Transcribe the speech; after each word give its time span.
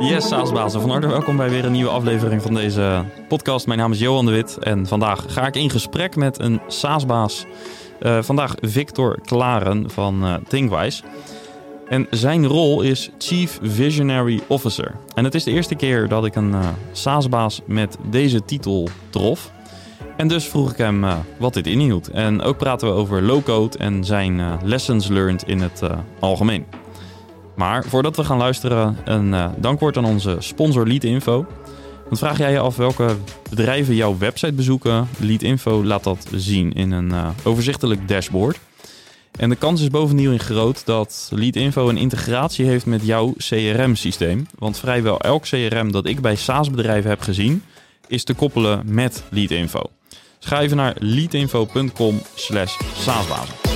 Yes, 0.00 0.28
SaaSbazen. 0.28 0.80
Van 0.80 0.90
harte 0.90 1.06
welkom 1.06 1.36
bij 1.36 1.50
weer 1.50 1.64
een 1.64 1.72
nieuwe 1.72 1.90
aflevering 1.90 2.42
van 2.42 2.54
deze 2.54 3.04
podcast. 3.28 3.66
Mijn 3.66 3.78
naam 3.78 3.92
is 3.92 3.98
Johan 3.98 4.26
de 4.26 4.32
Wit 4.32 4.58
en 4.58 4.86
vandaag 4.86 5.24
ga 5.28 5.46
ik 5.46 5.56
in 5.56 5.70
gesprek 5.70 6.16
met 6.16 6.40
een 6.40 6.60
SaaSbaas. 6.66 7.44
Uh, 8.00 8.22
vandaag 8.22 8.54
Victor 8.60 9.20
Klaren 9.24 9.90
van 9.90 10.24
uh, 10.24 10.34
Thinkwise. 10.48 11.02
En 11.88 12.06
zijn 12.10 12.46
rol 12.46 12.82
is 12.82 13.10
Chief 13.18 13.58
Visionary 13.62 14.40
Officer. 14.46 14.94
En 15.14 15.24
het 15.24 15.34
is 15.34 15.44
de 15.44 15.50
eerste 15.50 15.74
keer 15.74 16.08
dat 16.08 16.24
ik 16.24 16.34
een 16.34 16.50
uh, 16.50 16.68
SaaSbaas 16.92 17.60
met 17.66 17.96
deze 18.10 18.44
titel 18.44 18.88
trof. 19.10 19.50
En 20.16 20.28
dus 20.28 20.44
vroeg 20.44 20.70
ik 20.70 20.78
hem 20.78 21.04
wat 21.38 21.54
dit 21.54 21.66
inhield. 21.66 22.08
En 22.08 22.42
ook 22.42 22.56
praten 22.56 22.88
we 22.88 22.94
over 22.94 23.22
low-code 23.22 23.78
en 23.78 24.04
zijn 24.04 24.58
lessons 24.62 25.08
learned 25.08 25.42
in 25.42 25.60
het 25.60 25.82
algemeen. 26.20 26.77
Maar 27.58 27.84
voordat 27.84 28.16
we 28.16 28.24
gaan 28.24 28.38
luisteren, 28.38 28.96
een 29.04 29.32
uh, 29.32 29.48
dankwoord 29.56 29.96
aan 29.96 30.04
onze 30.04 30.36
sponsor 30.38 30.86
Leadinfo. 30.86 31.46
Want 32.04 32.18
vraag 32.18 32.38
jij 32.38 32.52
je 32.52 32.58
af 32.58 32.76
welke 32.76 33.16
bedrijven 33.50 33.94
jouw 33.94 34.18
website 34.18 34.52
bezoeken? 34.52 35.08
Leadinfo 35.18 35.84
laat 35.84 36.04
dat 36.04 36.26
zien 36.34 36.72
in 36.72 36.90
een 36.90 37.08
uh, 37.08 37.28
overzichtelijk 37.44 38.08
dashboard. 38.08 38.58
En 39.38 39.48
de 39.48 39.56
kans 39.56 39.80
is 39.80 39.88
bovendien 39.88 40.38
groot 40.38 40.86
dat 40.86 41.30
Leadinfo 41.34 41.88
een 41.88 41.96
integratie 41.96 42.66
heeft 42.66 42.86
met 42.86 43.06
jouw 43.06 43.34
CRM-systeem. 43.36 44.46
Want 44.58 44.78
vrijwel 44.78 45.20
elk 45.20 45.42
CRM 45.42 45.92
dat 45.92 46.06
ik 46.06 46.20
bij 46.20 46.36
SaaS-bedrijven 46.36 47.10
heb 47.10 47.20
gezien, 47.20 47.62
is 48.06 48.24
te 48.24 48.34
koppelen 48.34 48.82
met 48.86 49.22
Leadinfo. 49.30 49.82
Dus 50.38 50.72
naar 50.72 50.94
leadinfo.com 50.98 52.20
slash 52.34 52.76
saasbazen. 52.94 53.67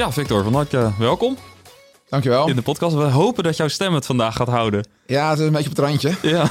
Ja, 0.00 0.12
Victor, 0.12 0.42
van 0.42 0.54
harte 0.54 0.92
welkom. 0.98 1.36
Dankjewel. 2.08 2.48
In 2.48 2.56
de 2.56 2.62
podcast. 2.62 2.94
We 2.94 3.02
hopen 3.02 3.44
dat 3.44 3.56
jouw 3.56 3.68
stem 3.68 3.94
het 3.94 4.06
vandaag 4.06 4.36
gaat 4.36 4.48
houden. 4.48 4.86
Ja, 5.06 5.30
het 5.30 5.38
is 5.38 5.46
een 5.46 5.52
beetje 5.52 5.70
op 5.70 5.76
het 5.76 5.84
randje. 5.84 6.14
Ja. 6.22 6.50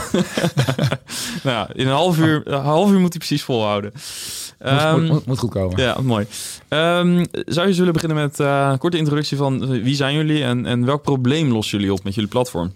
nou 1.50 1.70
in 1.74 1.88
een 1.88 1.94
half 1.94 2.18
uur, 2.18 2.42
een 2.48 2.62
half 2.62 2.92
uur 2.92 3.00
moet 3.00 3.10
hij 3.10 3.18
precies 3.18 3.44
volhouden. 3.44 3.94
Um, 4.66 5.06
moet, 5.06 5.26
moet, 5.26 5.40
goed 5.40 5.50
komen. 5.50 5.82
Ja, 5.82 6.02
mooi. 6.02 6.28
Um, 6.70 7.26
zou 7.32 7.68
je 7.68 7.74
willen 7.74 7.94
beginnen 7.94 8.18
met 8.18 8.40
uh, 8.40 8.68
een 8.72 8.78
korte 8.78 8.98
introductie 8.98 9.38
van 9.38 9.82
wie 9.84 9.96
zijn 9.96 10.16
jullie 10.16 10.44
en, 10.44 10.66
en 10.66 10.86
welk 10.86 11.02
probleem 11.02 11.52
lossen 11.52 11.78
jullie 11.78 11.94
op 11.94 12.04
met 12.04 12.16
jullie 12.16 12.30
platform? 12.30 12.74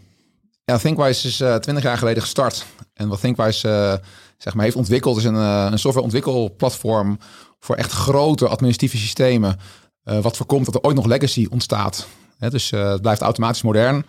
Ja, 0.65 0.77
Thinkwise 0.77 1.27
is 1.27 1.41
uh, 1.41 1.55
20 1.55 1.83
jaar 1.83 1.97
geleden 1.97 2.21
gestart. 2.21 2.65
En 2.93 3.07
wat 3.07 3.19
Thinkwise 3.19 3.67
uh, 3.67 4.07
zeg 4.37 4.53
maar 4.53 4.63
heeft 4.63 4.77
ontwikkeld 4.77 5.17
is 5.17 5.23
een, 5.23 5.35
uh, 5.35 5.67
een 5.71 5.79
softwareontwikkelplatform 5.79 7.17
voor 7.59 7.75
echt 7.75 7.91
grote 7.91 8.47
administratieve 8.47 8.97
systemen. 8.97 9.59
Uh, 10.05 10.19
wat 10.19 10.37
voorkomt 10.37 10.65
dat 10.65 10.75
er 10.75 10.81
ooit 10.81 10.95
nog 10.95 11.05
legacy 11.05 11.47
ontstaat. 11.49 12.07
Dus 12.39 12.71
uh, 12.71 12.89
het 12.89 13.01
blijft 13.01 13.21
automatisch 13.21 13.61
modern. 13.61 14.05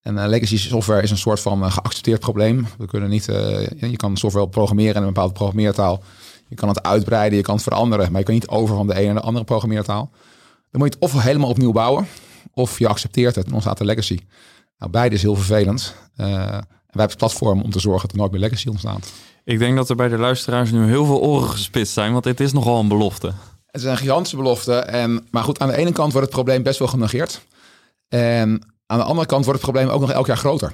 En 0.00 0.14
uh, 0.14 0.26
legacy 0.26 0.58
software 0.58 1.02
is 1.02 1.10
een 1.10 1.18
soort 1.18 1.40
van 1.40 1.72
geaccepteerd 1.72 2.20
probleem. 2.20 2.66
We 2.78 2.86
kunnen 2.86 3.10
niet, 3.10 3.24
je 3.24 3.96
kan 3.96 4.16
software 4.16 4.48
programmeren 4.48 4.94
in 4.94 5.00
een 5.00 5.06
bepaalde 5.06 5.32
programmeertaal. 5.32 6.02
Je 6.48 6.54
kan 6.54 6.68
het 6.68 6.82
uitbreiden, 6.82 7.36
je 7.38 7.44
kan 7.44 7.54
het 7.54 7.64
veranderen, 7.64 8.10
maar 8.10 8.20
je 8.20 8.26
kan 8.26 8.34
niet 8.34 8.48
over 8.48 8.76
van 8.76 8.86
de 8.86 8.94
ene 8.94 9.06
naar 9.06 9.14
de 9.14 9.20
andere 9.20 9.44
programmeertaal. 9.44 10.10
Dan 10.70 10.80
moet 10.80 10.88
je 10.92 10.98
het 11.00 11.14
of 11.14 11.22
helemaal 11.22 11.48
opnieuw 11.48 11.72
bouwen, 11.72 12.06
of 12.52 12.78
je 12.78 12.88
accepteert 12.88 13.34
het 13.34 13.44
en 13.44 13.52
dan 13.52 13.60
staat 13.60 13.78
de 13.78 13.84
legacy. 13.84 14.18
Nou, 14.78 14.90
beide 14.90 15.14
is 15.14 15.22
heel 15.22 15.34
vervelend. 15.34 15.94
wij 16.14 16.26
hebben 16.26 17.08
het 17.08 17.16
platform 17.16 17.62
om 17.62 17.70
te 17.70 17.80
zorgen 17.80 18.02
dat 18.02 18.10
er 18.10 18.18
nooit 18.18 18.32
meer 18.32 18.40
legacy 18.40 18.68
ontstaat. 18.68 19.12
Ik 19.44 19.58
denk 19.58 19.76
dat 19.76 19.90
er 19.90 19.96
bij 19.96 20.08
de 20.08 20.18
luisteraars 20.18 20.70
nu 20.70 20.86
heel 20.86 21.04
veel 21.04 21.20
oren 21.20 21.48
gespitst 21.48 21.92
zijn, 21.92 22.12
want 22.12 22.24
dit 22.24 22.40
is 22.40 22.52
nogal 22.52 22.80
een 22.80 22.88
belofte. 22.88 23.32
Het 23.76 23.84
is 23.84 23.90
een 23.90 23.96
gigantische 23.96 24.36
belofte. 24.36 24.74
En, 24.74 25.26
maar 25.30 25.42
goed, 25.42 25.58
aan 25.58 25.68
de 25.68 25.76
ene 25.76 25.92
kant 25.92 26.12
wordt 26.12 26.26
het 26.26 26.36
probleem 26.36 26.62
best 26.62 26.78
wel 26.78 26.88
genegeerd. 26.88 27.46
En 28.08 28.60
aan 28.86 28.98
de 28.98 29.04
andere 29.04 29.26
kant 29.26 29.44
wordt 29.44 29.62
het 29.62 29.70
probleem 29.70 29.94
ook 29.94 30.00
nog 30.00 30.10
elk 30.10 30.26
jaar 30.26 30.36
groter. 30.36 30.72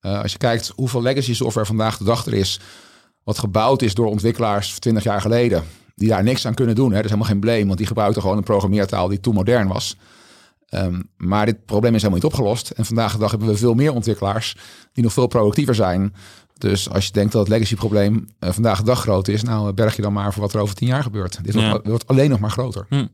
Uh, 0.00 0.22
als 0.22 0.32
je 0.32 0.38
kijkt 0.38 0.72
hoeveel 0.74 1.02
legacy 1.02 1.34
software 1.34 1.66
vandaag 1.66 1.98
de 1.98 2.04
dag 2.04 2.26
er 2.26 2.34
is, 2.34 2.60
wat 3.24 3.38
gebouwd 3.38 3.82
is 3.82 3.94
door 3.94 4.06
ontwikkelaars 4.06 4.78
20 4.78 5.02
jaar 5.04 5.20
geleden, 5.20 5.64
die 5.94 6.08
daar 6.08 6.22
niks 6.22 6.46
aan 6.46 6.54
kunnen 6.54 6.74
doen. 6.74 6.88
Hè. 6.88 6.94
Dat 6.94 7.04
is 7.04 7.10
helemaal 7.10 7.32
geen 7.32 7.40
blame, 7.40 7.66
want 7.66 7.78
die 7.78 7.86
gebruikten 7.86 8.22
gewoon 8.22 8.36
een 8.36 8.42
programmeertaal 8.42 9.08
die 9.08 9.20
toen 9.20 9.34
modern 9.34 9.68
was. 9.68 9.96
Um, 10.70 11.10
maar 11.16 11.46
dit 11.46 11.64
probleem 11.64 11.94
is 11.94 12.02
helemaal 12.02 12.22
niet 12.22 12.32
opgelost. 12.32 12.70
En 12.70 12.84
vandaag 12.84 13.12
de 13.12 13.18
dag 13.18 13.30
hebben 13.30 13.48
we 13.48 13.56
veel 13.56 13.74
meer 13.74 13.92
ontwikkelaars 13.92 14.56
die 14.92 15.04
nog 15.04 15.12
veel 15.12 15.26
productiever 15.26 15.74
zijn. 15.74 16.14
Dus 16.58 16.90
als 16.90 17.06
je 17.06 17.12
denkt 17.12 17.32
dat 17.32 17.40
het 17.40 17.50
legacy-probleem 17.50 18.14
uh, 18.40 18.50
vandaag 18.50 18.78
de 18.78 18.84
dag 18.84 19.00
groot 19.00 19.28
is, 19.28 19.42
nou 19.42 19.72
berg 19.72 19.96
je 19.96 20.02
dan 20.02 20.12
maar 20.12 20.32
voor 20.32 20.42
wat 20.42 20.54
er 20.54 20.60
over 20.60 20.74
tien 20.74 20.88
jaar 20.88 21.02
gebeurt. 21.02 21.44
Dit 21.44 21.54
ja. 21.54 21.70
wordt, 21.70 21.86
wordt, 21.86 22.06
alleen 22.06 22.30
nog 22.30 22.38
maar 22.38 22.50
groter. 22.50 22.86
Hm. 22.88 23.06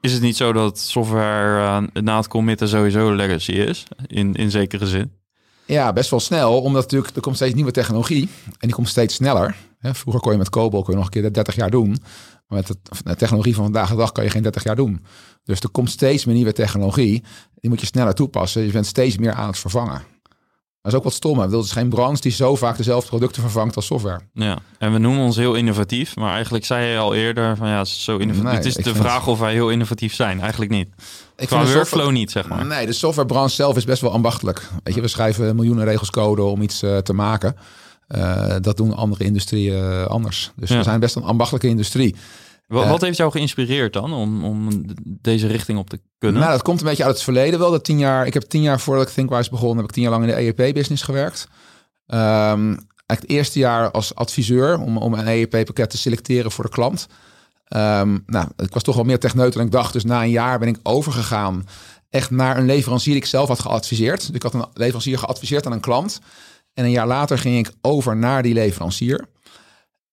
Is 0.00 0.12
het 0.12 0.22
niet 0.22 0.36
zo 0.36 0.52
dat 0.52 0.78
software 0.78 1.82
uh, 1.94 2.02
na 2.02 2.16
het 2.16 2.28
committen 2.28 2.68
sowieso 2.68 3.14
legacy 3.14 3.52
is, 3.52 3.86
in, 4.06 4.34
in 4.34 4.50
zekere 4.50 4.86
zin? 4.86 5.12
Ja, 5.66 5.92
best 5.92 6.10
wel 6.10 6.20
snel, 6.20 6.60
omdat 6.60 6.82
natuurlijk 6.82 7.16
er 7.16 7.22
komt 7.22 7.36
steeds 7.36 7.54
nieuwe 7.54 7.70
technologie 7.70 8.28
en 8.44 8.54
die 8.58 8.74
komt 8.74 8.88
steeds 8.88 9.14
sneller. 9.14 9.56
Hè, 9.78 9.94
vroeger 9.94 10.22
kon 10.22 10.32
je 10.32 10.38
met 10.38 10.50
COBOL 10.50 10.82
kon 10.82 10.90
je 10.90 10.96
nog 10.96 11.04
een 11.04 11.22
keer 11.22 11.32
30 11.32 11.54
jaar 11.54 11.70
doen, 11.70 11.96
maar 12.46 12.58
met 12.58 12.76
de 13.04 13.16
technologie 13.16 13.54
van 13.54 13.64
vandaag 13.64 13.90
de 13.90 13.96
dag 13.96 14.12
kan 14.12 14.24
je 14.24 14.30
geen 14.30 14.42
30 14.42 14.64
jaar 14.64 14.76
doen. 14.76 15.04
Dus 15.44 15.60
er 15.60 15.70
komt 15.70 15.90
steeds 15.90 16.24
meer 16.24 16.34
nieuwe 16.34 16.52
technologie, 16.52 17.24
die 17.54 17.70
moet 17.70 17.80
je 17.80 17.86
sneller 17.86 18.14
toepassen. 18.14 18.62
Je 18.62 18.72
bent 18.72 18.86
steeds 18.86 19.18
meer 19.18 19.32
aan 19.32 19.46
het 19.46 19.58
vervangen. 19.58 20.02
Dat 20.86 20.94
is 20.94 21.00
ook 21.00 21.06
wat 21.06 21.16
stom. 21.16 21.38
Het 21.38 21.52
is 21.52 21.72
geen 21.72 21.88
branche 21.88 22.20
die 22.20 22.32
zo 22.32 22.56
vaak 22.56 22.76
dezelfde 22.76 23.08
producten 23.08 23.42
vervangt 23.42 23.76
als 23.76 23.86
software. 23.86 24.20
Ja, 24.32 24.58
en 24.78 24.92
we 24.92 24.98
noemen 24.98 25.22
ons 25.22 25.36
heel 25.36 25.54
innovatief. 25.54 26.16
Maar 26.16 26.32
eigenlijk 26.32 26.64
zei 26.64 26.86
je 26.86 26.98
al 26.98 27.14
eerder 27.14 27.56
van 27.56 27.68
ja, 27.68 27.78
het 27.78 27.86
is 27.86 28.04
zo 28.04 28.16
innovatief. 28.16 28.44
Nee, 28.44 28.54
het 28.54 28.64
is 28.64 28.74
de 28.74 28.94
vraag 28.94 29.26
of 29.26 29.38
wij 29.38 29.52
heel 29.52 29.70
innovatief 29.70 30.14
zijn. 30.14 30.40
Eigenlijk 30.40 30.70
niet. 30.70 30.88
Ik 31.36 31.46
Qua 31.46 31.46
vind 31.46 31.72
workflow 31.72 31.76
software, 31.76 32.12
niet, 32.12 32.30
zeg 32.30 32.48
maar. 32.48 32.66
Nee, 32.66 32.86
de 32.86 32.92
softwarebranche 32.92 33.54
zelf 33.54 33.76
is 33.76 33.84
best 33.84 34.00
wel 34.00 34.12
ambachtelijk. 34.12 34.68
Weet 34.82 34.94
je, 34.94 35.00
we 35.00 35.08
schrijven 35.08 35.56
miljoenen 35.56 35.84
regels 35.84 36.10
code 36.10 36.42
om 36.42 36.62
iets 36.62 36.82
uh, 36.82 36.98
te 36.98 37.12
maken. 37.12 37.56
Uh, 38.16 38.54
dat 38.60 38.76
doen 38.76 38.94
andere 38.94 39.24
industrieën 39.24 39.82
uh, 39.82 40.04
anders. 40.04 40.52
Dus 40.56 40.68
ja. 40.68 40.76
we 40.76 40.82
zijn 40.82 41.00
best 41.00 41.16
een 41.16 41.22
ambachtelijke 41.22 41.68
industrie. 41.68 42.16
Wat, 42.66 42.88
wat, 42.88 43.00
heeft 43.00 43.16
jou 43.16 43.30
geïnspireerd 43.30 43.92
dan 43.92 44.12
om, 44.12 44.44
om 44.44 44.84
deze 45.04 45.46
richting 45.46 45.78
op 45.78 45.90
te 45.90 46.00
kunnen? 46.18 46.40
Nou, 46.40 46.52
dat 46.52 46.62
komt 46.62 46.80
een 46.80 46.86
beetje 46.86 47.04
uit 47.04 47.14
het 47.14 47.22
verleden 47.22 47.58
wel. 47.58 47.70
Dat 47.70 47.84
tien 47.84 47.98
jaar, 47.98 48.26
ik 48.26 48.34
heb 48.34 48.42
tien 48.42 48.62
jaar 48.62 48.80
voordat 48.80 49.08
ik 49.08 49.14
Thinkwise 49.14 49.50
begon, 49.50 49.76
heb 49.76 49.84
ik 49.84 49.90
tien 49.90 50.02
jaar 50.02 50.12
lang 50.12 50.24
in 50.24 50.30
de 50.30 50.40
EEP-business 50.40 51.02
gewerkt. 51.02 51.48
Um, 52.06 52.16
eigenlijk 52.16 52.84
het 53.06 53.30
eerste 53.30 53.58
jaar 53.58 53.90
als 53.90 54.14
adviseur 54.14 54.80
om, 54.80 54.96
om 54.96 55.14
een 55.14 55.26
EEP-pakket 55.26 55.90
te 55.90 55.98
selecteren 55.98 56.50
voor 56.50 56.64
de 56.64 56.70
klant. 56.70 57.06
Um, 57.68 58.22
nou, 58.26 58.48
ik 58.56 58.72
was 58.72 58.82
toch 58.82 58.94
wel 58.94 59.04
meer 59.04 59.18
techneut 59.18 59.52
dan 59.52 59.64
ik 59.64 59.70
dacht. 59.70 59.92
Dus 59.92 60.04
na 60.04 60.22
een 60.22 60.30
jaar 60.30 60.58
ben 60.58 60.68
ik 60.68 60.78
overgegaan 60.82 61.66
echt 62.10 62.30
naar 62.30 62.56
een 62.56 62.66
leverancier 62.66 63.12
die 63.12 63.22
ik 63.22 63.28
zelf 63.28 63.48
had 63.48 63.60
geadviseerd. 63.60 64.26
Dus 64.26 64.30
ik 64.36 64.42
had 64.42 64.54
een 64.54 64.64
leverancier 64.72 65.18
geadviseerd 65.18 65.66
aan 65.66 65.72
een 65.72 65.80
klant. 65.80 66.20
En 66.74 66.84
een 66.84 66.90
jaar 66.90 67.06
later 67.06 67.38
ging 67.38 67.66
ik 67.66 67.74
over 67.80 68.16
naar 68.16 68.42
die 68.42 68.54
leverancier. 68.54 69.28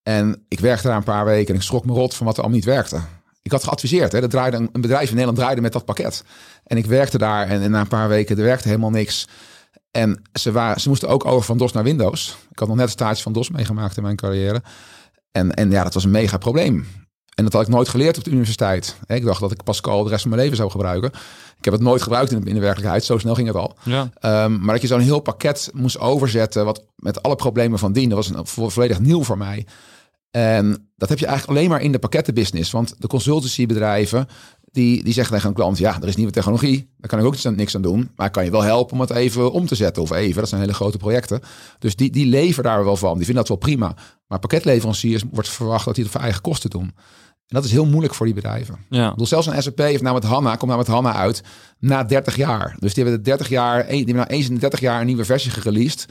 En 0.03 0.46
ik 0.47 0.59
werkte 0.59 0.88
daar 0.88 0.97
een 0.97 1.03
paar 1.03 1.25
weken 1.25 1.47
en 1.47 1.56
ik 1.56 1.66
schrok 1.66 1.86
me 1.86 1.94
rot 1.94 2.14
van 2.14 2.25
wat 2.25 2.36
er 2.36 2.41
allemaal 2.41 2.59
niet 2.59 2.69
werkte. 2.69 3.00
Ik 3.41 3.52
had 3.52 3.64
geadviseerd, 3.64 4.12
hè, 4.12 4.22
dat 4.22 4.30
draaide 4.30 4.58
een, 4.58 4.81
bedrijf 4.81 5.08
in 5.08 5.09
Nederland 5.09 5.38
draaide 5.38 5.62
met 5.62 5.74
dat 5.74 5.86
pakket. 5.86 6.24
En 6.64 6.78
ik 6.78 6.86
werkte 6.86 7.18
daar 7.18 7.47
en, 7.47 7.62
en 7.62 7.72
na 7.72 7.80
een 7.80 7.88
paar 7.88 8.08
weken, 8.08 8.38
er 8.38 8.44
werkte 8.44 8.68
helemaal 8.68 8.90
niks. 8.90 9.28
En 9.92 10.22
ze, 10.34 10.52
waren, 10.52 10.81
ze 10.81 10.90
moesten 10.90 11.09
ook 11.09 11.25
over 11.25 11.46
van 11.46 11.58
DOS 11.58 11.72
naar 11.72 11.84
Windows. 11.84 12.38
Ik 12.52 12.59
had 12.59 12.68
nog 12.68 12.78
net 12.78 12.86
een 12.86 12.92
stage 12.92 13.22
van 13.22 13.34
DOS 13.34 13.50
meegemaakt 13.50 13.97
in 13.97 14.03
mijn 14.03 14.16
carrière. 14.16 14.63
En, 15.31 15.53
en 15.53 15.72
ja, 15.72 15.84
dat 15.84 15.94
was 15.94 16.03
een 16.03 16.12
mega 16.12 16.38
probleem. 16.38 16.88
En 17.36 17.44
dat 17.44 17.53
had 17.53 17.62
ik 17.62 17.68
nooit 17.68 17.90
geleerd 17.90 18.18
op 18.18 18.24
de 18.24 18.31
universiteit. 18.31 18.96
Ik 19.08 19.25
dacht 19.25 19.40
dat 19.40 19.52
ik 19.52 19.63
Pascal 19.63 20.03
de 20.03 20.09
rest 20.09 20.22
van 20.22 20.30
mijn 20.30 20.42
leven 20.42 20.58
zou 20.58 20.72
gebruiken. 20.72 21.12
Ik 21.58 21.66
heb 21.66 21.74
het 21.74 21.84
nooit 21.84 22.02
gebruikt 22.02 22.31
in 22.31 22.42
de, 22.42 22.47
in 22.47 22.53
de 22.53 22.62
werkelijkheid. 22.62 23.03
Zo 23.03 23.18
snel 23.18 23.36
ging 23.36 23.47
het 23.47 23.58
al. 23.58 23.75
Ja. 23.84 24.02
Um, 24.46 24.59
maar 24.59 24.74
dat 24.74 24.81
je 24.81 24.88
zo'n 24.88 25.00
heel 25.00 25.19
pakket 25.19 25.69
moest 25.74 26.00
overzetten... 26.00 26.66
wat 26.66 26.86
met 26.96 27.24
alle 27.24 27.36
problemen 27.36 27.80
van 27.80 27.94
dien... 27.94 28.09
dat 28.09 28.18
was 28.18 28.30
een, 28.30 28.69
volledig 28.72 29.00
nieuw 29.00 29.24
voor 29.24 29.38
mij. 29.38 29.66
En 30.35 30.89
dat 30.95 31.09
heb 31.09 31.19
je 31.19 31.25
eigenlijk 31.25 31.57
alleen 31.57 31.69
maar 31.69 31.81
in 31.81 31.91
de 31.91 31.99
pakkettenbusiness. 31.99 32.71
Want 32.71 32.95
de 32.97 33.07
consultancybedrijven, 33.07 34.27
die, 34.71 35.03
die 35.03 35.13
zeggen 35.13 35.33
tegen 35.33 35.50
een 35.50 35.56
klant... 35.56 35.77
ja, 35.77 35.97
er 36.01 36.07
is 36.07 36.15
nieuwe 36.15 36.31
technologie, 36.31 36.89
daar 36.97 37.09
kan 37.09 37.19
ik 37.19 37.25
ook 37.25 37.56
niks 37.56 37.75
aan 37.75 37.81
doen. 37.81 38.12
Maar 38.15 38.27
ik 38.27 38.31
kan 38.31 38.44
je 38.44 38.51
wel 38.51 38.62
helpen 38.62 38.94
om 38.94 39.00
het 39.00 39.09
even 39.09 39.51
om 39.51 39.65
te 39.65 39.75
zetten. 39.75 40.03
Of 40.03 40.12
even, 40.12 40.39
dat 40.39 40.50
zijn 40.50 40.62
hele 40.62 40.74
grote 40.74 40.97
projecten. 40.97 41.41
Dus 41.80 41.95
die, 41.95 42.12
die 42.12 42.25
leveren 42.25 42.63
daar 42.63 42.83
wel 42.83 42.95
van. 42.95 43.15
Die 43.15 43.25
vinden 43.25 43.45
dat 43.45 43.47
wel 43.47 43.57
prima. 43.57 43.95
Maar 44.27 44.39
pakketleveranciers 44.39 45.24
wordt 45.31 45.50
verwacht 45.50 45.85
dat 45.85 45.95
die 45.95 46.03
het 46.03 46.13
voor 46.13 46.21
eigen 46.21 46.41
kosten 46.41 46.69
doen. 46.69 46.91
En 47.47 47.56
dat 47.56 47.63
is 47.63 47.71
heel 47.71 47.86
moeilijk 47.86 48.13
voor 48.13 48.25
die 48.25 48.36
bedrijven. 48.36 48.77
Ja. 48.89 49.06
Ik 49.06 49.12
bedoel, 49.12 49.27
zelfs 49.27 49.47
een 49.47 49.63
SAP 49.63 49.77
heeft 49.77 50.01
nou 50.01 50.13
met 50.13 50.24
HANA, 50.24 50.56
komt 50.56 50.71
nou 50.71 50.77
met 50.77 50.88
HANA 50.88 51.13
uit 51.13 51.44
na 51.79 52.03
30 52.03 52.36
jaar. 52.36 52.75
Dus 52.79 52.94
die 52.94 53.03
hebben 53.03 53.24
de 53.24 53.29
30 53.29 53.50
jaar, 53.50 53.88
die 53.88 53.97
hebben 53.97 54.15
nou 54.15 54.27
eens 54.27 54.47
in 54.47 54.53
de 54.53 54.59
30 54.59 54.79
jaar 54.79 55.00
een 55.00 55.06
nieuwe 55.06 55.25
versie 55.25 55.51
gereleased. 55.51 56.06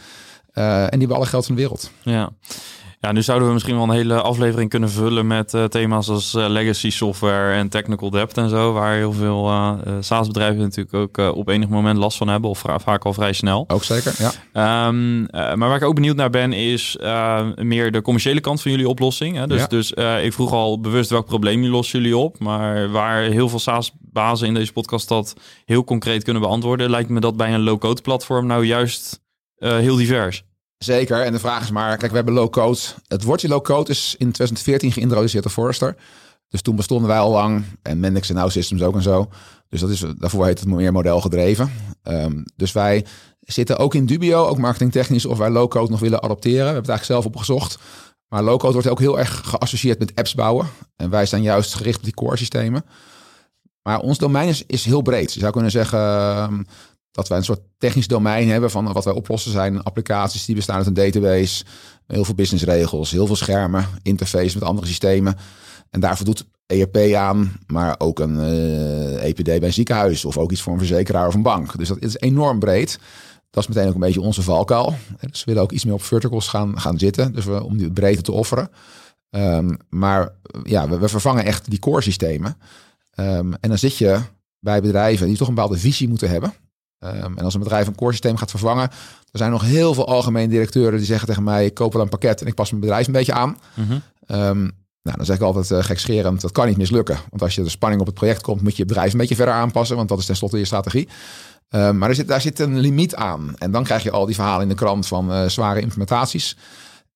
Uh, 0.54 0.82
en 0.82 0.90
die 0.90 0.98
hebben 0.98 1.16
alle 1.16 1.26
geld 1.26 1.46
van 1.46 1.54
de 1.54 1.60
wereld. 1.60 1.90
Ja. 2.02 2.32
Ja, 3.04 3.12
nu 3.12 3.22
zouden 3.22 3.48
we 3.48 3.54
misschien 3.54 3.74
wel 3.74 3.84
een 3.84 3.90
hele 3.90 4.20
aflevering 4.20 4.70
kunnen 4.70 4.90
vullen 4.90 5.26
met 5.26 5.54
uh, 5.54 5.64
thema's 5.64 6.08
als 6.08 6.34
uh, 6.34 6.48
legacy 6.48 6.90
software 6.90 7.54
en 7.54 7.68
technical 7.68 8.10
debt 8.10 8.36
en 8.36 8.48
zo, 8.48 8.72
waar 8.72 8.94
heel 8.94 9.12
veel 9.12 9.48
uh, 9.48 9.72
SaaS-bedrijven 10.00 10.60
natuurlijk 10.60 10.94
ook 10.94 11.36
op 11.36 11.48
enig 11.48 11.68
moment 11.68 11.98
last 11.98 12.16
van 12.16 12.28
hebben, 12.28 12.50
of 12.50 12.64
vaak 12.76 13.04
al 13.04 13.12
vrij 13.12 13.32
snel. 13.32 13.64
Ook 13.68 13.84
zeker, 13.84 14.14
ja. 14.52 14.86
Um, 14.86 15.20
maar 15.30 15.58
waar 15.58 15.76
ik 15.76 15.82
ook 15.82 15.94
benieuwd 15.94 16.16
naar 16.16 16.30
ben, 16.30 16.52
is 16.52 16.96
meer 17.56 17.92
de 17.92 18.02
commerciële 18.02 18.40
kant 18.40 18.62
van 18.62 18.70
jullie 18.70 18.88
oplossing. 18.88 19.36
Hè? 19.36 19.46
Dus, 19.46 19.60
ja. 19.60 19.66
dus 19.66 19.90
ik 20.22 20.32
vroeg 20.32 20.52
al 20.52 20.80
bewust 20.80 21.10
welk 21.10 21.26
probleem 21.26 21.64
lossen 21.64 22.00
jullie 22.00 22.16
op, 22.16 22.38
maar 22.38 22.90
waar 22.90 23.22
heel 23.22 23.48
veel 23.48 23.58
SaaS 23.58 23.92
bazen 24.00 24.46
in 24.46 24.54
deze 24.54 24.72
podcast 24.72 25.08
dat 25.08 25.36
heel 25.64 25.84
concreet 25.84 26.24
kunnen 26.24 26.42
beantwoorden. 26.42 26.90
Lijkt 26.90 27.08
me 27.08 27.20
dat 27.20 27.36
bij 27.36 27.54
een 27.54 27.62
low-code 27.62 28.02
platform 28.02 28.46
nou 28.46 28.64
juist 28.64 29.20
heel 29.58 29.96
divers. 29.96 30.44
Zeker. 30.84 31.22
En 31.22 31.32
de 31.32 31.38
vraag 31.38 31.62
is 31.62 31.70
maar, 31.70 31.96
kijk, 31.96 32.10
we 32.10 32.16
hebben 32.16 32.34
low-code. 32.34 32.78
Het 33.08 33.22
woordje 33.22 33.48
low-code 33.48 33.90
is 33.90 34.14
in 34.18 34.32
2014 34.32 34.92
geïntroduceerd 34.92 35.42
door 35.42 35.52
Forrester. 35.52 35.96
Dus 36.48 36.62
toen 36.62 36.76
bestonden 36.76 37.08
wij 37.08 37.18
al 37.18 37.30
lang 37.30 37.64
en 37.82 38.00
Mendix 38.00 38.28
en 38.28 38.34
Now 38.34 38.50
Systems 38.50 38.82
ook 38.82 38.94
en 38.94 39.02
zo. 39.02 39.28
Dus 39.68 39.80
dat 39.80 39.90
is, 39.90 40.04
daarvoor 40.18 40.46
heet 40.46 40.60
het 40.60 40.68
meer 40.68 40.92
model 40.92 41.20
gedreven. 41.20 41.72
Um, 42.02 42.44
dus 42.56 42.72
wij 42.72 43.06
zitten 43.40 43.78
ook 43.78 43.94
in 43.94 44.06
dubio, 44.06 44.46
ook 44.46 44.58
marketingtechnisch, 44.58 45.26
of 45.26 45.38
wij 45.38 45.50
low-code 45.50 45.90
nog 45.90 46.00
willen 46.00 46.22
adopteren. 46.22 46.58
We 46.58 46.64
hebben 46.64 46.82
het 46.82 46.90
eigenlijk 46.90 47.20
zelf 47.20 47.34
opgezocht. 47.34 47.78
Maar 48.28 48.42
low-code 48.42 48.72
wordt 48.72 48.88
ook 48.88 48.98
heel 48.98 49.18
erg 49.18 49.42
geassocieerd 49.44 49.98
met 49.98 50.14
apps 50.14 50.34
bouwen. 50.34 50.66
En 50.96 51.10
wij 51.10 51.26
zijn 51.26 51.42
juist 51.42 51.74
gericht 51.74 51.98
op 51.98 52.04
die 52.04 52.14
core 52.14 52.36
systemen. 52.36 52.84
Maar 53.82 54.00
ons 54.00 54.18
domein 54.18 54.48
is, 54.48 54.64
is 54.66 54.84
heel 54.84 55.02
breed. 55.02 55.32
Je 55.32 55.40
zou 55.40 55.52
kunnen 55.52 55.70
zeggen 55.70 55.98
ehm, 55.98 56.62
dat 57.12 57.28
wij 57.28 57.38
een 57.38 57.44
soort 57.44 57.60
technisch 57.78 58.06
domein 58.06 58.48
hebben 58.48 58.70
van 58.70 58.92
wat 58.92 59.04
wij 59.04 59.14
oplossen 59.14 59.52
zijn 59.52 59.82
applicaties 59.82 60.44
die 60.44 60.54
bestaan 60.54 60.76
uit 60.76 60.86
een 60.86 60.94
database, 60.94 61.64
heel 62.06 62.24
veel 62.24 62.34
businessregels, 62.34 63.10
heel 63.10 63.26
veel 63.26 63.36
schermen, 63.36 63.86
interface 64.02 64.58
met 64.58 64.68
andere 64.68 64.86
systemen. 64.86 65.36
En 65.90 66.00
daarvoor 66.00 66.26
doet 66.26 66.46
ERP 66.66 66.96
aan, 67.14 67.52
maar 67.66 67.94
ook 67.98 68.20
een 68.20 68.36
uh, 68.36 69.14
eh, 69.14 69.28
EPD 69.28 69.44
bij 69.44 69.62
een 69.62 69.72
ziekenhuis 69.72 70.24
of 70.24 70.38
ook 70.38 70.52
iets 70.52 70.62
voor 70.62 70.72
een 70.72 70.78
verzekeraar 70.78 71.26
of 71.26 71.34
een 71.34 71.42
bank. 71.42 71.78
Dus 71.78 71.88
dat 71.88 72.02
is 72.02 72.18
enorm 72.18 72.58
breed. 72.58 72.98
Dat 73.50 73.62
is 73.62 73.68
meteen 73.68 73.88
ook 73.88 73.94
een 73.94 74.00
beetje 74.00 74.20
onze 74.20 74.42
valkuil. 74.42 74.94
Dus 75.20 75.38
we 75.38 75.44
willen 75.44 75.62
ook 75.62 75.72
iets 75.72 75.84
meer 75.84 75.94
op 75.94 76.02
verticals 76.02 76.48
gaan, 76.48 76.80
gaan 76.80 76.98
zitten. 76.98 77.32
Dus 77.32 77.44
we, 77.44 77.62
om 77.62 77.76
die 77.76 77.90
breedte 77.90 78.22
te 78.22 78.32
offeren. 78.32 78.70
Um, 79.30 79.76
maar 79.88 80.34
ja, 80.62 80.88
we, 80.88 81.08
vervangen 81.08 81.44
echt 81.44 81.70
die 81.70 81.78
core 81.78 82.00
systemen. 82.00 82.56
Um, 83.14 83.54
en 83.54 83.68
dan 83.68 83.78
zit 83.78 83.96
je 83.96 84.20
bij 84.58 84.80
bedrijven 84.80 85.26
die 85.26 85.36
toch 85.36 85.48
een 85.48 85.54
bepaalde 85.54 85.78
visie 85.78 86.08
moeten 86.08 86.30
hebben. 86.30 86.54
Um, 87.04 87.38
en 87.38 87.44
als 87.44 87.54
een 87.54 87.60
bedrijf 87.60 87.86
een 87.86 87.94
core 87.94 88.10
systeem 88.10 88.36
gaat 88.36 88.50
vervangen, 88.50 88.90
er 89.30 89.38
zijn 89.38 89.50
nog 89.50 89.62
heel 89.62 89.94
veel 89.94 90.06
algemene 90.06 90.48
directeuren 90.48 90.96
die 90.98 91.06
zeggen 91.06 91.28
tegen 91.28 91.42
mij: 91.42 91.64
ik 91.64 91.74
koop 91.74 91.92
wel 91.92 92.02
een 92.02 92.08
pakket 92.08 92.40
en 92.40 92.46
ik 92.46 92.54
pas 92.54 92.70
mijn 92.70 92.82
bedrijf 92.82 93.06
een 93.06 93.12
beetje 93.12 93.32
aan. 93.32 93.58
Mm 93.74 94.72
nou, 95.02 95.16
dan 95.16 95.26
zeg 95.26 95.36
ik 95.36 95.42
altijd 95.42 95.70
uh, 95.70 95.84
gekscherend, 95.84 96.40
dat 96.40 96.52
kan 96.52 96.66
niet 96.66 96.76
mislukken. 96.76 97.18
Want 97.30 97.42
als 97.42 97.54
je 97.54 97.62
de 97.62 97.68
spanning 97.68 98.00
op 98.00 98.06
het 98.06 98.16
project 98.16 98.42
komt, 98.42 98.62
moet 98.62 98.76
je 98.76 98.82
je 98.82 98.88
bedrijf 98.88 99.12
een 99.12 99.18
beetje 99.18 99.34
verder 99.34 99.54
aanpassen, 99.54 99.96
want 99.96 100.08
dat 100.08 100.18
is 100.18 100.26
tenslotte 100.26 100.58
je 100.58 100.64
strategie. 100.64 101.08
Um, 101.68 101.98
maar 101.98 102.08
er 102.08 102.14
zit, 102.14 102.28
daar 102.28 102.40
zit 102.40 102.58
een 102.58 102.78
limiet 102.78 103.14
aan. 103.14 103.54
En 103.58 103.70
dan 103.70 103.84
krijg 103.84 104.02
je 104.02 104.10
al 104.10 104.26
die 104.26 104.34
verhalen 104.34 104.62
in 104.62 104.68
de 104.68 104.74
krant 104.74 105.06
van 105.06 105.32
uh, 105.32 105.48
zware 105.48 105.80
implementaties. 105.80 106.56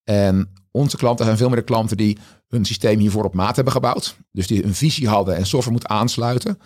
En 0.05 0.53
onze 0.71 0.97
klanten 0.97 1.25
zijn 1.25 1.37
veel 1.37 1.49
meer 1.49 1.57
de 1.57 1.65
klanten 1.65 1.97
die 1.97 2.19
hun 2.49 2.65
systeem 2.65 2.99
hiervoor 2.99 3.25
op 3.25 3.35
maat 3.35 3.55
hebben 3.57 3.73
gebouwd. 3.73 4.17
Dus 4.33 4.47
die 4.47 4.65
een 4.65 4.75
visie 4.75 5.09
hadden 5.09 5.37
en 5.37 5.47
software 5.47 5.77
moet 5.77 5.87
aansluiten. 5.87 6.59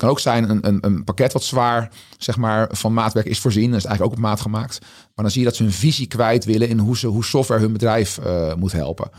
Het 0.00 0.08
kan 0.08 0.18
ook 0.18 0.20
zijn 0.20 0.50
een, 0.50 0.66
een, 0.66 0.78
een 0.80 1.04
pakket 1.04 1.32
wat 1.32 1.44
zwaar 1.44 1.90
zeg 2.18 2.36
maar, 2.36 2.68
van 2.72 2.92
maatwerk 2.92 3.26
is 3.26 3.38
voorzien. 3.38 3.70
Dat 3.70 3.78
is 3.78 3.84
eigenlijk 3.84 4.12
ook 4.12 4.18
op 4.18 4.30
maat 4.30 4.40
gemaakt. 4.40 4.78
Maar 4.80 5.24
dan 5.24 5.30
zie 5.30 5.40
je 5.40 5.46
dat 5.46 5.56
ze 5.56 5.62
hun 5.62 5.72
visie 5.72 6.06
kwijt 6.06 6.44
willen 6.44 6.68
in 6.68 6.78
hoe, 6.78 6.96
ze, 6.96 7.06
hoe 7.06 7.24
software 7.24 7.60
hun 7.60 7.72
bedrijf 7.72 8.18
uh, 8.26 8.54
moet 8.54 8.72
helpen. 8.72 9.10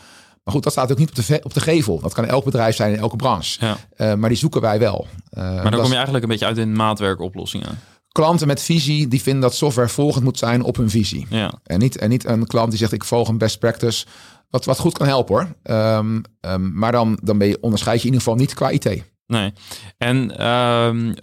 Maar 0.44 0.54
goed, 0.54 0.63
dat 0.63 0.72
staat 0.72 0.92
ook 0.92 0.98
niet 0.98 1.10
op 1.10 1.16
de, 1.16 1.39
op 1.44 1.54
de 1.54 1.60
gevel. 1.60 2.00
Dat 2.00 2.13
kan 2.13 2.25
elk 2.25 2.44
bedrijf 2.44 2.75
zijn 2.75 2.94
in 2.94 3.00
elke 3.00 3.16
branche. 3.16 3.66
Ja. 3.66 3.78
Uh, 3.98 4.13
maar 4.13 4.30
die 4.30 4.38
zoeken 4.38 4.62
wij 4.62 4.80
wel. 4.80 5.07
Uh, 5.31 5.44
maar 5.44 5.72
dan 5.72 5.80
kom 5.80 5.89
je 5.89 5.94
eigenlijk 5.94 6.24
een 6.24 6.30
beetje 6.30 6.45
uit 6.45 6.57
in 6.57 6.72
maatwerkoplossingen 6.72 7.80
klanten 8.12 8.48
met 8.48 8.62
visie 8.62 9.07
die 9.07 9.22
vinden 9.22 9.42
dat 9.42 9.56
software 9.56 9.89
volgend 9.89 10.24
moet 10.24 10.38
zijn 10.38 10.63
op 10.63 10.75
hun 10.75 10.89
visie. 10.89 11.25
Ja. 11.30 11.51
En, 11.63 11.80
niet, 11.80 11.98
en 11.98 12.10
niet 12.10 12.25
een 12.25 12.48
klant 12.48 12.69
die 12.69 12.80
zegt 12.80 12.92
ik 12.92 13.04
volg 13.04 13.27
een 13.27 13.38
best 13.38 13.60
practice. 13.60 14.06
Wat, 14.50 14.66
wat 14.66 14.80
goed 14.80 14.98
kan 14.98 15.07
helpen 15.07 15.36
hoor. 15.36 15.77
Um, 15.77 16.22
um, 16.42 16.72
maar 16.74 16.92
dan, 16.92 17.19
dan 17.24 17.38
ben 17.38 17.48
je, 17.48 17.57
onderscheid 17.62 18.01
je 18.01 18.07
in 18.07 18.13
ieder 18.13 18.22
geval 18.22 18.39
niet 18.39 18.54
qua 18.54 18.69
IT. 18.69 19.04
Nee. 19.31 19.54
En 19.98 20.48
um, 20.48 21.13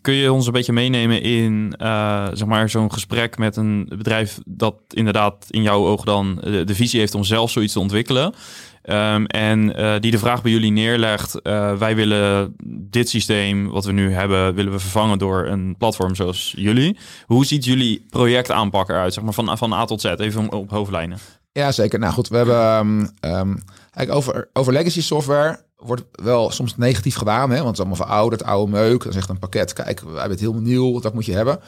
kun 0.00 0.14
je 0.14 0.32
ons 0.32 0.46
een 0.46 0.52
beetje 0.52 0.72
meenemen 0.72 1.22
in 1.22 1.74
uh, 1.78 2.26
zeg 2.32 2.48
maar 2.48 2.70
zo'n 2.70 2.92
gesprek 2.92 3.38
met 3.38 3.56
een 3.56 3.92
bedrijf 3.96 4.38
dat 4.44 4.74
inderdaad 4.88 5.46
in 5.50 5.62
jouw 5.62 5.86
ogen 5.86 6.06
dan 6.06 6.38
de, 6.40 6.64
de 6.64 6.74
visie 6.74 7.00
heeft 7.00 7.14
om 7.14 7.24
zelf 7.24 7.50
zoiets 7.50 7.72
te 7.72 7.80
ontwikkelen? 7.80 8.34
Um, 8.82 9.26
en 9.26 9.66
die 10.00 10.10
de 10.10 10.18
vraag 10.18 10.42
bij 10.42 10.52
jullie 10.52 10.70
neerlegt: 10.70 11.40
wij 11.78 11.96
willen 11.96 12.54
dit 12.68 13.08
systeem 13.08 13.68
wat 13.68 13.84
we 13.84 13.92
nu 13.92 14.12
hebben, 14.12 14.54
willen 14.54 14.72
we 14.72 14.78
vervangen 14.78 15.18
door 15.18 15.46
een 15.46 15.74
platform 15.78 16.14
zoals 16.14 16.54
jullie. 16.56 16.98
Hoe 17.26 17.46
ziet 17.46 17.64
jullie 17.64 18.06
project 18.10 18.50
aanpak 18.50 18.88
eruit, 18.88 19.14
zeg 19.14 19.24
maar 19.24 19.32
van, 19.32 19.58
van 19.58 19.72
A 19.72 19.84
tot 19.84 20.00
Z, 20.00 20.04
even 20.04 20.52
op 20.52 20.70
hoofdlijnen? 20.70 21.18
Ja, 21.52 21.72
zeker. 21.72 21.98
Nou 21.98 22.12
goed, 22.12 22.28
we 22.28 22.36
hebben 22.36 22.90
um, 23.20 23.62
eigenlijk 23.90 24.10
over, 24.10 24.48
over 24.52 24.72
legacy 24.72 25.02
software 25.02 25.64
wordt 25.76 26.02
wel 26.12 26.50
soms 26.50 26.76
negatief 26.76 27.16
gedaan, 27.16 27.50
hè, 27.50 27.56
want 27.56 27.66
het 27.66 27.74
is 27.74 27.84
allemaal 27.84 28.06
verouderd, 28.06 28.44
oude 28.44 28.72
meuk. 28.72 29.02
Dan 29.02 29.12
zegt 29.12 29.28
een 29.28 29.38
pakket, 29.38 29.72
kijk, 29.72 30.00
wij 30.00 30.10
hebben 30.10 30.30
het 30.30 30.40
heel 30.40 30.54
nieuw, 30.54 31.00
dat 31.00 31.14
moet 31.14 31.26
je 31.26 31.32
hebben. 31.32 31.60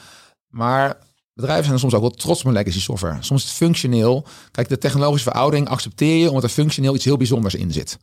Maar 0.49 0.99
Bedrijven 1.39 1.67
zijn 1.67 1.79
soms 1.79 1.95
ook 1.95 2.01
wel 2.01 2.11
trots 2.11 2.45
op 2.45 2.53
legacy 2.53 2.81
software. 2.81 3.17
Soms 3.21 3.43
is 3.43 3.49
het 3.49 3.57
functioneel. 3.57 4.27
Kijk, 4.51 4.69
de 4.69 4.79
technologische 4.79 5.31
veroudering 5.31 5.69
accepteer 5.69 6.17
je 6.17 6.29
omdat 6.29 6.43
er 6.43 6.49
functioneel 6.49 6.95
iets 6.95 7.05
heel 7.05 7.17
bijzonders 7.17 7.55
in 7.55 7.73
zit. 7.73 7.99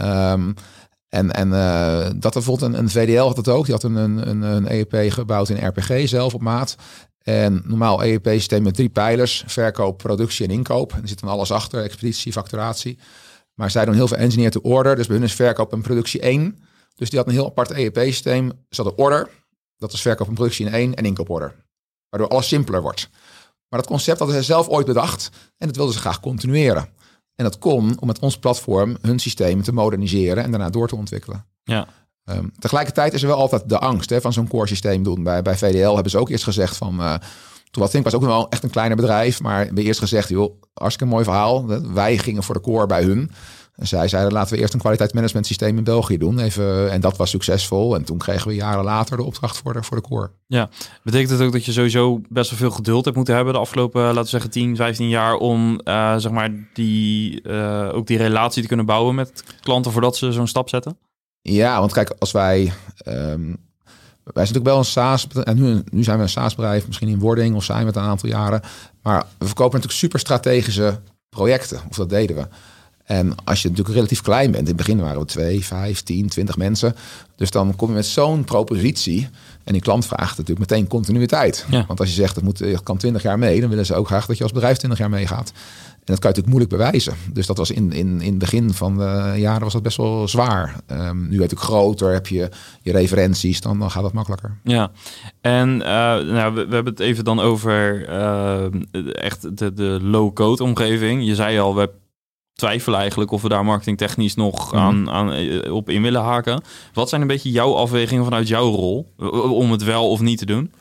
Um, 0.00 0.54
en 1.08 1.32
en 1.32 1.48
uh, 1.48 2.10
dat 2.16 2.32
bijvoorbeeld 2.32 2.74
een, 2.74 2.90
VDL 2.90 3.22
had 3.22 3.36
het 3.36 3.48
ook. 3.48 3.64
Die 3.64 3.74
had 3.74 3.82
een, 3.82 3.94
een, 3.94 4.42
een 4.42 4.70
EEP 4.72 5.12
gebouwd 5.12 5.48
in 5.48 5.66
RPG 5.66 6.08
zelf 6.08 6.34
op 6.34 6.40
maat. 6.40 6.76
En 7.22 7.62
normaal 7.64 8.04
EEP-systeem 8.04 8.62
met 8.62 8.74
drie 8.74 8.88
pijlers: 8.88 9.44
verkoop, 9.46 9.98
productie 9.98 10.46
en 10.46 10.52
inkoop. 10.52 10.92
En 10.92 11.02
er 11.02 11.08
zit 11.08 11.20
dan 11.20 11.30
alles 11.30 11.50
achter: 11.50 11.82
expeditie, 11.82 12.32
facturatie. 12.32 12.98
Maar 13.60 13.70
zij 13.70 13.84
doen 13.84 13.94
heel 13.94 14.08
veel 14.08 14.16
engineer 14.16 14.50
to 14.50 14.60
order. 14.60 14.96
Dus 14.96 15.06
bij 15.06 15.16
hun 15.16 15.24
is 15.24 15.34
verkoop 15.34 15.72
en 15.72 15.82
productie 15.82 16.20
één. 16.20 16.58
Dus 16.94 17.10
die 17.10 17.18
had 17.18 17.28
een 17.28 17.34
heel 17.34 17.46
apart 17.46 17.70
EEP-systeem. 17.70 18.52
Ze 18.70 18.82
hadden 18.82 19.04
order. 19.04 19.28
Dat 19.76 19.92
is 19.92 20.00
verkoop 20.00 20.28
en 20.28 20.34
productie 20.34 20.66
in 20.66 20.72
één 20.72 20.94
en 20.94 21.04
inkooporder 21.04 21.54
waardoor 22.16 22.28
alles 22.28 22.48
simpeler 22.48 22.82
wordt. 22.82 23.08
Maar 23.68 23.80
dat 23.80 23.88
concept 23.88 24.18
hadden 24.18 24.36
ze 24.36 24.42
zelf 24.42 24.68
ooit 24.68 24.86
bedacht 24.86 25.30
en 25.58 25.66
dat 25.66 25.76
wilden 25.76 25.94
ze 25.94 26.00
graag 26.00 26.20
continueren. 26.20 26.88
En 27.34 27.44
dat 27.44 27.58
kon 27.58 28.00
om 28.00 28.06
met 28.06 28.18
ons 28.18 28.38
platform 28.38 28.96
hun 29.00 29.18
systeem 29.18 29.62
te 29.62 29.72
moderniseren 29.72 30.44
en 30.44 30.50
daarna 30.50 30.70
door 30.70 30.88
te 30.88 30.96
ontwikkelen. 30.96 31.46
Ja. 31.64 31.86
Um, 32.24 32.52
tegelijkertijd 32.58 33.12
is 33.12 33.22
er 33.22 33.28
wel 33.28 33.36
altijd 33.36 33.68
de 33.68 33.78
angst 33.78 34.10
hè, 34.10 34.20
van 34.20 34.32
zo'n 34.32 34.48
core 34.48 34.66
systeem 34.66 35.02
doen. 35.02 35.22
Bij, 35.22 35.42
bij 35.42 35.56
VDL 35.56 35.94
hebben 35.94 36.10
ze 36.10 36.18
ook 36.18 36.28
eerst 36.28 36.44
gezegd 36.44 36.76
van... 36.76 37.00
Uh, 37.00 37.14
toen 37.76 38.02
was 38.02 38.14
ook 38.14 38.24
wel 38.24 38.48
echt 38.48 38.62
een 38.62 38.70
kleiner 38.70 38.96
bedrijf. 38.96 39.40
Maar 39.40 39.58
we 39.58 39.64
hebben 39.64 39.84
eerst 39.84 40.00
gezegd, 40.00 40.28
joh, 40.28 40.62
hartstikke 40.74 41.12
mooi 41.12 41.24
verhaal. 41.24 41.66
Wij 41.92 42.18
gingen 42.18 42.42
voor 42.42 42.54
de 42.54 42.60
core 42.60 42.86
bij 42.86 43.02
hun. 43.02 43.30
En 43.76 43.86
zij 43.86 44.08
zeiden, 44.08 44.32
laten 44.32 44.54
we 44.54 44.60
eerst 44.60 44.74
een 44.74 44.80
kwaliteitsmanagement 44.80 45.46
systeem 45.46 45.78
in 45.78 45.84
België 45.84 46.18
doen. 46.18 46.38
Even, 46.38 46.90
en 46.90 47.00
dat 47.00 47.16
was 47.16 47.30
succesvol. 47.30 47.94
En 47.94 48.04
toen 48.04 48.18
kregen 48.18 48.48
we 48.48 48.54
jaren 48.54 48.84
later 48.84 49.16
de 49.16 49.22
opdracht 49.22 49.58
voor 49.58 49.72
de, 49.72 49.82
voor 49.82 49.96
de 49.96 50.02
core. 50.02 50.30
Ja, 50.46 50.68
betekent 51.02 51.30
het 51.30 51.40
ook 51.40 51.52
dat 51.52 51.64
je 51.64 51.72
sowieso 51.72 52.20
best 52.28 52.50
wel 52.50 52.58
veel 52.58 52.70
geduld 52.70 53.04
hebt 53.04 53.16
moeten 53.16 53.34
hebben 53.34 53.54
de 53.54 53.60
afgelopen, 53.60 54.02
laten 54.02 54.22
we 54.22 54.28
zeggen, 54.28 54.50
10, 54.50 54.76
15 54.76 55.08
jaar 55.08 55.34
om 55.34 55.80
uh, 55.84 56.16
zeg 56.16 56.32
maar 56.32 56.50
die, 56.72 57.42
uh, 57.42 57.90
ook 57.92 58.06
die 58.06 58.18
relatie 58.18 58.62
te 58.62 58.68
kunnen 58.68 58.86
bouwen 58.86 59.14
met 59.14 59.44
klanten 59.60 59.92
voordat 59.92 60.16
ze 60.16 60.32
zo'n 60.32 60.46
stap 60.46 60.68
zetten? 60.68 60.98
Ja, 61.42 61.78
want 61.80 61.92
kijk, 61.92 62.14
als 62.18 62.32
wij... 62.32 62.72
Um, 63.08 63.65
wij 64.34 64.46
zijn 64.46 64.56
natuurlijk 64.56 64.64
wel 64.64 64.78
een 64.78 64.84
SaaS, 64.84 65.26
en 65.44 65.56
nu, 65.56 65.82
nu 65.90 66.02
zijn 66.02 66.16
we 66.16 66.22
een 66.22 66.28
SaaS-bedrijf, 66.28 66.86
misschien 66.86 67.08
in 67.08 67.18
wording 67.18 67.54
of 67.54 67.64
zijn 67.64 67.80
we 67.80 67.86
het 67.86 67.96
een 67.96 68.02
aantal 68.02 68.28
jaren. 68.28 68.60
Maar 69.02 69.26
we 69.38 69.46
verkopen 69.46 69.72
natuurlijk 69.72 69.98
super 70.00 70.20
strategische 70.20 71.00
projecten, 71.28 71.80
of 71.88 71.96
dat 71.96 72.08
deden 72.08 72.36
we. 72.36 72.46
En 73.04 73.34
als 73.44 73.62
je 73.62 73.68
natuurlijk 73.68 73.96
relatief 73.96 74.20
klein 74.20 74.50
bent, 74.50 74.62
in 74.62 74.68
het 74.68 74.76
begin 74.76 75.00
waren 75.00 75.20
we 75.20 75.26
twee, 75.26 75.64
vijf, 75.64 76.02
tien, 76.02 76.28
twintig 76.28 76.56
mensen. 76.56 76.96
Dus 77.36 77.50
dan 77.50 77.76
kom 77.76 77.88
je 77.88 77.94
met 77.94 78.06
zo'n 78.06 78.44
propositie. 78.44 79.28
En 79.66 79.72
die 79.72 79.82
klant 79.82 80.06
vraagt 80.06 80.38
natuurlijk 80.38 80.70
meteen 80.70 80.86
continuïteit. 80.86 81.66
Want 81.86 82.00
als 82.00 82.08
je 82.08 82.14
zegt 82.14 82.34
dat 82.34 82.44
moet, 82.44 82.58
je 82.58 82.82
kan 82.82 82.96
twintig 82.96 83.22
jaar 83.22 83.38
mee, 83.38 83.60
dan 83.60 83.68
willen 83.68 83.86
ze 83.86 83.94
ook 83.94 84.06
graag 84.06 84.26
dat 84.26 84.36
je 84.36 84.42
als 84.42 84.52
bedrijf 84.52 84.76
twintig 84.76 84.98
jaar 84.98 85.10
meegaat. 85.10 85.52
En 86.06 86.14
dat 86.14 86.18
kan 86.18 86.30
je 86.30 86.36
natuurlijk 86.36 86.46
moeilijk 86.46 86.70
bewijzen. 86.70 87.14
Dus 87.32 87.46
dat 87.46 87.56
was 87.56 87.70
in, 87.70 87.92
in, 87.92 88.20
in 88.20 88.30
het 88.30 88.38
begin 88.38 88.72
van 88.72 88.96
de 88.96 89.34
jaren 89.36 89.62
was 89.62 89.72
dat 89.72 89.82
best 89.82 89.96
wel 89.96 90.28
zwaar. 90.28 90.76
Um, 90.90 91.28
nu 91.28 91.42
ik 91.42 91.58
groter, 91.58 92.12
heb 92.12 92.26
je 92.26 92.48
je 92.82 92.92
referenties, 92.92 93.60
dan, 93.60 93.78
dan 93.78 93.90
gaat 93.90 94.02
dat 94.02 94.12
makkelijker. 94.12 94.58
Ja, 94.64 94.90
en 95.40 95.68
uh, 95.68 95.86
nou, 95.86 96.54
we, 96.54 96.66
we, 96.66 96.74
hebben 96.74 96.92
het 96.92 97.00
even 97.00 97.24
dan 97.24 97.40
over 97.40 98.08
uh, 98.08 98.66
echt 99.24 99.58
de, 99.58 99.72
de 99.72 99.98
low-code 100.02 100.62
omgeving. 100.62 101.24
Je 101.24 101.34
zei 101.34 101.58
al, 101.58 101.74
we 101.74 101.90
twijfelen 102.56 102.98
eigenlijk 102.98 103.30
of 103.30 103.42
we 103.42 103.48
daar 103.48 103.64
marketingtechnisch 103.64 104.34
nog 104.34 104.72
mhm. 104.72 104.82
aan, 104.82 105.10
aan, 105.10 105.32
eh, 105.32 105.74
op 105.74 105.88
in 105.90 106.02
willen 106.02 106.22
haken. 106.22 106.62
Wat 106.92 107.08
zijn 107.08 107.20
een 107.20 107.26
beetje 107.26 107.50
jouw 107.50 107.74
afwegingen 107.74 108.24
vanuit 108.24 108.48
jouw 108.48 108.70
rol 108.70 109.12
om 109.50 109.72
het 109.72 109.82
wel 109.82 110.10
of 110.10 110.20
niet 110.20 110.38
te 110.38 110.46
doen? 110.46 110.72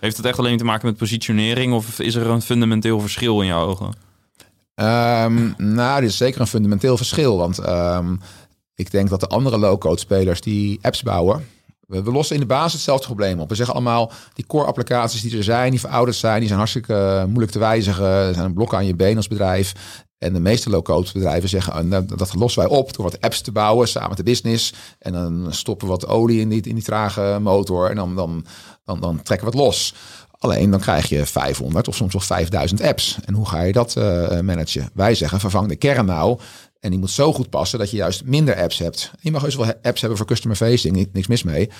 Heeft 0.00 0.16
het 0.16 0.26
echt 0.26 0.38
alleen 0.38 0.58
te 0.58 0.64
maken 0.64 0.86
met 0.86 0.96
positionering 0.96 1.72
of 1.72 2.00
is 2.00 2.14
er 2.14 2.26
een 2.26 2.42
fundamenteel 2.42 3.00
verschil 3.00 3.40
in 3.40 3.46
jouw 3.46 3.66
ogen? 3.66 3.86
Um, 4.74 5.54
nou, 5.56 6.00
dit 6.00 6.10
is 6.10 6.16
zeker 6.16 6.40
een 6.40 6.46
fundamenteel 6.46 6.96
verschil. 6.96 7.36
Want 7.36 7.68
um, 7.68 8.20
ik 8.74 8.90
denk 8.90 9.08
dat 9.08 9.20
de 9.20 9.26
andere 9.26 9.58
low-code 9.58 10.00
spelers 10.00 10.40
die 10.40 10.78
apps 10.82 11.02
bouwen, 11.02 11.46
we, 11.86 12.02
lossen 12.02 12.34
in 12.34 12.40
de 12.40 12.46
basis 12.46 12.72
hetzelfde 12.72 13.06
probleem 13.06 13.40
op. 13.40 13.48
We 13.48 13.54
zeggen 13.54 13.74
allemaal, 13.74 14.12
die 14.34 14.46
core 14.46 14.66
applicaties 14.66 15.20
die 15.20 15.36
er 15.36 15.44
zijn, 15.44 15.70
die 15.70 15.80
verouderd 15.80 16.16
zijn, 16.16 16.38
die 16.38 16.46
zijn 16.46 16.58
hartstikke 16.58 17.24
moeilijk 17.26 17.52
te 17.52 17.58
wijzigen. 17.58 18.06
Er 18.06 18.34
zijn 18.34 18.54
blokken 18.54 18.78
aan 18.78 18.86
je 18.86 18.94
been 18.94 19.16
als 19.16 19.28
bedrijf. 19.28 19.74
En 20.22 20.32
de 20.32 20.40
meeste 20.40 20.70
low-code 20.70 21.10
bedrijven 21.12 21.48
zeggen, 21.48 21.74
oh, 21.74 21.80
nou, 21.80 22.04
dat 22.04 22.34
lossen 22.34 22.62
wij 22.62 22.70
op 22.70 22.94
door 22.94 23.04
wat 23.04 23.20
apps 23.20 23.40
te 23.40 23.52
bouwen 23.52 23.88
samen 23.88 24.08
met 24.08 24.16
de 24.16 24.22
business. 24.22 24.74
En 24.98 25.12
dan 25.12 25.46
stoppen 25.50 25.86
we 25.86 25.92
wat 25.92 26.06
olie 26.06 26.40
in 26.40 26.48
die, 26.48 26.62
in 26.62 26.74
die 26.74 26.84
trage 26.84 27.38
motor 27.40 27.90
en 27.90 27.96
dan, 27.96 28.16
dan, 28.16 28.44
dan, 28.84 29.00
dan 29.00 29.22
trekken 29.22 29.50
we 29.50 29.56
het 29.56 29.64
los. 29.64 29.94
Alleen 30.38 30.70
dan 30.70 30.80
krijg 30.80 31.08
je 31.08 31.26
500 31.26 31.88
of 31.88 31.94
soms 31.94 32.12
nog 32.12 32.24
5000 32.24 32.82
apps. 32.82 33.18
En 33.24 33.34
hoe 33.34 33.48
ga 33.48 33.62
je 33.62 33.72
dat 33.72 33.94
uh, 33.98 34.40
managen? 34.40 34.90
Wij 34.94 35.14
zeggen, 35.14 35.40
vervang 35.40 35.68
de 35.68 35.76
kern 35.76 36.06
nou. 36.06 36.38
En 36.82 36.90
die 36.90 36.98
moet 36.98 37.10
zo 37.10 37.32
goed 37.32 37.50
passen 37.50 37.78
dat 37.78 37.90
je 37.90 37.96
juist 37.96 38.24
minder 38.24 38.56
apps 38.56 38.78
hebt. 38.78 39.10
Je 39.20 39.30
mag 39.30 39.42
dus 39.44 39.54
wel 39.54 39.74
apps 39.82 40.00
hebben 40.00 40.18
voor 40.18 40.26
customer 40.26 40.56
facing, 40.56 41.08
niks 41.12 41.26
mis 41.26 41.42
mee. 41.42 41.70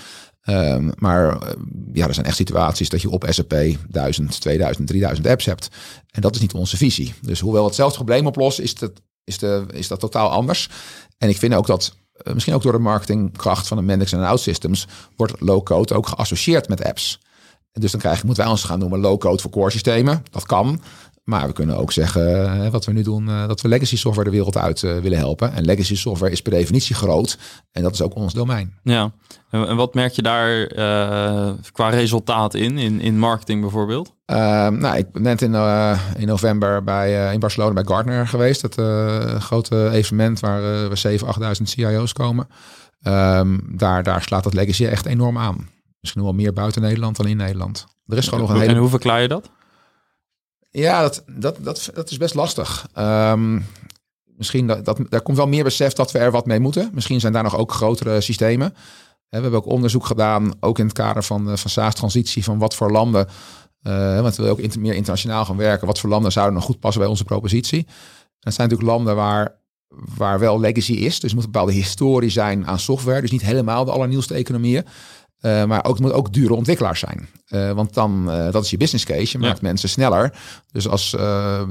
Um, 0.45 0.93
maar 0.97 1.43
uh, 1.43 1.51
ja, 1.93 2.07
er 2.07 2.15
zijn 2.15 2.27
echt 2.27 2.37
situaties 2.37 2.89
dat 2.89 3.03
je 3.03 3.11
op 3.11 3.27
SAP 3.29 3.55
1000, 3.89 4.41
2000, 4.41 4.87
3000 4.87 5.27
apps 5.27 5.45
hebt. 5.45 5.69
En 6.11 6.21
dat 6.21 6.35
is 6.35 6.41
niet 6.41 6.53
onze 6.53 6.77
visie. 6.77 7.15
Dus 7.21 7.41
hoewel 7.41 7.65
hetzelfde 7.65 7.97
probleem 7.97 8.27
oplost, 8.27 8.59
is, 8.59 8.75
dat 8.75 8.93
is, 9.25 9.39
is 9.73 9.89
dat 9.89 10.01
totaal 10.01 10.31
anders. 10.31 10.69
En 11.19 11.29
ik 11.29 11.37
vind 11.37 11.55
ook 11.55 11.67
dat, 11.67 11.95
uh, 12.27 12.33
misschien 12.33 12.55
ook 12.55 12.63
door 12.63 12.73
de 12.73 12.79
marketingkracht 12.79 13.69
van 13.69 13.77
de 13.77 13.83
Mendix 13.83 14.13
en 14.13 14.25
OutSystems, 14.25 14.87
wordt 15.17 15.41
low-code 15.41 15.95
ook 15.95 16.09
geassocieerd 16.09 16.69
met 16.69 16.85
apps. 16.85 17.21
En 17.73 17.81
dus 17.81 17.91
dan 17.91 18.01
krijg, 18.01 18.25
moeten 18.25 18.43
wij 18.43 18.53
ons 18.53 18.65
gaan 18.65 18.79
noemen 18.79 19.01
low-code 19.01 19.43
voor 19.43 19.51
core 19.51 19.71
systemen. 19.71 20.23
Dat 20.31 20.47
kan. 20.47 20.83
Maar 21.23 21.47
we 21.47 21.53
kunnen 21.53 21.77
ook 21.77 21.93
zeggen, 21.93 22.71
wat 22.71 22.85
we 22.85 22.93
nu 22.93 23.03
doen, 23.03 23.29
eh, 23.29 23.47
dat 23.47 23.61
we 23.61 23.69
legacy 23.69 23.97
software 23.97 24.31
de 24.31 24.37
wereld 24.37 24.57
uit 24.57 24.83
eh, 24.83 24.97
willen 24.97 25.19
helpen. 25.19 25.53
En 25.53 25.65
legacy 25.65 25.97
software 25.97 26.33
is 26.33 26.43
per 26.43 26.53
definitie 26.53 26.95
groot. 26.95 27.39
En 27.73 27.83
dat 27.83 27.93
is 27.93 28.03
ook 28.03 28.15
ons 28.15 28.33
domein. 28.33 28.79
Ja, 28.83 29.13
en 29.51 29.77
wat 29.77 29.95
merk 29.95 30.13
je 30.13 30.23
daar 30.23 30.73
uh, 30.73 31.53
qua 31.73 31.89
resultaat 31.89 32.55
in, 32.55 32.79
in, 32.79 33.01
in 33.01 33.19
marketing 33.19 33.61
bijvoorbeeld? 33.61 34.15
Ehm, 34.25 34.79
nou, 34.79 34.97
ik 34.97 35.13
ben 35.13 35.23
net 35.23 35.43
in, 35.43 35.55
in 36.17 36.27
november 36.27 36.85
bij, 36.85 37.33
in 37.33 37.41
Barcelona 37.41 37.73
bij 37.73 37.85
Gartner 37.85 38.29
geweest. 38.29 38.61
Dat 38.61 38.75
grote 39.43 39.91
evenement 39.91 40.41
waar, 40.41 40.89
waar 40.89 41.03
7.000, 41.09 41.15
8.000 41.59 41.63
CIO's 41.63 42.13
komen. 42.13 42.47
Um, 43.03 43.61
daar, 43.77 44.03
daar 44.03 44.23
slaat 44.23 44.45
dat 44.45 44.55
legacy 44.55 44.87
echt 44.87 45.07
enorm 45.07 45.39
aan. 45.39 45.69
Misschien 46.01 46.23
wel 46.23 46.33
meer 46.33 46.53
buiten 46.53 46.83
Nederland 46.83 47.17
dan 47.17 47.27
in 47.27 47.37
Nederland. 47.37 47.87
Er 48.07 48.17
is 48.17 48.25
gewoon 48.25 48.41
nog 48.41 48.51
een 48.51 48.61
hele... 48.61 48.73
En 48.73 48.79
hoe 48.79 48.89
verklaar 48.89 49.23
je 49.23 49.29
dat? 49.29 49.51
Ja, 50.73 51.01
dat, 51.01 51.25
dat, 51.27 51.57
dat, 51.61 51.91
dat 51.95 52.11
is 52.11 52.17
best 52.17 52.35
lastig. 52.35 52.89
Um, 52.99 53.67
misschien 54.37 54.67
dat, 54.67 54.85
dat, 54.85 55.01
daar 55.09 55.23
komt 55.23 55.37
wel 55.37 55.47
meer 55.47 55.65
besef 55.65 55.93
dat 55.93 56.13
we 56.13 56.19
er 56.19 56.31
wat 56.31 56.47
mee 56.47 56.61
moeten. 56.61 56.91
Misschien 56.93 57.21
zijn 57.21 57.33
daar 57.33 57.43
nog 57.43 57.57
ook 57.57 57.73
grotere 57.73 58.21
systemen. 58.21 58.75
We 59.29 59.39
hebben 59.39 59.53
ook 59.53 59.67
onderzoek 59.67 60.07
gedaan, 60.07 60.53
ook 60.61 60.79
in 60.79 60.85
het 60.85 60.95
kader 60.95 61.23
van, 61.23 61.51
eh, 61.51 61.57
van 61.57 61.71
SaaS-transitie, 61.71 62.45
van 62.45 62.59
wat 62.59 62.75
voor 62.75 62.91
landen, 62.91 63.27
uh, 63.83 64.21
want 64.21 64.37
we 64.37 64.43
willen 64.43 64.65
ook 64.65 64.77
meer 64.77 64.95
internationaal 64.95 65.45
gaan 65.45 65.57
werken, 65.57 65.87
wat 65.87 66.01
voor 66.01 66.11
landen 66.11 66.33
zouden 66.33 66.55
nog 66.55 66.65
goed 66.65 66.81
passen 66.81 67.01
bij 67.01 67.11
onze 67.11 67.25
propositie. 67.25 67.87
Dat 68.39 68.55
zijn 68.55 68.69
natuurlijk 68.69 68.97
landen 68.97 69.17
waar, 69.17 69.55
waar 70.17 70.39
wel 70.39 70.61
legacy 70.61 70.93
is, 70.93 71.21
dus 71.21 71.35
moet 71.35 71.45
een 71.45 71.51
bepaalde 71.51 71.73
historie 71.73 72.31
zijn 72.31 72.67
aan 72.67 72.79
software, 72.79 73.21
dus 73.21 73.31
niet 73.31 73.43
helemaal 73.43 73.85
de 73.85 73.91
allernieuwste 73.91 74.35
economieën. 74.35 74.87
Uh, 75.43 75.65
maar 75.65 75.85
ook, 75.85 75.93
het 75.93 76.03
moet 76.03 76.13
ook 76.13 76.33
dure 76.33 76.55
ontwikkelaars 76.55 77.01
zijn. 77.01 77.29
Uh, 77.49 77.71
want 77.71 77.95
dan, 77.95 78.25
uh, 78.29 78.53
dat 78.53 78.65
is 78.65 78.71
je 78.71 78.77
business 78.77 79.05
case. 79.05 79.33
Je 79.33 79.39
maakt 79.39 79.63
mensen 79.63 79.89
sneller. 79.89 80.33
Dus 80.73 80.89
als, 80.89 81.17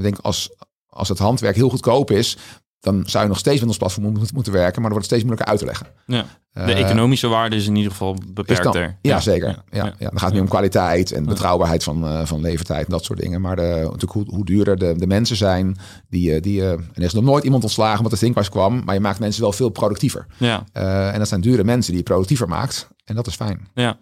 denk, 0.00 0.18
als, 0.18 0.50
als 0.86 1.08
het 1.08 1.18
handwerk 1.18 1.54
heel 1.56 1.70
goedkoop 1.70 2.10
is, 2.10 2.36
dan 2.80 3.02
zou 3.06 3.22
je 3.22 3.28
nog 3.28 3.38
steeds 3.38 3.60
met 3.60 3.68
ons 3.68 3.76
platform 3.76 4.18
moeten 4.34 4.52
werken, 4.52 4.82
maar 4.82 4.90
dan 4.90 4.98
wordt 5.00 5.10
het 5.10 5.20
steeds 5.20 5.24
moeilijker 5.24 5.50
uit 5.50 5.58
te 5.58 5.64
leggen. 5.64 5.86
Ja. 6.06 6.24
De 6.66 6.72
economische 6.72 7.28
waarde 7.28 7.56
is 7.56 7.66
in 7.66 7.76
ieder 7.76 7.90
geval 7.90 8.16
beperkter. 8.32 8.72
Dan, 8.72 8.94
ja, 9.02 9.20
zeker. 9.20 9.48
Ja, 9.70 9.84
ja. 9.84 9.94
Dan 9.98 10.18
gaat 10.18 10.22
het 10.22 10.32
nu 10.32 10.40
om 10.40 10.48
kwaliteit 10.48 11.12
en 11.12 11.24
betrouwbaarheid 11.24 11.84
van, 11.84 12.26
van 12.26 12.40
levertijd 12.40 12.84
en 12.84 12.92
dat 12.92 13.04
soort 13.04 13.20
dingen. 13.20 13.40
Maar 13.40 13.56
de, 13.56 13.78
natuurlijk 13.82 14.12
hoe, 14.12 14.24
hoe 14.28 14.44
duurder 14.44 14.78
de, 14.78 14.94
de 14.98 15.06
mensen 15.06 15.36
zijn, 15.36 15.76
die, 16.08 16.40
die 16.40 16.68
en 16.68 16.88
er 16.94 17.02
is 17.02 17.12
nog 17.12 17.24
nooit 17.24 17.44
iemand 17.44 17.62
ontslagen 17.62 17.96
omdat 17.96 18.12
de 18.12 18.18
ThinkWise 18.18 18.50
kwam, 18.50 18.82
maar 18.84 18.94
je 18.94 19.00
maakt 19.00 19.18
mensen 19.18 19.42
wel 19.42 19.52
veel 19.52 19.68
productiever. 19.68 20.26
Ja. 20.36 20.64
En 21.12 21.18
dat 21.18 21.28
zijn 21.28 21.40
dure 21.40 21.64
mensen 21.64 21.90
die 21.90 22.00
je 22.00 22.08
productiever 22.08 22.48
maakt. 22.48 22.88
En 23.04 23.14
dat 23.14 23.26
is 23.26 23.34
fijn. 23.34 23.68
Ja. 23.74 23.96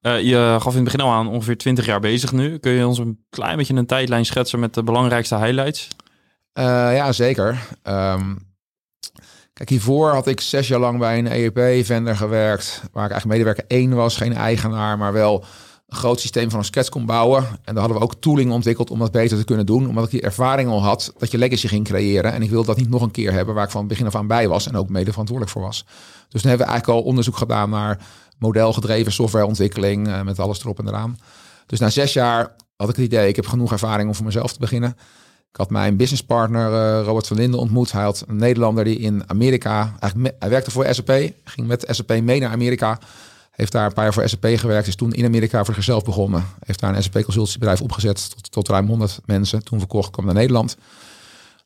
je 0.00 0.56
gaf 0.60 0.72
in 0.72 0.74
het 0.74 0.84
begin 0.84 1.00
al 1.00 1.10
aan 1.10 1.28
ongeveer 1.28 1.56
20 1.56 1.86
jaar 1.86 2.00
bezig 2.00 2.32
nu. 2.32 2.58
Kun 2.58 2.72
je 2.72 2.86
ons 2.86 2.98
een 2.98 3.24
klein 3.30 3.56
beetje 3.56 3.74
een 3.74 3.86
tijdlijn 3.86 4.24
schetsen 4.24 4.60
met 4.60 4.74
de 4.74 4.82
belangrijkste 4.82 5.36
highlights? 5.36 5.88
Uh, 6.54 6.64
ja, 6.94 7.12
zeker. 7.12 7.68
Um, 7.82 8.38
kijk, 9.52 9.68
hiervoor 9.68 10.12
had 10.12 10.26
ik 10.26 10.40
zes 10.40 10.68
jaar 10.68 10.80
lang 10.80 10.98
bij 10.98 11.18
een 11.18 11.32
EEP-vendor 11.32 12.16
gewerkt, 12.16 12.82
waar 12.92 13.04
ik 13.04 13.10
eigenlijk 13.10 13.26
medewerker 13.26 13.64
één 13.66 13.94
was, 13.94 14.16
geen 14.16 14.34
eigenaar, 14.34 14.98
maar 14.98 15.12
wel 15.12 15.44
een 15.86 15.98
groot 15.98 16.20
systeem 16.20 16.50
van 16.50 16.58
een 16.58 16.64
sketch 16.64 16.88
kon 16.88 17.06
bouwen. 17.06 17.44
En 17.44 17.74
daar 17.74 17.78
hadden 17.78 17.96
we 17.96 18.04
ook 18.04 18.14
tooling 18.14 18.52
ontwikkeld 18.52 18.90
om 18.90 18.98
dat 18.98 19.12
beter 19.12 19.38
te 19.38 19.44
kunnen 19.44 19.66
doen, 19.66 19.88
omdat 19.88 20.04
ik 20.04 20.10
die 20.10 20.20
ervaring 20.22 20.68
al 20.68 20.82
had 20.82 21.12
dat 21.18 21.30
je 21.30 21.38
legacy 21.38 21.68
ging 21.68 21.84
creëren. 21.84 22.32
En 22.32 22.42
ik 22.42 22.50
wilde 22.50 22.66
dat 22.66 22.76
niet 22.76 22.90
nog 22.90 23.02
een 23.02 23.10
keer 23.10 23.32
hebben, 23.32 23.54
waar 23.54 23.64
ik 23.64 23.70
van 23.70 23.86
begin 23.86 24.06
af 24.06 24.14
aan 24.14 24.26
bij 24.26 24.48
was 24.48 24.66
en 24.66 24.76
ook 24.76 24.88
mede 24.88 25.10
verantwoordelijk 25.10 25.56
voor 25.56 25.66
was. 25.66 25.84
Dus 26.28 26.42
dan 26.42 26.50
hebben 26.50 26.66
we 26.66 26.72
eigenlijk 26.72 27.00
al 27.00 27.08
onderzoek 27.08 27.36
gedaan 27.36 27.70
naar 27.70 27.98
modelgedreven 28.42 29.12
softwareontwikkeling, 29.12 30.08
uh, 30.08 30.22
met 30.22 30.38
alles 30.38 30.60
erop 30.60 30.78
en 30.78 30.88
eraan. 30.88 31.18
Dus 31.66 31.78
na 31.78 31.90
zes 31.90 32.12
jaar 32.12 32.54
had 32.76 32.88
ik 32.88 32.96
het 32.96 33.04
idee, 33.04 33.28
ik 33.28 33.36
heb 33.36 33.46
genoeg 33.46 33.72
ervaring 33.72 34.08
om 34.08 34.14
voor 34.14 34.24
mezelf 34.24 34.52
te 34.52 34.58
beginnen. 34.58 34.90
Ik 35.50 35.58
had 35.58 35.70
mijn 35.70 35.96
businesspartner 35.96 36.72
uh, 36.72 37.04
Robert 37.04 37.26
van 37.26 37.36
Linden 37.36 37.60
ontmoet. 37.60 37.92
Hij 37.92 38.02
had 38.02 38.24
een 38.28 38.36
Nederlander 38.36 38.84
die 38.84 38.98
in 38.98 39.22
Amerika, 39.26 39.94
eigenlijk 39.98 40.34
hij 40.38 40.48
werkte 40.48 40.70
voor 40.70 40.86
SAP, 40.90 41.30
ging 41.44 41.66
met 41.66 41.86
SAP 41.90 42.20
mee 42.20 42.40
naar 42.40 42.50
Amerika. 42.50 42.98
Heeft 43.50 43.72
daar 43.72 43.86
een 43.86 43.92
paar 43.92 44.04
jaar 44.04 44.12
voor 44.12 44.28
SAP 44.28 44.46
gewerkt. 44.46 44.86
Is 44.86 44.96
toen 44.96 45.12
in 45.12 45.24
Amerika 45.24 45.64
voor 45.64 45.74
zichzelf 45.74 46.04
begonnen. 46.04 46.44
Heeft 46.64 46.80
daar 46.80 46.96
een 46.96 47.02
SAP 47.02 47.22
consultiebedrijf 47.22 47.80
opgezet 47.80 48.30
tot, 48.30 48.52
tot 48.52 48.68
ruim 48.68 48.86
100 48.86 49.20
mensen. 49.24 49.64
Toen 49.64 49.78
verkocht, 49.78 50.10
kwam 50.10 50.24
naar 50.24 50.34
Nederland. 50.34 50.76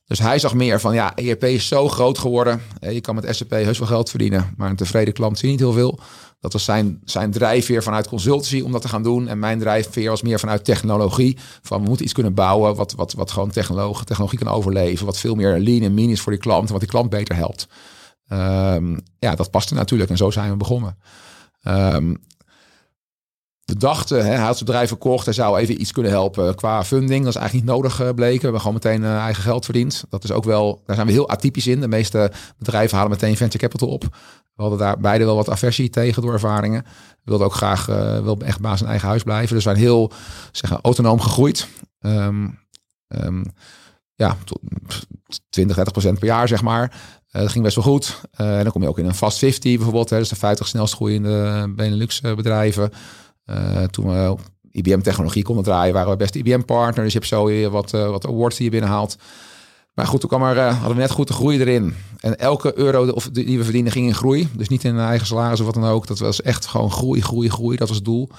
Dus 0.07 0.19
hij 0.19 0.39
zag 0.39 0.53
meer 0.53 0.79
van, 0.79 0.93
ja, 0.93 1.15
ERP 1.15 1.43
is 1.43 1.67
zo 1.67 1.87
groot 1.87 2.17
geworden. 2.17 2.61
Je 2.79 3.01
kan 3.01 3.15
met 3.15 3.35
SAP 3.35 3.49
heus 3.49 3.79
wel 3.79 3.87
geld 3.87 4.09
verdienen, 4.09 4.53
maar 4.57 4.69
een 4.69 4.75
tevreden 4.75 5.13
klant 5.13 5.37
zie 5.37 5.47
je 5.47 5.53
niet 5.53 5.63
heel 5.63 5.73
veel. 5.73 5.99
Dat 6.39 6.53
was 6.53 6.63
zijn, 6.63 7.01
zijn 7.03 7.31
drijfveer 7.31 7.83
vanuit 7.83 8.07
consultancy 8.07 8.61
om 8.61 8.71
dat 8.71 8.81
te 8.81 8.87
gaan 8.87 9.03
doen. 9.03 9.27
En 9.27 9.39
mijn 9.39 9.59
drijfveer 9.59 10.09
was 10.09 10.21
meer 10.21 10.39
vanuit 10.39 10.65
technologie. 10.65 11.37
Van 11.61 11.81
we 11.81 11.87
moeten 11.87 12.05
iets 12.05 12.13
kunnen 12.13 12.33
bouwen 12.33 12.75
wat, 12.75 12.93
wat, 12.93 13.13
wat 13.13 13.31
gewoon 13.31 13.49
technologie, 13.49 14.05
technologie 14.05 14.39
kan 14.39 14.47
overleven. 14.47 15.05
Wat 15.05 15.17
veel 15.17 15.35
meer 15.35 15.59
lean 15.59 15.81
en 15.81 15.93
mean 15.93 16.09
is 16.09 16.21
voor 16.21 16.31
die 16.31 16.41
klant. 16.41 16.65
En 16.65 16.71
wat 16.71 16.79
die 16.79 16.89
klant 16.89 17.09
beter 17.09 17.35
helpt. 17.35 17.67
Um, 18.29 18.99
ja, 19.19 19.35
dat 19.35 19.51
paste 19.51 19.73
natuurlijk. 19.73 20.09
En 20.09 20.17
zo 20.17 20.31
zijn 20.31 20.51
we 20.51 20.57
begonnen. 20.57 20.97
Um, 21.63 22.17
dachten, 23.75 24.17
hè, 24.17 24.31
hij 24.31 24.37
had 24.37 24.53
zijn 24.53 24.65
bedrijf 24.65 24.87
verkocht, 24.87 25.25
hij 25.25 25.33
zou 25.33 25.57
even 25.57 25.81
iets 25.81 25.91
kunnen 25.91 26.11
helpen 26.11 26.55
qua 26.55 26.83
funding. 26.83 27.23
Dat 27.23 27.33
is 27.33 27.39
eigenlijk 27.39 27.65
niet 27.65 27.75
nodig 27.75 28.01
uh, 28.01 28.09
bleken. 28.09 28.37
We 28.37 28.43
hebben 28.43 28.61
gewoon 28.61 28.79
meteen 28.83 29.01
uh, 29.01 29.17
eigen 29.17 29.43
geld 29.43 29.65
verdiend. 29.65 30.03
Dat 30.09 30.23
is 30.23 30.31
ook 30.31 30.43
wel, 30.43 30.81
daar 30.85 30.95
zijn 30.95 31.07
we 31.07 31.13
heel 31.13 31.29
atypisch 31.29 31.67
in. 31.67 31.79
De 31.79 31.87
meeste 31.87 32.31
bedrijven 32.57 32.95
halen 32.97 33.11
meteen 33.11 33.37
venture 33.37 33.63
capital 33.63 33.87
op. 33.87 34.03
We 34.55 34.61
hadden 34.61 34.79
daar 34.79 34.99
beide 34.99 35.25
wel 35.25 35.35
wat 35.35 35.49
aversie 35.49 35.89
tegen 35.89 36.21
door 36.21 36.33
ervaringen. 36.33 36.83
We 36.83 37.23
wilden 37.23 37.47
ook 37.47 37.53
graag 37.53 37.89
uh, 37.89 38.19
wel 38.19 38.37
echt 38.37 38.59
baas 38.59 38.81
in 38.81 38.87
eigen 38.87 39.07
huis 39.07 39.23
blijven. 39.23 39.55
Dus 39.55 39.63
we 39.63 39.69
zijn 39.71 39.83
heel 39.83 40.11
zeggen, 40.51 40.79
autonoom 40.81 41.19
gegroeid. 41.19 41.67
Um, 41.99 42.59
um, 43.07 43.45
ja, 44.15 44.37
20, 45.49 45.75
30 45.75 45.93
procent 45.93 46.19
per 46.19 46.27
jaar, 46.27 46.47
zeg 46.47 46.61
maar. 46.61 47.01
Dat 47.31 47.51
ging 47.51 47.63
best 47.63 47.75
wel 47.75 47.83
goed. 47.83 48.21
En 48.31 48.63
dan 48.63 48.71
kom 48.71 48.81
je 48.81 48.87
ook 48.87 48.99
in 48.99 49.05
een 49.05 49.15
fast 49.15 49.37
50 49.37 49.75
bijvoorbeeld. 49.75 50.09
Hè, 50.09 50.17
dus 50.17 50.29
de 50.29 50.35
50 50.35 50.67
snelst 50.67 50.93
groeiende 50.93 51.65
Benelux 51.75 52.21
bedrijven. 52.21 52.91
Uh, 53.49 53.83
toen 53.83 54.07
we 54.07 54.35
IBM-technologie 54.71 55.43
konden 55.43 55.63
draaien, 55.63 55.93
waren 55.93 56.11
we 56.11 56.17
best 56.17 56.35
IBM-partner. 56.35 57.03
Dus 57.03 57.13
je 57.13 57.19
hebt 57.19 57.29
zo 57.29 57.69
wat, 57.69 57.91
wat 57.91 58.27
awards 58.27 58.55
die 58.55 58.65
je 58.65 58.71
binnenhaalt. 58.71 59.17
Maar 59.93 60.07
goed, 60.07 60.19
toen 60.19 60.29
kwam 60.29 60.43
er, 60.43 60.55
uh, 60.55 60.71
hadden 60.71 60.95
we 60.95 61.01
net 61.01 61.11
goed 61.11 61.27
de 61.27 61.33
groei 61.33 61.59
erin. 61.59 61.95
En 62.19 62.39
elke 62.39 62.77
euro 62.77 63.13
die 63.31 63.57
we 63.57 63.63
verdienen 63.63 63.91
ging 63.91 64.07
in 64.07 64.15
groei. 64.15 64.49
Dus 64.55 64.67
niet 64.67 64.83
in 64.83 64.99
eigen 64.99 65.27
salaris 65.27 65.59
of 65.59 65.65
wat 65.65 65.75
dan 65.75 65.85
ook. 65.85 66.07
Dat 66.07 66.19
was 66.19 66.41
echt 66.41 66.65
gewoon 66.65 66.91
groei, 66.91 67.21
groei, 67.21 67.49
groei. 67.49 67.77
Dat 67.77 67.87
was 67.87 67.97
het 67.97 68.05
doel. 68.05 68.29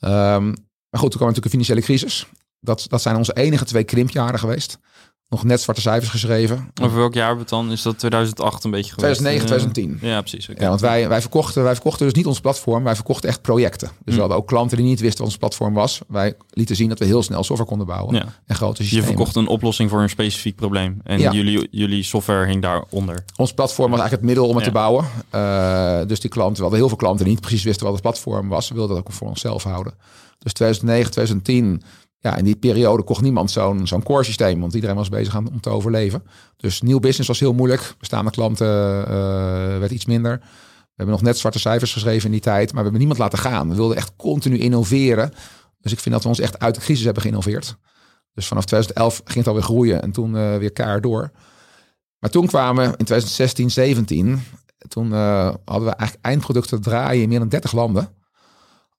Um, 0.00 0.54
maar 0.90 1.00
goed, 1.00 1.10
toen 1.10 1.20
kwam 1.20 1.28
natuurlijk 1.28 1.44
een 1.44 1.50
financiële 1.50 1.80
crisis. 1.80 2.26
Dat, 2.60 2.86
dat 2.88 3.02
zijn 3.02 3.16
onze 3.16 3.32
enige 3.32 3.64
twee 3.64 3.84
krimpjaren 3.84 4.38
geweest 4.38 4.78
nog 5.28 5.44
net 5.44 5.60
zwarte 5.60 5.80
cijfers 5.80 6.10
geschreven. 6.10 6.70
Over 6.82 6.98
welk 6.98 7.14
jaar 7.14 7.36
dan? 7.46 7.72
Is 7.72 7.82
dat 7.82 7.98
2008 7.98 8.64
een 8.64 8.70
beetje 8.70 8.92
geweest? 8.92 9.18
2009, 9.18 9.46
2010. 9.46 10.10
Ja, 10.10 10.20
precies. 10.20 10.48
Okay. 10.48 10.62
Ja, 10.62 10.68
want 10.68 10.80
wij, 10.80 11.08
wij, 11.08 11.20
verkochten, 11.20 11.62
wij 11.62 11.74
verkochten 11.74 12.06
dus 12.06 12.14
niet 12.14 12.26
ons 12.26 12.40
platform, 12.40 12.84
wij 12.84 12.94
verkochten 12.94 13.28
echt 13.28 13.42
projecten. 13.42 13.88
Dus 13.88 13.96
we 14.04 14.12
hm. 14.12 14.18
hadden 14.18 14.36
ook 14.36 14.46
klanten 14.46 14.76
die 14.76 14.86
niet 14.86 15.00
wisten 15.00 15.18
wat 15.18 15.28
ons 15.28 15.38
platform 15.38 15.74
was. 15.74 16.00
Wij 16.08 16.34
lieten 16.50 16.76
zien 16.76 16.88
dat 16.88 16.98
we 16.98 17.04
heel 17.04 17.22
snel 17.22 17.44
software 17.44 17.70
konden 17.70 17.86
bouwen. 17.86 18.14
Ja. 18.14 18.24
En 18.46 18.54
grote 18.54 18.82
systemen. 18.82 19.04
Je 19.04 19.10
verkocht 19.10 19.36
een 19.36 19.46
oplossing 19.46 19.90
voor 19.90 20.02
een 20.02 20.08
specifiek 20.08 20.56
probleem. 20.56 21.00
En 21.04 21.18
ja. 21.18 21.32
jullie, 21.32 21.68
jullie 21.70 22.02
software 22.02 22.46
hing 22.46 22.62
daaronder. 22.62 23.24
Ons 23.36 23.52
platform 23.52 23.90
was 23.90 24.00
eigenlijk 24.00 24.28
het 24.28 24.34
middel 24.34 24.48
om 24.48 24.56
het 24.56 24.64
te 24.64 24.70
bouwen. 24.70 25.04
Uh, 25.34 26.06
dus 26.06 26.20
die 26.20 26.30
klanten, 26.30 26.56
we 26.56 26.62
hadden 26.62 26.78
heel 26.78 26.88
veel 26.88 26.96
klanten 26.96 27.24
die 27.24 27.34
niet 27.34 27.42
precies 27.42 27.62
wisten 27.62 27.84
wat 27.84 27.92
het 27.92 28.02
platform 28.02 28.48
was. 28.48 28.68
We 28.68 28.74
wilden 28.74 28.96
dat 28.96 29.06
ook 29.06 29.12
voor 29.12 29.28
onszelf 29.28 29.62
houden. 29.62 29.94
Dus 30.38 30.52
2009, 30.52 31.10
2010 31.10 31.82
ja, 32.20 32.36
in 32.36 32.44
die 32.44 32.56
periode 32.56 33.02
kocht 33.02 33.22
niemand 33.22 33.50
zo'n 33.50 33.86
zo'n 33.86 34.02
core 34.02 34.24
systeem, 34.24 34.60
want 34.60 34.74
iedereen 34.74 34.96
was 34.96 35.08
bezig 35.08 35.36
aan, 35.36 35.50
om 35.50 35.60
te 35.60 35.70
overleven. 35.70 36.22
Dus 36.56 36.80
nieuw 36.80 36.98
business 36.98 37.28
was 37.28 37.40
heel 37.40 37.54
moeilijk. 37.54 37.94
Bestaande 37.98 38.30
klanten 38.30 38.66
uh, 39.00 39.08
werd 39.78 39.90
iets 39.90 40.06
minder. 40.06 40.38
We 40.98 41.04
hebben 41.04 41.14
nog 41.14 41.24
net 41.24 41.38
zwarte 41.38 41.58
cijfers 41.58 41.92
geschreven 41.92 42.24
in 42.24 42.32
die 42.32 42.40
tijd, 42.40 42.66
maar 42.66 42.76
we 42.76 42.90
hebben 42.90 42.98
niemand 42.98 43.18
laten 43.18 43.38
gaan. 43.38 43.68
We 43.68 43.74
wilden 43.74 43.96
echt 43.96 44.12
continu 44.16 44.58
innoveren. 44.58 45.32
Dus 45.80 45.92
ik 45.92 45.98
vind 46.00 46.14
dat 46.14 46.22
we 46.22 46.28
ons 46.28 46.40
echt 46.40 46.58
uit 46.58 46.74
de 46.74 46.80
crisis 46.80 47.04
hebben 47.04 47.22
geïnnoveerd. 47.22 47.76
Dus 48.34 48.46
vanaf 48.46 48.64
2011 48.64 49.20
ging 49.24 49.38
het 49.38 49.46
alweer 49.46 49.62
groeien 49.62 50.02
en 50.02 50.12
toen 50.12 50.34
uh, 50.34 50.56
weer 50.56 50.72
keihard 50.72 51.02
door. 51.02 51.30
Maar 52.18 52.30
toen 52.30 52.46
kwamen 52.46 52.84
in 52.84 53.04
2016, 53.04 53.70
17, 53.70 54.42
toen 54.88 55.12
uh, 55.12 55.54
hadden 55.64 55.88
we 55.88 55.94
eigenlijk 55.94 56.26
eindproducten 56.26 56.80
draaien 56.80 57.22
in 57.22 57.28
meer 57.28 57.38
dan 57.38 57.48
30 57.48 57.72
landen. 57.72 58.08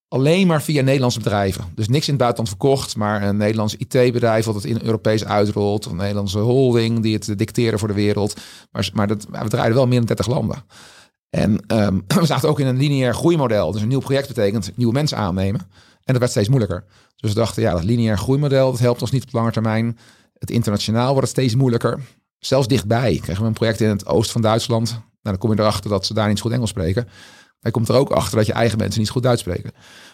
Alleen 0.09 0.47
maar 0.47 0.61
via 0.61 0.81
Nederlandse 0.81 1.19
bedrijven. 1.19 1.63
Dus 1.75 1.87
niks 1.87 2.05
in 2.05 2.13
het 2.13 2.21
buitenland 2.21 2.49
verkocht, 2.49 2.95
maar 2.95 3.23
een 3.23 3.37
Nederlands 3.37 3.75
IT-bedrijf 3.75 4.45
wat 4.45 4.55
het 4.55 4.65
in 4.65 4.81
Europees 4.83 5.25
uitrolt. 5.25 5.85
Een 5.85 5.95
Nederlandse 5.95 6.39
holding 6.39 7.01
die 7.01 7.13
het 7.13 7.37
dicteren 7.37 7.79
voor 7.79 7.87
de 7.87 7.93
wereld. 7.93 8.35
Maar, 8.71 8.89
maar 8.93 9.07
dat, 9.07 9.25
we 9.31 9.47
draaiden 9.47 9.75
wel 9.75 9.87
meer 9.87 9.97
dan 9.97 10.07
30 10.07 10.27
landen. 10.27 10.63
En 11.29 11.63
um, 11.67 12.03
we 12.19 12.25
zaten 12.25 12.49
ook 12.49 12.59
in 12.59 12.67
een 12.67 12.77
lineair 12.77 13.13
groeimodel. 13.13 13.71
Dus 13.71 13.81
een 13.81 13.87
nieuw 13.87 13.99
project 13.99 14.27
betekent 14.27 14.71
nieuwe 14.77 14.93
mensen 14.93 15.17
aannemen. 15.17 15.61
En 16.03 16.13
dat 16.13 16.17
werd 16.17 16.31
steeds 16.31 16.49
moeilijker. 16.49 16.85
Dus 17.15 17.33
we 17.33 17.39
dachten, 17.39 17.61
ja, 17.61 17.71
dat 17.71 17.83
lineair 17.83 18.17
groeimodel, 18.17 18.71
dat 18.71 18.79
helpt 18.79 19.01
ons 19.01 19.11
niet 19.11 19.23
op 19.23 19.33
lange 19.33 19.51
termijn. 19.51 19.97
Het 20.33 20.51
internationaal 20.51 21.11
wordt 21.11 21.27
het 21.27 21.37
steeds 21.37 21.55
moeilijker. 21.55 21.99
Zelfs 22.39 22.67
dichtbij 22.67 23.19
kregen 23.21 23.41
we 23.41 23.47
een 23.47 23.53
project 23.53 23.81
in 23.81 23.89
het 23.89 24.05
oosten 24.05 24.31
van 24.31 24.41
Duitsland. 24.41 24.89
Nou, 24.89 25.01
dan 25.21 25.37
kom 25.37 25.51
je 25.51 25.59
erachter 25.59 25.89
dat 25.89 26.05
ze 26.05 26.13
daar 26.13 26.27
niet 26.27 26.41
goed 26.41 26.51
Engels 26.51 26.69
spreken. 26.69 27.07
Hij 27.59 27.71
komt 27.71 27.89
er 27.89 27.95
ook 27.95 28.09
achter 28.11 28.37
dat 28.37 28.45
je 28.45 28.53
eigen 28.53 28.77
mensen 28.77 28.99
niet 28.99 29.09
goed 29.09 29.23
Duits 29.23 29.41
spreken. 29.41 29.71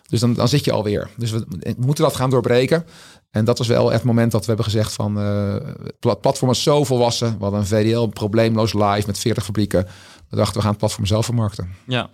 Dus 0.10 0.20
dan, 0.20 0.34
dan 0.34 0.48
zit 0.48 0.66
je 0.66 0.72
alweer. 0.72 1.10
Dus 1.18 1.32
we, 1.32 1.46
moeten 1.78 2.04
dat 2.04 2.16
gaan 2.16 2.30
doorbreken. 2.30 2.86
En 3.32 3.46
dat 3.46 3.58
was 3.58 3.68
wel 3.68 3.92
het 3.92 4.04
moment 4.04 4.32
dat 4.32 4.40
we 4.40 4.48
hebben 4.48 4.66
gezegd 4.66 4.94
van... 4.94 5.20
Uh, 5.20 5.56
het 6.00 6.22
platform 6.22 6.52
is 6.52 6.64
zo 6.64 6.84
volwassen. 6.84 7.36
We 7.38 7.44
hadden 7.44 7.60
een 7.60 7.66
VDL 7.66 8.08
probleemloos 8.08 8.74
live 8.74 9.04
met 9.06 9.20
40 9.20 9.44
fabrieken. 9.46 9.88
We 10.30 10.36
dachten, 10.36 10.56
we 10.56 10.62
gaan 10.62 10.70
het 10.70 10.80
platform 10.80 11.06
zelf 11.06 11.26
vermarkten. 11.26 11.74
Ja, 11.88 12.10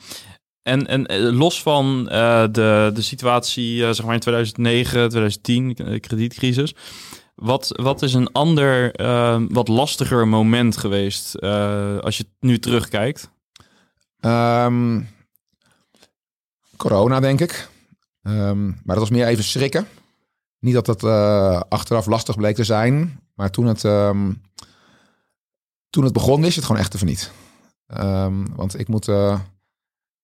en, 0.64 0.88
en 0.88 1.06
eh, 1.06 1.20
los 1.20 1.62
van 1.62 2.10
uh, 2.12 2.44
de, 2.52 2.92
de 2.94 3.02
situatie 3.02 3.78
uh, 3.78 3.90
zeg 3.90 4.06
maar 4.06 4.14
in 4.14 4.20
2009, 4.20 5.10
2010, 5.10 6.00
kredietcrisis... 6.00 6.76
Wat, 7.36 7.68
wat 7.82 8.02
is 8.02 8.14
een 8.14 8.32
ander, 8.32 8.92
wat 9.50 9.68
lastiger 9.68 10.28
moment 10.28 10.78
geweest 10.78 11.42
als 12.02 12.18
je 12.18 12.26
nu 12.40 12.60
terugkijkt? 12.60 13.32
Um, 14.20 15.08
corona, 16.82 17.20
denk 17.20 17.40
ik. 17.40 17.70
Um, 18.24 18.66
maar 18.66 18.96
dat 18.96 18.98
was 18.98 19.10
meer 19.10 19.28
even 19.28 19.44
schrikken. 19.44 19.88
Niet 20.60 20.74
dat 20.74 20.88
het 20.88 21.04
uh, 21.04 21.62
achteraf 21.70 22.06
lastig 22.06 22.36
bleek 22.36 22.56
te 22.56 22.64
zijn. 22.64 23.20
Maar 23.36 23.50
toen 23.50 23.66
het, 23.66 23.84
um, 23.84 24.42
toen 25.90 26.04
het 26.04 26.14
begon, 26.14 26.42
wist 26.42 26.54
je 26.54 26.60
het 26.60 26.66
gewoon 26.66 26.82
echt 26.82 26.94
even 26.96 27.08
niet. 27.08 27.32
want 28.56 28.80
ik 28.80 28.88
moet... 28.88 29.08
Uh, 29.08 29.40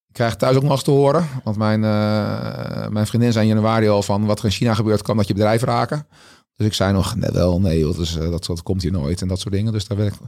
ik 0.07 0.13
krijg 0.13 0.35
thuis 0.35 0.55
ook 0.55 0.63
nog 0.63 0.71
eens 0.71 0.83
te 0.83 0.91
horen. 0.91 1.27
Want 1.43 1.57
mijn, 1.57 1.83
uh, 1.83 2.87
mijn 2.87 3.07
vriendin 3.07 3.31
zei 3.31 3.47
in 3.47 3.55
januari 3.55 3.87
al 3.87 4.03
van... 4.03 4.25
wat 4.25 4.39
er 4.39 4.45
in 4.45 4.51
China 4.51 4.73
gebeurt, 4.73 5.01
kan 5.01 5.17
dat 5.17 5.27
je 5.27 5.33
bedrijf 5.33 5.61
raken. 5.61 6.07
Dus 6.55 6.67
ik 6.67 6.73
zei 6.73 6.93
nog, 6.93 7.15
net 7.15 7.33
wel, 7.33 7.59
nee, 7.59 7.83
dat, 7.83 7.97
is, 7.97 8.13
dat, 8.13 8.45
dat 8.45 8.63
komt 8.63 8.81
hier 8.81 8.91
nooit. 8.91 9.21
En 9.21 9.27
dat 9.27 9.39
soort 9.39 9.53
dingen. 9.53 9.71
Dus 9.71 9.87
daar 9.87 9.97
werd 9.97 10.13
ik 10.13 10.19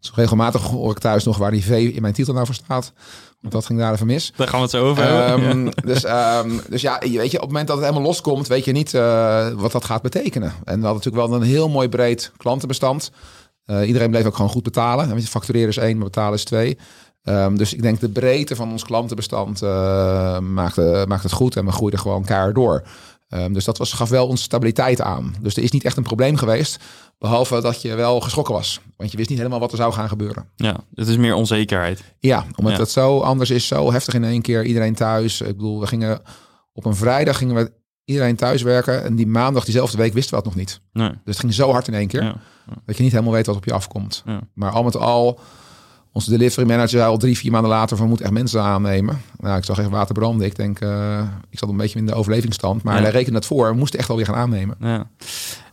dus 0.00 0.12
regelmatig 0.14 0.62
hoor 0.62 0.90
ik 0.90 0.98
thuis 0.98 1.24
nog 1.24 1.36
waar 1.36 1.50
die 1.50 1.64
V 1.64 1.70
in 1.94 2.02
mijn 2.02 2.14
titel 2.14 2.34
nou 2.34 2.46
voor 2.46 2.54
staat. 2.54 2.92
Want 3.40 3.52
dat 3.52 3.66
ging 3.66 3.78
daar 3.78 3.92
even 3.92 4.06
mis. 4.06 4.32
Daar 4.36 4.48
gaan 4.48 4.56
we 4.56 4.62
het 4.62 4.74
zo 4.74 4.88
over 4.88 5.30
um, 5.30 5.70
dus, 5.84 6.04
um, 6.04 6.60
dus 6.68 6.80
ja, 6.80 6.98
weet 6.98 7.30
je, 7.30 7.36
op 7.36 7.42
het 7.42 7.50
moment 7.50 7.66
dat 7.66 7.76
het 7.76 7.86
helemaal 7.86 8.06
loskomt, 8.06 8.46
weet 8.46 8.64
je 8.64 8.72
niet 8.72 8.94
uh, 8.94 9.48
wat 9.48 9.72
dat 9.72 9.84
gaat 9.84 10.02
betekenen. 10.02 10.48
En 10.48 10.80
we 10.80 10.86
hadden 10.86 10.92
natuurlijk 10.94 11.26
wel 11.26 11.34
een 11.34 11.46
heel 11.46 11.68
mooi 11.68 11.88
breed 11.88 12.32
klantenbestand. 12.36 13.10
Uh, 13.66 13.86
iedereen 13.86 14.10
bleef 14.10 14.26
ook 14.26 14.34
gewoon 14.34 14.50
goed 14.50 14.62
betalen. 14.62 15.08
Weet 15.14 15.22
je, 15.22 15.28
factureren 15.28 15.68
is 15.68 15.76
één, 15.76 15.96
maar 15.96 16.04
betalen 16.04 16.34
is 16.34 16.44
twee. 16.44 16.78
Um, 17.22 17.56
dus 17.56 17.74
ik 17.74 17.82
denk 17.82 18.00
de 18.00 18.08
breedte 18.08 18.56
van 18.56 18.70
ons 18.70 18.84
klantenbestand 18.84 19.62
uh, 19.62 20.38
maakt, 20.38 21.06
maakt 21.06 21.22
het 21.22 21.32
goed 21.32 21.56
en 21.56 21.64
we 21.64 21.72
groeiden 21.72 22.00
gewoon 22.00 22.18
elkaar 22.18 22.52
door. 22.52 22.82
Um, 23.34 23.52
dus 23.52 23.64
dat 23.64 23.78
was, 23.78 23.92
gaf 23.92 24.08
wel 24.08 24.26
onze 24.26 24.42
stabiliteit 24.42 25.00
aan. 25.00 25.34
Dus 25.40 25.56
er 25.56 25.62
is 25.62 25.70
niet 25.70 25.84
echt 25.84 25.96
een 25.96 26.02
probleem 26.02 26.36
geweest. 26.36 26.84
Behalve 27.18 27.60
dat 27.60 27.82
je 27.82 27.94
wel 27.94 28.20
geschrokken 28.20 28.54
was. 28.54 28.80
Want 28.96 29.10
je 29.10 29.16
wist 29.16 29.28
niet 29.28 29.38
helemaal 29.38 29.60
wat 29.60 29.70
er 29.70 29.76
zou 29.76 29.92
gaan 29.92 30.08
gebeuren. 30.08 30.48
Ja, 30.56 30.76
het 30.94 31.08
is 31.08 31.16
meer 31.16 31.34
onzekerheid. 31.34 32.04
Ja, 32.18 32.46
omdat 32.56 32.78
het 32.78 32.90
zo 32.90 33.20
anders 33.20 33.50
is, 33.50 33.66
zo 33.66 33.92
heftig 33.92 34.14
in 34.14 34.24
één 34.24 34.42
keer. 34.42 34.64
Iedereen 34.64 34.94
thuis. 34.94 35.40
Ik 35.40 35.56
bedoel, 35.56 35.80
we 35.80 35.86
gingen 35.86 36.20
op 36.72 36.84
een 36.84 36.96
vrijdag 36.96 37.38
gingen 37.38 37.54
we 37.54 37.72
iedereen 38.04 38.36
thuis 38.36 38.62
werken. 38.62 39.04
En 39.04 39.16
die 39.16 39.26
maandag, 39.26 39.64
diezelfde 39.64 39.96
week, 39.96 40.12
wisten 40.12 40.30
we 40.30 40.36
het 40.36 40.46
nog 40.46 40.54
niet. 40.54 40.80
Nee. 40.92 41.08
Dus 41.08 41.18
het 41.24 41.38
ging 41.38 41.54
zo 41.54 41.70
hard 41.70 41.88
in 41.88 41.94
één 41.94 42.08
keer. 42.08 42.22
Ja. 42.22 42.36
Dat 42.84 42.96
je 42.96 43.02
niet 43.02 43.12
helemaal 43.12 43.32
weet 43.32 43.46
wat 43.46 43.56
op 43.56 43.64
je 43.64 43.72
afkomt. 43.72 44.24
Maar 44.54 44.70
al 44.70 44.82
met 44.82 44.96
al 44.96 45.40
onze 46.12 46.30
delivery 46.30 46.66
manager 46.66 46.88
zei 46.88 47.10
al 47.10 47.18
drie, 47.18 47.38
vier 47.38 47.50
maanden 47.50 47.70
later 47.70 47.88
van 47.88 48.04
we 48.04 48.08
moeten 48.08 48.26
echt 48.26 48.34
mensen 48.34 48.62
aannemen. 48.62 49.20
Nou, 49.40 49.58
ik 49.58 49.64
zag 49.64 49.78
even 49.78 49.90
water 49.90 50.14
branden. 50.14 50.46
Ik 50.46 50.56
denk, 50.56 50.80
uh, 50.80 51.20
ik 51.50 51.58
zat 51.58 51.68
een 51.68 51.76
beetje 51.76 51.98
in 51.98 52.06
de 52.06 52.14
overlevingsstand. 52.14 52.82
Maar 52.82 52.96
ja. 52.96 53.02
hij 53.02 53.10
rekende 53.10 53.38
het 53.38 53.46
voor. 53.46 53.70
We 53.70 53.76
moesten 53.76 53.98
echt 53.98 54.10
alweer 54.10 54.24
gaan 54.24 54.34
aannemen. 54.34 54.76
Ja. 54.80 55.10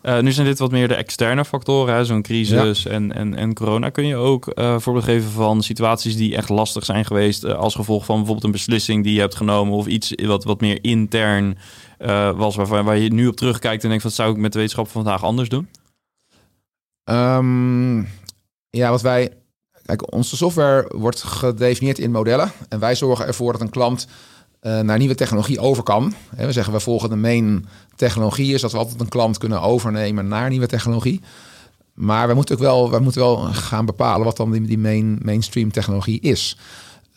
Uh, 0.04 0.20
nu 0.20 0.32
zijn 0.32 0.48
dit 0.48 0.60
wat 0.60 0.72
meer 0.72 0.88
de 0.88 0.96
externe 0.96 1.46
factoren, 1.46 2.06
zo'n 2.06 2.22
crisis 2.22 2.86
en, 2.86 3.14
en, 3.14 3.36
en 3.36 3.54
corona. 3.54 3.90
Kun 3.90 4.06
je 4.06 4.16
ook 4.16 4.52
uh, 4.56 4.80
voorbeeld 4.80 5.06
geven 5.06 5.32
van 5.32 5.64
situaties 5.64 6.16
die 6.16 6.36
echt 6.36 6.50
lastig 6.50 6.86
zijn 6.86 7.06
geweest 7.06 7.46
als 7.46 7.76
gevolg 7.76 8.06
van 8.06 8.16
bijvoorbeeld 8.16 8.46
een 8.46 8.52
beslissing 8.52 9.04
die 9.04 9.14
je 9.14 9.20
hebt 9.20 9.36
genomen 9.36 9.74
of 9.74 9.88
iets 9.88 10.14
wat, 10.26 10.44
wat 10.44 10.62
meer 10.62 10.84
intern 10.84 11.58
was, 12.36 12.56
waarvan, 12.56 12.86
waar 12.86 12.98
je 12.98 13.14
nu 13.14 13.28
op 13.28 13.36
terugkijkt 13.36 13.84
en 13.84 13.90
denkt, 13.90 14.04
wat 14.04 14.14
zou 14.14 14.32
ik 14.32 14.38
met 14.38 14.52
de 14.52 14.60
wetenschap 14.60 14.88
van 14.90 15.04
vandaag 15.04 15.24
anders 15.24 15.50
doen? 15.50 15.68
Um, 17.04 18.08
ja, 18.70 18.90
wat 18.90 19.02
wij 19.02 19.32
Kijk, 19.86 20.14
onze 20.14 20.38
software 20.38 20.92
wordt 20.96 21.24
gedefinieerd 21.24 22.00
in 22.00 22.12
modellen. 22.12 22.52
En 22.70 22.80
wij 22.80 22.96
zorgen 22.96 23.28
ervoor 23.28 23.52
dat 23.52 23.62
een 23.62 23.70
klant 23.70 24.08
uh, 24.62 24.80
naar 24.80 24.98
nieuwe 24.98 25.16
technologie 25.16 25.60
over 25.60 25.84
kan. 25.84 26.14
We 26.36 26.52
zeggen, 26.52 26.74
we 26.74 26.80
volgen 26.80 27.10
de 27.10 27.16
main 27.16 27.66
technologie. 27.96 28.54
Is 28.54 28.62
dat 28.62 28.72
we 28.72 28.78
altijd 28.78 29.00
een 29.00 29.10
klant 29.10 29.38
kunnen 29.38 29.62
overnemen 29.62 30.28
naar 30.28 30.50
nieuwe 30.50 30.68
technologie. 30.68 31.22
Maar 31.94 32.28
we 32.28 32.34
moeten 32.34 32.56
ook 32.56 32.62
wel, 32.62 32.92
we 32.92 33.00
moeten 33.00 33.22
wel 33.22 33.38
gaan 33.38 33.86
bepalen 33.86 34.26
wat 34.26 34.38
dan 34.38 34.52
die, 34.52 34.62
die 34.62 34.78
main, 34.78 35.20
mainstream 35.22 35.72
technologie 35.72 36.20
is. 36.20 36.58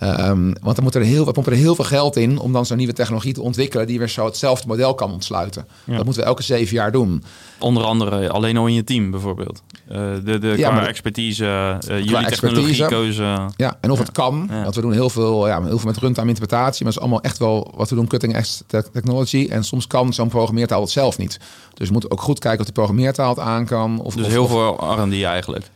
Um, 0.03 0.53
want 0.63 0.75
dan 0.75 0.85
moet 0.85 0.95
er 0.95 1.03
heel, 1.03 1.25
we 1.25 1.33
pompen 1.33 1.53
er 1.53 1.59
heel 1.59 1.75
veel 1.75 1.85
geld 1.85 2.17
in 2.17 2.39
om 2.39 2.53
dan 2.53 2.67
zo'n 2.67 2.77
nieuwe 2.77 2.93
technologie 2.93 3.33
te 3.33 3.43
ontwikkelen 3.43 3.87
die 3.87 3.99
weer 3.99 4.09
zo 4.09 4.25
hetzelfde 4.25 4.69
model 4.69 4.95
kan 4.95 5.13
ontsluiten. 5.13 5.67
Dat 5.85 6.05
moeten 6.05 6.23
we 6.23 6.29
elke 6.29 6.43
zeven 6.43 6.75
jaar 6.75 6.93
doen. 6.93 7.23
Onder 7.59 7.83
andere 7.83 8.31
alleen 8.31 8.57
al 8.57 8.67
in 8.67 8.75
je 8.75 8.85
team 8.85 9.11
bijvoorbeeld. 9.11 9.63
Uh, 9.93 9.97
de 10.25 10.39
de 10.39 10.55
ja, 10.57 10.87
expertise, 10.87 11.45
uh, 11.89 12.05
jullie 12.05 12.27
technologiekeuze. 12.27 13.51
Ja, 13.57 13.79
en 13.81 13.91
of 13.91 13.99
het 13.99 14.13
kan. 14.13 14.47
Want 14.47 14.75
we 14.75 14.81
doen 14.81 14.93
heel 14.93 15.11
veel, 15.11 15.47
ja, 15.47 15.63
heel 15.63 15.79
veel 15.79 15.89
met 15.89 15.99
runtime 15.99 16.29
interpretatie, 16.29 16.85
maar 16.85 16.93
het 16.93 17.03
is 17.03 17.09
allemaal 17.09 17.23
echt 17.23 17.39
wel 17.39 17.75
wat 17.77 17.89
we 17.89 17.95
doen, 17.95 18.07
cutting 18.07 18.37
edge 18.37 18.65
technology. 18.93 19.49
En 19.51 19.65
soms 19.65 19.87
kan 19.87 20.13
zo'n 20.13 20.29
programmeertaal 20.29 20.81
het 20.81 20.91
zelf 20.91 21.19
niet. 21.19 21.39
Dus 21.75 21.87
we 21.87 21.93
moeten 21.93 22.11
ook 22.11 22.21
goed 22.21 22.39
kijken 22.39 22.61
of 22.61 22.65
die 22.65 22.75
programmeertaal 22.75 23.29
het 23.29 23.39
aan 23.39 23.67
kan. 23.67 24.01
Of, 24.01 24.15
dus 24.15 24.25
of, 24.25 24.31
heel 24.31 24.47
veel 24.47 25.01
R&D 25.01 25.23
eigenlijk. 25.23 25.71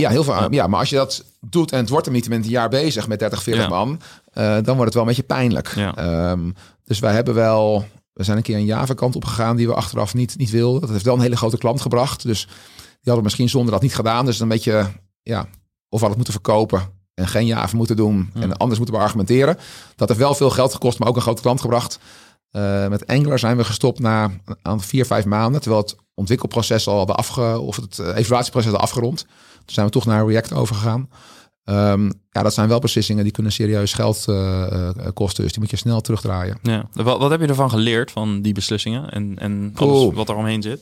Ja, 0.00 0.10
heel 0.10 0.24
veel. 0.24 0.52
Ja. 0.52 0.66
maar 0.66 0.80
als 0.80 0.90
je 0.90 0.96
dat 0.96 1.24
doet 1.40 1.72
en 1.72 1.78
het 1.78 1.88
wordt 1.88 2.06
er 2.06 2.12
niet 2.12 2.28
met 2.28 2.44
een 2.44 2.50
jaar 2.50 2.68
bezig 2.68 3.08
met 3.08 3.18
30, 3.18 3.42
40 3.42 3.68
man, 3.68 4.00
uh, 4.34 4.44
dan 4.44 4.76
wordt 4.76 4.84
het 4.84 4.94
wel 4.94 5.02
een 5.02 5.08
beetje 5.08 5.22
pijnlijk. 5.22 5.74
Um, 5.98 6.54
dus 6.84 6.98
wij 6.98 7.12
hebben 7.12 7.34
wel, 7.34 7.86
we 8.12 8.24
zijn 8.24 8.36
een 8.36 8.42
keer 8.42 8.56
een 8.56 8.64
Java-kant 8.64 9.16
opgegaan 9.16 9.56
die 9.56 9.66
we 9.66 9.74
achteraf 9.74 10.14
niet, 10.14 10.38
niet 10.38 10.50
wilden. 10.50 10.80
Dat 10.80 10.90
heeft 10.90 11.04
wel 11.04 11.14
een 11.14 11.20
hele 11.20 11.36
grote 11.36 11.58
klant 11.58 11.80
gebracht. 11.80 12.22
Dus 12.22 12.46
die 12.76 13.12
hadden 13.12 13.22
misschien 13.22 13.48
zonder 13.48 13.72
dat 13.72 13.82
niet 13.82 13.94
gedaan. 13.94 14.24
Dus 14.24 14.40
een 14.40 14.48
beetje, 14.48 14.86
ja, 15.22 15.40
of 15.88 16.00
we 16.00 16.06
hadden 16.06 16.16
moeten 16.16 16.32
verkopen 16.32 16.82
en 17.14 17.28
geen 17.28 17.46
Java 17.46 17.76
moeten 17.76 17.96
doen 17.96 18.30
en 18.34 18.56
anders 18.56 18.78
moeten 18.78 18.96
we 18.96 19.02
argumenteren. 19.02 19.58
Dat 19.96 20.08
heeft 20.08 20.20
wel 20.20 20.34
veel 20.34 20.50
geld 20.50 20.72
gekost, 20.72 20.98
maar 20.98 21.08
ook 21.08 21.16
een 21.16 21.22
grote 21.22 21.42
klant 21.42 21.60
gebracht. 21.60 21.98
Uh, 22.56 22.88
met 22.88 23.06
Angular 23.06 23.38
zijn 23.38 23.56
we 23.56 23.64
gestopt 23.64 23.98
na 23.98 24.30
aan 24.62 24.80
vier, 24.80 25.06
vijf 25.06 25.24
maanden, 25.24 25.60
terwijl 25.60 25.82
het 25.82 25.96
ontwikkelproces 26.14 26.86
al 26.86 26.96
hadden 26.96 27.16
afge, 27.16 27.58
of 27.58 27.76
het 27.76 27.98
evaluatieproces 27.98 28.72
al 28.72 28.78
afgerond. 28.78 29.26
Toen 29.54 29.74
zijn 29.74 29.86
we 29.86 29.92
toch 29.92 30.06
naar 30.06 30.26
React 30.26 30.52
overgegaan. 30.52 31.08
Um, 31.64 32.12
ja, 32.30 32.42
dat 32.42 32.54
zijn 32.54 32.68
wel 32.68 32.78
beslissingen 32.78 33.22
die 33.22 33.32
kunnen 33.32 33.52
serieus 33.52 33.92
geld 33.92 34.24
uh, 34.28 34.88
kosten. 35.14 35.42
Dus 35.42 35.52
die 35.52 35.60
moet 35.60 35.70
je 35.70 35.76
snel 35.76 36.00
terugdraaien. 36.00 36.58
Ja. 36.62 36.88
Wat, 36.92 37.18
wat 37.18 37.30
heb 37.30 37.40
je 37.40 37.46
ervan 37.46 37.70
geleerd 37.70 38.10
van 38.10 38.42
die 38.42 38.52
beslissingen 38.52 39.10
en, 39.10 39.38
en 39.38 39.72
alles 39.74 40.14
wat 40.14 40.28
er 40.28 40.34
omheen 40.34 40.62
zit? 40.62 40.80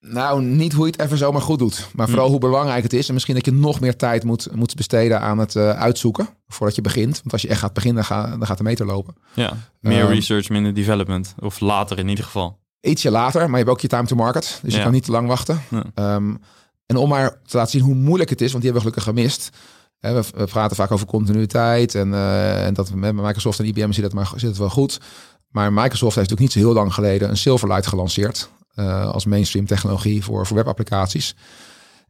Nou, 0.00 0.42
niet 0.42 0.72
hoe 0.72 0.86
je 0.86 0.92
het 0.92 1.00
even 1.00 1.18
zomaar 1.18 1.42
goed 1.42 1.58
doet. 1.58 1.88
Maar 1.94 2.08
vooral 2.08 2.28
hoe 2.28 2.38
belangrijk 2.38 2.82
het 2.82 2.92
is. 2.92 3.08
En 3.08 3.14
misschien 3.14 3.34
dat 3.34 3.44
je 3.44 3.52
nog 3.52 3.80
meer 3.80 3.96
tijd 3.96 4.24
moet, 4.24 4.48
moet 4.54 4.74
besteden 4.74 5.20
aan 5.20 5.38
het 5.38 5.54
uh, 5.54 5.70
uitzoeken. 5.70 6.28
Voordat 6.48 6.76
je 6.76 6.82
begint. 6.82 7.16
Want 7.16 7.32
als 7.32 7.42
je 7.42 7.48
echt 7.48 7.60
gaat 7.60 7.72
beginnen, 7.72 8.04
dan, 8.08 8.18
ga, 8.18 8.30
dan 8.30 8.46
gaat 8.46 8.58
de 8.58 8.62
meter 8.62 8.86
lopen. 8.86 9.14
Ja, 9.34 9.56
meer 9.80 10.02
um, 10.02 10.08
research, 10.08 10.48
minder 10.48 10.74
development. 10.74 11.34
Of 11.38 11.60
later 11.60 11.98
in 11.98 12.08
ieder 12.08 12.24
geval. 12.24 12.58
Ietsje 12.80 13.10
later, 13.10 13.40
maar 13.40 13.50
je 13.50 13.56
hebt 13.56 13.68
ook 13.68 13.80
je 13.80 13.88
time 13.88 14.06
to 14.06 14.16
market. 14.16 14.60
Dus 14.62 14.72
ja. 14.72 14.78
je 14.78 14.84
kan 14.84 14.92
niet 14.92 15.04
te 15.04 15.10
lang 15.10 15.28
wachten. 15.28 15.62
Ja. 15.68 16.14
Um, 16.14 16.40
en 16.86 16.96
om 16.96 17.08
maar 17.08 17.30
te 17.46 17.56
laten 17.56 17.70
zien 17.70 17.82
hoe 17.82 17.94
moeilijk 17.94 18.30
het 18.30 18.40
is, 18.40 18.52
want 18.52 18.62
die 18.62 18.72
hebben 18.72 18.90
we 18.90 18.96
gelukkig 19.00 19.22
gemist. 19.22 19.50
We, 19.98 20.24
we 20.34 20.44
praten 20.44 20.76
vaak 20.76 20.90
over 20.90 21.06
continuïteit 21.06 21.94
en, 21.94 22.08
uh, 22.08 22.66
en 22.66 22.74
dat 22.74 22.94
met 22.94 23.14
Microsoft 23.14 23.58
en 23.58 23.64
IBM 23.64 23.92
zit 23.92 24.04
het, 24.04 24.12
maar, 24.12 24.32
zit 24.36 24.48
het 24.48 24.58
wel 24.58 24.70
goed. 24.70 25.00
Maar 25.48 25.72
Microsoft 25.72 26.16
heeft 26.16 26.30
natuurlijk 26.30 26.40
niet 26.40 26.52
zo 26.52 26.58
heel 26.58 26.72
lang 26.72 26.94
geleden 26.94 27.28
een 27.28 27.36
Silverlight 27.36 27.86
gelanceerd. 27.86 28.50
Uh, 28.80 29.10
als 29.10 29.24
mainstream 29.24 29.66
technologie 29.66 30.24
voor, 30.24 30.46
voor 30.46 30.56
webapplicaties. 30.56 31.34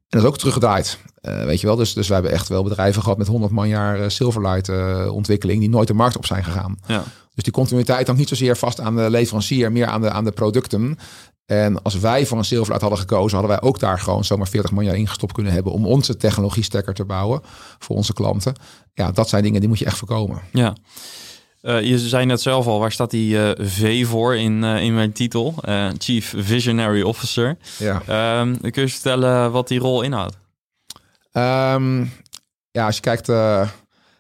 En 0.09 0.19
dat 0.19 0.23
is 0.23 0.29
ook 0.29 0.39
teruggedraaid. 0.39 0.99
Uh, 1.23 1.45
weet 1.45 1.61
je 1.61 1.67
wel, 1.67 1.77
dus, 1.77 1.93
dus 1.93 2.09
we 2.09 2.15
hebben 2.15 2.33
echt 2.33 2.49
wel 2.49 2.63
bedrijven 2.63 3.03
gehad 3.03 3.19
met 3.19 3.27
100 3.27 3.53
man 3.53 3.69
jaar 3.69 4.11
Silverlight 4.11 4.69
ontwikkeling 5.09 5.61
die 5.61 5.69
nooit 5.69 5.89
de 5.89 5.95
markt 5.95 6.17
op 6.17 6.27
zijn 6.27 6.45
gegaan. 6.45 6.79
Ja. 6.87 7.05
Dus 7.35 7.45
die 7.45 7.53
continuïteit 7.53 8.07
hangt 8.07 8.21
niet 8.21 8.29
zozeer 8.29 8.57
vast 8.57 8.81
aan 8.81 8.97
de 8.97 9.11
leverancier, 9.11 9.73
meer 9.73 9.87
aan 9.87 10.01
de, 10.01 10.11
aan 10.11 10.25
de 10.25 10.33
producten. 10.33 10.99
En 11.47 11.83
als 11.83 11.99
wij 11.99 12.27
voor 12.27 12.39
een 12.39 12.45
Silverlight 12.45 12.81
hadden 12.81 12.99
gekozen, 12.99 13.39
hadden 13.39 13.57
wij 13.59 13.69
ook 13.69 13.79
daar 13.79 13.99
gewoon 13.99 14.25
zomaar 14.25 14.49
40 14.49 14.73
miljoen 14.73 14.95
ingestopt 14.95 15.33
kunnen 15.33 15.53
hebben 15.53 15.73
om 15.73 15.87
onze 15.87 16.17
technologie 16.17 16.63
stekker 16.63 16.95
te 16.95 17.05
bouwen 17.05 17.41
voor 17.79 17.97
onze 17.97 18.13
klanten. 18.13 18.55
Ja, 18.95 19.13
dat 19.13 19.29
zijn 19.29 19.43
dingen 19.43 19.61
die 19.61 19.69
moet 19.69 19.79
je 19.79 19.85
echt 19.85 19.99
voorkomen. 19.99 20.41
Ja. 20.53 20.77
Uh, 21.63 21.81
je 21.83 21.99
zei 21.99 22.25
net 22.25 22.41
zelf 22.41 22.67
al, 22.67 22.79
waar 22.79 22.93
staat 22.93 23.11
die 23.11 23.35
uh, 23.35 23.51
V 23.59 24.07
voor 24.07 24.37
in, 24.37 24.63
uh, 24.63 24.83
in 24.83 24.95
mijn 24.95 25.13
titel? 25.13 25.55
Chief 25.99 26.35
Visionary 26.37 27.03
Officer. 27.03 27.57
Ja. 27.79 28.41
Um, 28.41 28.61
kun 28.61 28.83
je 28.83 28.89
vertellen 28.89 29.53
wat 29.53 29.69
die 29.69 29.79
rol 29.79 30.03
inhoudt? 30.03 30.37
Um, 31.33 32.13
ja, 32.71 32.87
als 32.87 32.95
je 32.95 33.01
kijkt, 33.01 33.27
gaat 33.27 33.69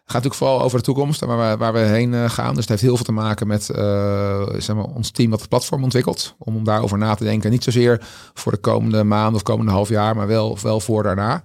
natuurlijk 0.04 0.34
vooral 0.34 0.62
over 0.62 0.78
de 0.78 0.84
toekomst 0.84 1.22
en 1.22 1.28
waar 1.28 1.50
we, 1.50 1.56
waar 1.56 1.72
we 1.72 1.78
heen 1.78 2.30
gaan. 2.30 2.50
Dus 2.50 2.60
het 2.60 2.68
heeft 2.68 2.82
heel 2.82 2.96
veel 2.96 3.04
te 3.04 3.12
maken 3.12 3.46
met 3.46 3.64
zeg 4.58 4.76
maar, 4.76 4.84
ons 4.84 5.10
team 5.10 5.30
dat 5.30 5.40
het 5.40 5.48
platform 5.48 5.82
ontwikkelt. 5.82 6.34
Om, 6.38 6.56
om 6.56 6.64
daarover 6.64 6.98
na 6.98 7.14
te 7.14 7.24
denken. 7.24 7.50
Niet 7.50 7.64
zozeer 7.64 8.00
voor 8.34 8.52
de 8.52 8.58
komende 8.58 9.04
maanden 9.04 9.34
of 9.34 9.42
komende 9.42 9.72
half 9.72 9.88
jaar, 9.88 10.16
maar 10.16 10.26
wel, 10.26 10.58
wel 10.62 10.80
voor 10.80 11.02
daarna. 11.02 11.42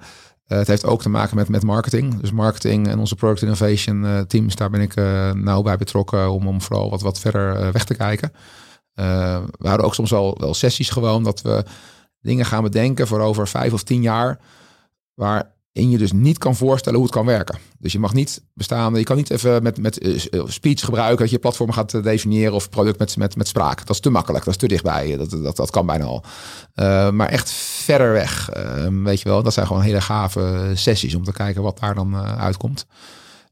Uh, 0.47 0.57
het 0.57 0.67
heeft 0.67 0.85
ook 0.85 1.01
te 1.01 1.09
maken 1.09 1.35
met, 1.35 1.49
met 1.49 1.63
marketing. 1.63 2.19
Dus 2.19 2.31
marketing 2.31 2.87
en 2.87 2.99
onze 2.99 3.15
product 3.15 3.41
innovation 3.41 4.25
teams, 4.27 4.55
daar 4.55 4.69
ben 4.69 4.81
ik 4.81 4.95
nauw 5.35 5.61
bij 5.61 5.77
betrokken 5.77 6.31
om, 6.31 6.47
om 6.47 6.61
vooral 6.61 6.89
wat, 6.89 7.01
wat 7.01 7.19
verder 7.19 7.71
weg 7.71 7.85
te 7.85 7.95
kijken. 7.95 8.31
we 8.93 9.67
houden 9.67 9.85
ook 9.85 9.95
soms 9.95 10.09
wel, 10.09 10.37
wel 10.39 10.53
sessies 10.53 10.89
gewoon 10.89 11.23
dat 11.23 11.41
we 11.41 11.65
dingen 12.21 12.45
gaan 12.45 12.63
bedenken 12.63 13.07
voor 13.07 13.19
over 13.19 13.47
vijf 13.47 13.73
of 13.73 13.83
tien 13.83 14.01
jaar. 14.01 14.39
Waar 15.13 15.54
en 15.75 15.89
je 15.89 15.97
dus 15.97 16.11
niet 16.11 16.37
kan 16.37 16.55
voorstellen 16.55 16.97
hoe 16.99 17.07
het 17.07 17.15
kan 17.15 17.25
werken. 17.25 17.57
Dus 17.77 17.91
je 17.91 17.99
mag 17.99 18.13
niet 18.13 18.43
bestaan, 18.53 18.95
je 18.95 19.03
kan 19.03 19.15
niet 19.15 19.29
even 19.29 19.63
met, 19.63 19.77
met 19.77 19.99
eh, 19.99 20.25
eh, 20.29 20.43
speech 20.47 20.85
gebruiken 20.85 21.17
dat 21.17 21.29
je 21.29 21.39
platform 21.39 21.71
gaat 21.71 21.93
eh, 21.93 22.03
definiëren 22.03 22.53
of 22.53 22.69
product 22.69 22.99
met, 22.99 23.17
met, 23.17 23.35
met 23.35 23.47
spraak. 23.47 23.77
Dat 23.77 23.89
is 23.89 23.99
te 23.99 24.09
makkelijk, 24.09 24.45
dat 24.45 24.53
is 24.53 24.59
te 24.59 24.67
dichtbij. 24.67 25.17
Dat, 25.17 25.29
dat, 25.29 25.55
dat 25.55 25.69
kan 25.69 25.85
bijna 25.85 26.05
al. 26.05 26.23
Maar 27.11 27.29
echt 27.29 27.51
verder 27.51 28.11
weg, 28.11 28.49
uh, 28.57 29.03
weet 29.03 29.21
je 29.21 29.29
wel. 29.29 29.43
Dat 29.43 29.53
zijn 29.53 29.67
gewoon 29.67 29.81
hele 29.81 30.01
gave 30.01 30.71
sessies 30.73 31.15
om 31.15 31.23
te 31.23 31.33
kijken 31.33 31.61
wat 31.61 31.79
daar 31.79 31.95
dan 31.95 32.15
uitkomt. 32.15 32.85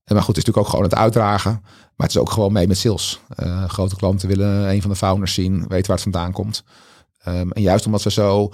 En 0.03 0.15
maar 0.15 0.23
goed, 0.23 0.35
het 0.35 0.37
is 0.37 0.43
natuurlijk 0.43 0.57
ook 0.57 0.67
gewoon 0.67 0.83
het 0.83 0.95
uitdragen. 0.95 1.59
Maar 1.95 2.07
het 2.07 2.15
is 2.15 2.21
ook 2.21 2.31
gewoon 2.31 2.53
mee 2.53 2.67
met 2.67 2.77
sales. 2.77 3.19
grote 3.67 3.95
klanten 3.95 4.27
willen 4.27 4.69
een 4.69 4.81
van 4.81 4.89
de 4.89 4.95
founders 4.95 5.33
zien, 5.33 5.53
weten 5.53 5.87
waar 5.87 5.95
het 5.95 6.01
vandaan 6.01 6.31
komt. 6.31 6.63
Um, 7.27 7.51
en 7.51 7.61
juist 7.61 7.85
omdat 7.85 8.03
we 8.03 8.11
zo 8.11 8.51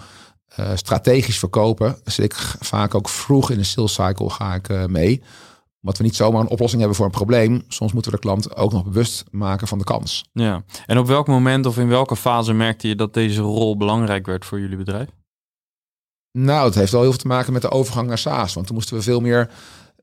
uh, 0.59 0.71
strategisch 0.75 1.39
verkopen, 1.39 1.97
zit 2.03 2.25
ik 2.25 2.33
vaak 2.59 2.95
ook 2.95 3.09
vroeg 3.09 3.51
in 3.51 3.57
de 3.57 3.63
sales 3.63 3.93
cycle 3.93 4.29
ga 4.29 4.53
ik 4.53 4.69
uh, 4.69 4.85
mee. 4.85 5.21
Omdat 5.81 5.97
we 5.97 6.03
niet 6.03 6.15
zomaar 6.15 6.41
een 6.41 6.47
oplossing 6.47 6.79
hebben 6.79 6.97
voor 6.97 7.05
een 7.05 7.11
probleem. 7.11 7.63
Soms 7.67 7.93
moeten 7.93 8.11
we 8.11 8.17
de 8.17 8.23
klant 8.23 8.55
ook 8.55 8.71
nog 8.71 8.83
bewust 8.83 9.23
maken 9.31 9.67
van 9.67 9.77
de 9.77 9.83
kans. 9.83 10.25
Ja, 10.31 10.63
en 10.85 10.97
op 10.97 11.07
welk 11.07 11.27
moment 11.27 11.65
of 11.65 11.77
in 11.77 11.87
welke 11.87 12.15
fase 12.15 12.53
merkte 12.53 12.87
je 12.87 12.95
dat 12.95 13.13
deze 13.13 13.41
rol 13.41 13.77
belangrijk 13.77 14.25
werd 14.25 14.45
voor 14.45 14.59
jullie 14.59 14.77
bedrijf? 14.77 15.07
Nou, 16.31 16.65
het 16.65 16.75
heeft 16.75 16.91
wel 16.91 17.01
heel 17.01 17.09
veel 17.09 17.19
te 17.19 17.27
maken 17.27 17.53
met 17.53 17.61
de 17.61 17.71
overgang 17.71 18.07
naar 18.07 18.17
SaaS. 18.17 18.53
Want 18.53 18.65
toen 18.65 18.75
moesten 18.75 18.95
we 18.95 19.01
veel 19.01 19.19
meer, 19.19 19.49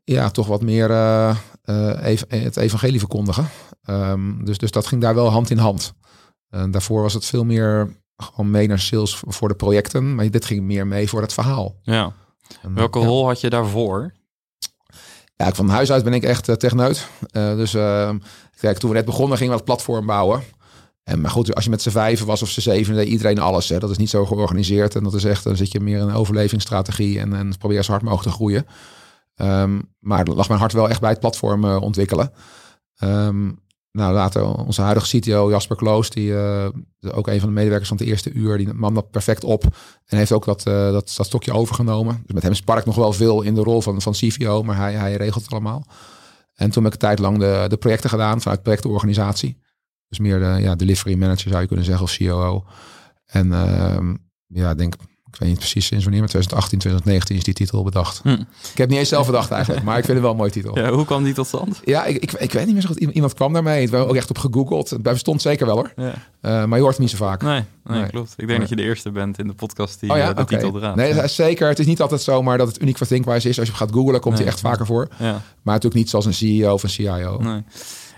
ja, 0.05 0.31
toch 0.31 0.47
wat 0.47 0.63
meer 0.63 0.91
uh, 0.91 1.37
het 2.29 2.57
evangelie 2.57 2.99
verkondigen. 2.99 3.49
Um, 3.91 4.45
dus, 4.45 4.59
dus 4.59 4.71
dat 4.71 4.87
ging 4.87 5.01
daar 5.01 5.15
wel 5.15 5.31
hand 5.31 5.51
in 5.51 5.59
hand. 5.59 5.95
daarvoor 6.49 7.03
was 7.03 7.15
het 7.15 7.25
veel 7.25 7.45
meer 7.45 7.97
gewoon 8.17 8.51
mee 8.51 8.69
naar 8.69 8.79
sales 8.79 9.23
voor 9.27 9.49
de 9.49 9.55
projecten. 9.55 10.15
Maar 10.15 10.31
dit 10.31 10.45
ging 10.45 10.63
meer 10.63 10.87
mee 10.87 11.09
voor 11.09 11.21
het 11.21 11.33
verhaal. 11.33 11.77
Ja. 11.83 12.13
En, 12.63 12.75
Welke 12.75 12.99
rol 12.99 13.27
had 13.27 13.41
je 13.41 13.51
daarvoor? 13.51 14.13
Ja, 15.37 15.53
van 15.53 15.69
huis 15.69 15.93
uit 15.93 16.05
ben 16.05 16.13
ik 16.13 16.23
echt 16.23 16.49
uh, 16.49 16.55
techneut. 16.55 17.09
Uh, 17.33 17.55
dus 17.57 17.75
uh, 17.75 18.11
kijk, 18.61 18.79
toen 18.79 18.91
we 18.91 18.97
net 18.97 19.05
begonnen 19.05 19.37
gingen 19.37 19.53
we 19.53 19.59
het 19.59 19.67
platform 19.67 20.07
bouwen. 20.07 20.43
En, 21.03 21.21
maar 21.21 21.31
goed, 21.31 21.55
als 21.55 21.65
je 21.65 21.71
met 21.71 21.83
z'n 21.83 21.91
vijven 21.91 22.27
was 22.27 22.43
of 22.43 22.49
z'n 22.49 22.61
zeven, 22.61 22.95
deed 22.95 23.09
iedereen 23.09 23.39
alles. 23.39 23.69
Hè. 23.69 23.79
Dat 23.79 23.91
is 23.91 23.97
niet 23.97 24.11
zo 24.11 24.27
georganiseerd. 24.27 24.95
En 24.95 25.05
dat 25.05 25.15
is 25.15 25.25
echt, 25.25 25.45
dan 25.45 25.57
zit 25.57 25.73
je 25.73 25.81
meer 25.81 25.99
in 25.99 26.09
een 26.09 26.15
overlevingsstrategie 26.15 27.21
en, 27.21 27.35
en 27.35 27.59
probeer 27.59 27.85
zo 27.85 27.91
hard 27.91 28.03
mogelijk 28.03 28.29
te 28.29 28.35
groeien. 28.35 28.67
Um, 29.37 29.95
maar 29.99 30.27
lag 30.27 30.49
mijn 30.49 30.61
hart 30.61 30.73
wel 30.73 30.89
echt 30.89 31.01
bij 31.01 31.11
het 31.11 31.21
platform 31.21 31.65
ontwikkelen. 31.65 32.33
Um, 33.03 33.59
nou, 33.97 34.15
later 34.15 34.45
onze 34.45 34.83
huidige 34.83 35.19
CTO 35.19 35.51
Jasper 35.51 35.77
Kloos, 35.77 36.11
die 36.11 36.31
uh, 36.31 36.69
ook 37.01 37.27
een 37.27 37.41
van 37.41 37.49
de 37.49 37.55
medewerkers 37.55 37.89
van 37.89 37.97
het 37.99 38.07
eerste 38.07 38.33
uur, 38.33 38.57
die 38.57 38.75
nam 38.75 38.95
dat 38.95 39.11
perfect 39.11 39.45
op 39.45 39.65
en 40.05 40.17
heeft 40.17 40.33
ook 40.33 40.45
dat, 40.45 40.67
uh, 40.67 40.75
dat, 40.75 41.13
dat 41.17 41.27
stokje 41.27 41.53
overgenomen. 41.53 42.23
Dus 42.25 42.35
met 42.35 42.43
hem 42.43 42.55
sprak 42.55 42.79
ik 42.79 42.85
nog 42.85 42.97
wel 42.97 43.13
veel 43.13 43.43
in 43.43 43.55
de 43.55 43.63
rol 43.63 43.83
van, 43.83 44.03
van 44.03 44.13
CVO, 44.13 44.63
maar 44.63 44.77
hij, 44.77 44.95
hij 44.95 45.15
regelt 45.15 45.43
het 45.43 45.53
allemaal. 45.53 45.87
En 46.55 46.71
toen 46.71 46.85
heb 46.85 46.95
ik 46.95 47.03
een 47.03 47.09
tijd 47.09 47.19
lang 47.19 47.39
de, 47.39 47.65
de 47.69 47.77
projecten 47.77 48.11
gedaan 48.11 48.41
vanuit 48.41 48.63
projectorganisatie. 48.63 49.59
Dus 50.09 50.19
meer 50.19 50.39
de 50.39 50.63
ja, 50.63 50.75
delivery 50.75 51.19
manager 51.19 51.49
zou 51.51 51.61
je 51.61 51.67
kunnen 51.67 51.85
zeggen 51.85 52.05
of 52.05 52.17
COO. 52.17 52.65
En 53.27 53.47
uh, 53.47 53.99
ja, 54.47 54.71
ik 54.71 54.79
denk 54.79 54.95
ik 55.37 55.43
weet 55.43 55.51
niet 55.51 55.59
precies 55.59 55.87
sinds 55.87 56.05
wanneer, 56.05 56.21
maar 56.21 56.31
2018, 56.31 56.79
2019 56.79 57.37
is 57.37 57.45
die 57.45 57.55
titel 57.55 57.85
bedacht. 57.85 58.21
Hm. 58.23 58.31
Ik 58.73 58.79
heb 58.79 58.89
niet 58.89 58.99
eens 58.99 59.09
zelf 59.09 59.27
bedacht 59.27 59.51
eigenlijk, 59.51 59.85
maar 59.85 59.99
ik 59.99 60.05
vind 60.05 60.13
het 60.13 60.23
wel 60.23 60.31
een 60.31 60.37
mooi 60.37 60.51
titel. 60.51 60.79
Ja, 60.87 60.91
hoe 60.93 61.05
kwam 61.05 61.25
die 61.25 61.35
tot 61.35 61.47
stand? 61.47 61.81
Ja, 61.85 62.05
ik, 62.05 62.17
ik, 62.17 62.33
ik 62.33 62.53
weet 62.53 62.65
niet 62.65 62.73
meer 62.73 62.83
zo 62.83 62.89
goed. 62.89 62.99
Iemand 62.99 63.35
kwam 63.35 63.53
daarmee. 63.53 63.81
Het 63.81 63.91
was 63.91 64.07
ook 64.07 64.17
echt 64.17 64.31
op 64.31 64.39
gegoogeld. 64.39 64.91
Het 64.91 65.03
bestond 65.03 65.43
zeker 65.43 65.67
wel 65.67 65.75
hoor. 65.75 65.93
Ja. 65.97 66.07
Uh, 66.07 66.13
maar 66.43 66.79
je 66.79 66.83
hoort 66.83 66.93
het 66.93 66.99
niet 66.99 67.11
zo 67.11 67.17
vaak. 67.17 67.43
Nee, 67.43 67.63
nee, 67.85 68.07
klopt. 68.07 68.31
Ik 68.31 68.37
denk 68.37 68.49
nee. 68.49 68.59
dat 68.59 68.69
je 68.69 68.77
de 68.77 68.83
eerste 68.83 69.11
bent 69.11 69.39
in 69.39 69.47
de 69.47 69.53
podcast 69.55 70.01
die 70.01 70.11
oh, 70.11 70.17
ja? 70.17 70.29
uh, 70.29 70.35
de 70.35 70.43
okay. 70.43 70.59
titel 70.59 70.79
draagt. 70.79 70.97
Nee, 70.97 71.15
ja. 71.15 71.27
zeker. 71.27 71.69
Het 71.69 71.79
is 71.79 71.87
niet 71.87 72.01
altijd 72.01 72.21
zomaar 72.21 72.59
dat 72.59 72.69
het 72.69 72.83
uniek 72.83 72.97
voor 72.97 73.07
Thinkwise 73.07 73.49
is. 73.49 73.59
Als 73.59 73.69
je 73.69 73.75
gaat 73.75 73.93
googlen, 73.93 74.21
komt 74.21 74.39
hij 74.39 74.47
echt 74.47 74.61
vaker 74.61 74.87
voor. 74.87 75.09
Ja. 75.19 75.33
Maar 75.63 75.75
natuurlijk 75.75 75.95
niet 75.95 76.11
zoals 76.11 76.27
een 76.27 76.35
CEO 76.35 76.73
of 76.73 76.83
een 76.83 76.89
CIO. 76.89 77.39
Nee. 77.41 77.63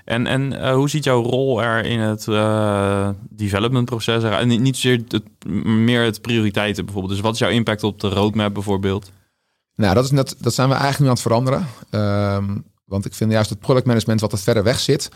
En, 0.09 0.27
en 0.27 0.53
uh, 0.53 0.73
hoe 0.73 0.90
ziet 0.90 1.05
jouw 1.05 1.23
rol 1.23 1.62
er 1.62 1.85
in 1.85 1.99
het 1.99 2.27
uh, 2.27 3.09
developmentproces 3.31 4.23
eruit? 4.23 4.51
En 4.51 4.62
niet 4.62 4.77
zozeer 4.77 5.05
het, 5.09 5.23
meer 5.64 6.05
het 6.05 6.21
prioriteiten 6.21 6.85
bijvoorbeeld. 6.85 7.14
Dus 7.14 7.23
wat 7.23 7.33
is 7.33 7.38
jouw 7.38 7.51
impact 7.51 7.83
op 7.83 8.01
de 8.01 8.09
roadmap 8.09 8.55
bijvoorbeeld? 8.55 9.11
Nou, 9.75 9.94
dat, 9.94 10.05
is 10.05 10.35
dat 10.38 10.55
zijn 10.55 10.68
we 10.68 10.75
eigenlijk 10.75 10.99
nu 10.99 11.07
aan 11.07 11.12
het 11.12 11.23
veranderen. 11.23 11.66
Um, 11.90 12.64
want 12.85 13.05
ik 13.05 13.14
vind 13.14 13.33
juist 13.33 13.51
het 13.51 13.61
productmanagement 13.61 14.21
wat 14.21 14.33
het 14.33 14.40
verder 14.40 14.62
weg 14.62 14.79
zit, 14.79 15.09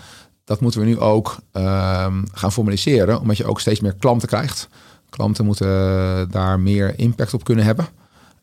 dat 0.44 0.61
moeten 0.61 0.81
we 0.81 0.87
nu 0.87 0.98
ook 0.98 1.37
um, 1.52 2.24
gaan 2.33 2.52
formaliseren. 2.52 3.20
Omdat 3.20 3.37
je 3.37 3.46
ook 3.46 3.61
steeds 3.61 3.81
meer 3.81 3.94
klanten 3.94 4.28
krijgt. 4.28 4.68
Klanten 5.11 5.44
moeten 5.44 6.31
daar 6.31 6.61
meer 6.61 6.98
impact 6.98 7.35
op 7.35 7.44
kunnen 7.44 7.64
hebben. 7.64 7.87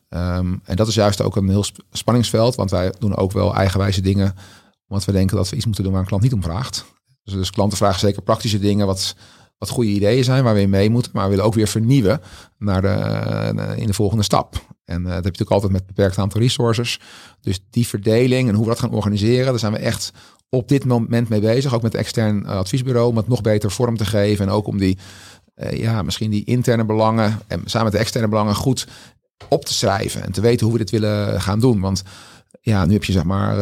Um, 0.08 0.60
en 0.64 0.76
dat 0.76 0.88
is 0.88 0.94
juist 0.94 1.22
ook 1.22 1.36
een 1.36 1.48
heel 1.48 1.64
spanningsveld, 1.92 2.54
want 2.54 2.70
wij 2.70 2.92
doen 2.98 3.16
ook 3.16 3.32
wel 3.32 3.54
eigenwijze 3.54 4.00
dingen 4.00 4.34
omdat 4.90 5.06
we 5.06 5.12
denken 5.12 5.36
dat 5.36 5.48
we 5.48 5.56
iets 5.56 5.64
moeten 5.64 5.84
doen 5.84 5.92
waar 5.92 6.02
een 6.02 6.08
klant 6.08 6.22
niet 6.22 6.32
om 6.32 6.42
vraagt. 6.42 6.84
Dus, 7.24 7.34
dus 7.34 7.50
klanten 7.50 7.78
vragen 7.78 8.00
zeker 8.00 8.22
praktische 8.22 8.58
dingen 8.58 8.86
wat, 8.86 9.14
wat 9.58 9.68
goede 9.68 9.90
ideeën 9.90 10.24
zijn, 10.24 10.44
waar 10.44 10.54
we 10.54 10.60
in 10.60 10.70
mee 10.70 10.90
moeten. 10.90 11.12
Maar 11.14 11.24
we 11.24 11.30
willen 11.30 11.44
ook 11.44 11.54
weer 11.54 11.68
vernieuwen 11.68 12.20
naar 12.58 12.82
de, 12.82 13.74
in 13.76 13.86
de 13.86 13.92
volgende 13.92 14.22
stap. 14.22 14.54
En 14.84 15.00
uh, 15.00 15.04
dat 15.04 15.14
heb 15.14 15.24
je 15.24 15.30
natuurlijk 15.30 15.50
altijd 15.50 15.72
met 15.72 15.86
beperkt 15.86 16.18
aantal 16.18 16.40
resources. 16.40 17.00
Dus 17.40 17.60
die 17.70 17.86
verdeling 17.86 18.48
en 18.48 18.54
hoe 18.54 18.64
we 18.64 18.70
dat 18.70 18.80
gaan 18.80 18.92
organiseren, 18.92 19.46
daar 19.46 19.58
zijn 19.58 19.72
we 19.72 19.78
echt 19.78 20.12
op 20.48 20.68
dit 20.68 20.84
moment 20.84 21.28
mee 21.28 21.40
bezig. 21.40 21.74
Ook 21.74 21.82
met 21.82 21.92
het 21.92 22.00
extern 22.00 22.42
uh, 22.42 22.48
adviesbureau, 22.48 23.08
om 23.08 23.16
het 23.16 23.28
nog 23.28 23.40
beter 23.40 23.70
vorm 23.70 23.96
te 23.96 24.04
geven. 24.04 24.46
En 24.46 24.52
ook 24.52 24.66
om 24.66 24.78
die, 24.78 24.98
ja, 25.70 26.02
misschien 26.02 26.30
die 26.30 26.44
interne 26.44 26.84
belangen 26.84 27.40
en 27.46 27.62
samen 27.64 27.84
met 27.84 27.92
de 27.92 27.98
externe 27.98 28.28
belangen 28.28 28.54
goed 28.54 28.86
op 29.48 29.64
te 29.64 29.74
schrijven. 29.74 30.22
En 30.22 30.32
te 30.32 30.40
weten 30.40 30.66
hoe 30.66 30.72
we 30.72 30.84
dit 30.84 30.90
willen 30.90 31.40
gaan 31.40 31.60
doen. 31.60 31.80
Want 31.80 32.02
ja, 32.60 32.84
nu 32.84 32.92
heb 32.92 33.04
je 33.04 33.12
zeg 33.12 33.24
maar 33.24 33.56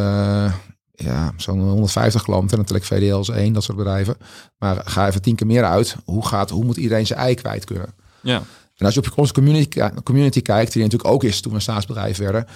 ja, 1.05 1.33
zo'n 1.37 1.61
150 1.61 2.23
klanten, 2.23 2.59
natuurlijk 2.59 2.87
VDL 2.87 3.15
als 3.15 3.29
één, 3.29 3.53
dat 3.53 3.63
soort 3.63 3.77
bedrijven. 3.79 4.17
Maar 4.59 4.83
ga 4.85 5.07
even 5.07 5.23
tien 5.23 5.35
keer 5.35 5.47
meer 5.47 5.65
uit. 5.65 5.97
Hoe, 6.05 6.27
gaat, 6.27 6.51
hoe 6.51 6.65
moet 6.65 6.77
iedereen 6.77 7.07
zijn 7.07 7.19
ei 7.19 7.35
kwijt 7.35 7.65
kunnen? 7.65 7.95
Ja. 8.21 8.43
En 8.77 8.87
als 8.87 8.95
je 8.95 9.01
op 9.01 9.13
onze 9.15 9.33
community, 9.33 9.81
community 10.03 10.43
kijkt, 10.43 10.73
die 10.73 10.83
natuurlijk 10.83 11.11
ook 11.11 11.25
is 11.25 11.41
toen 11.41 11.51
we 11.51 11.57
een 11.57 11.63
staatsbedrijf 11.63 12.17
werden. 12.17 12.47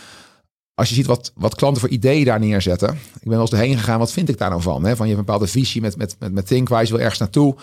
Als 0.75 0.89
je 0.89 0.95
ziet 0.95 1.07
wat, 1.07 1.33
wat 1.35 1.55
klanten 1.55 1.81
voor 1.81 1.91
ideeën 1.91 2.25
daar 2.25 2.41
neerzetten. 2.41 2.89
Ik 2.91 3.23
ben 3.23 3.31
wel 3.31 3.41
eens 3.41 3.53
erheen 3.53 3.79
gegaan, 3.79 3.99
wat 3.99 4.13
vind 4.13 4.29
ik 4.29 4.39
daar 4.39 4.51
nou 4.51 4.63
van? 4.63 4.85
Hè? 4.85 4.97
Van 4.97 5.09
je 5.09 5.15
hebt 5.15 5.19
een 5.19 5.35
bepaalde 5.35 5.47
visie 5.47 5.81
met, 5.81 5.97
met, 5.97 6.17
met, 6.19 6.33
met 6.33 6.47
Thinkwise, 6.47 6.93
wil 6.93 7.01
ergens 7.01 7.19
naartoe. 7.19 7.57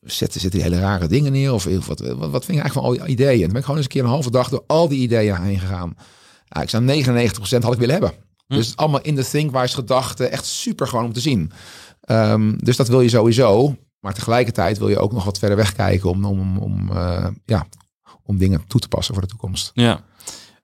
Zetten, 0.00 0.40
zitten 0.40 0.60
die 0.60 0.68
hele 0.68 0.82
rare 0.82 1.06
dingen 1.06 1.32
neer? 1.32 1.52
Of 1.52 1.64
wat, 1.64 2.00
wat, 2.00 2.30
wat 2.30 2.44
vind 2.44 2.56
je 2.56 2.62
eigenlijk 2.62 2.72
van 2.72 2.82
al 2.82 2.92
die 2.92 3.06
ideeën? 3.06 3.32
En 3.32 3.40
dan 3.40 3.48
ben 3.48 3.58
ik 3.58 3.64
gewoon 3.64 3.76
eens 3.76 3.86
een 3.86 3.92
keer 3.92 4.02
een 4.02 4.08
halve 4.08 4.30
dag 4.30 4.48
door 4.48 4.64
al 4.66 4.88
die 4.88 5.00
ideeën 5.00 5.42
heen 5.42 5.60
gegaan. 5.60 5.96
Ja, 6.48 6.62
ik 6.62 6.68
zou 6.68 7.04
99% 7.04 7.62
had 7.62 7.72
ik 7.72 7.78
willen 7.78 7.90
hebben. 7.90 8.12
Hm. 8.50 8.56
Dus 8.56 8.76
allemaal 8.76 9.00
in 9.00 9.14
de 9.14 9.24
Thinkwise 9.24 9.74
gedachten. 9.74 10.30
Echt 10.30 10.46
super 10.46 10.86
gewoon 10.86 11.04
om 11.04 11.12
te 11.12 11.20
zien. 11.20 11.52
Um, 12.10 12.58
dus 12.64 12.76
dat 12.76 12.88
wil 12.88 13.00
je 13.00 13.08
sowieso. 13.08 13.76
Maar 14.00 14.14
tegelijkertijd 14.14 14.78
wil 14.78 14.88
je 14.88 14.98
ook 14.98 15.12
nog 15.12 15.24
wat 15.24 15.38
verder 15.38 15.56
wegkijken 15.56 16.10
om, 16.10 16.24
om, 16.24 16.58
om, 16.58 16.90
uh, 16.92 17.26
ja, 17.44 17.66
om 18.22 18.38
dingen 18.38 18.64
toe 18.66 18.80
te 18.80 18.88
passen 18.88 19.14
voor 19.14 19.22
de 19.22 19.28
toekomst. 19.28 19.70
Ja, 19.74 20.04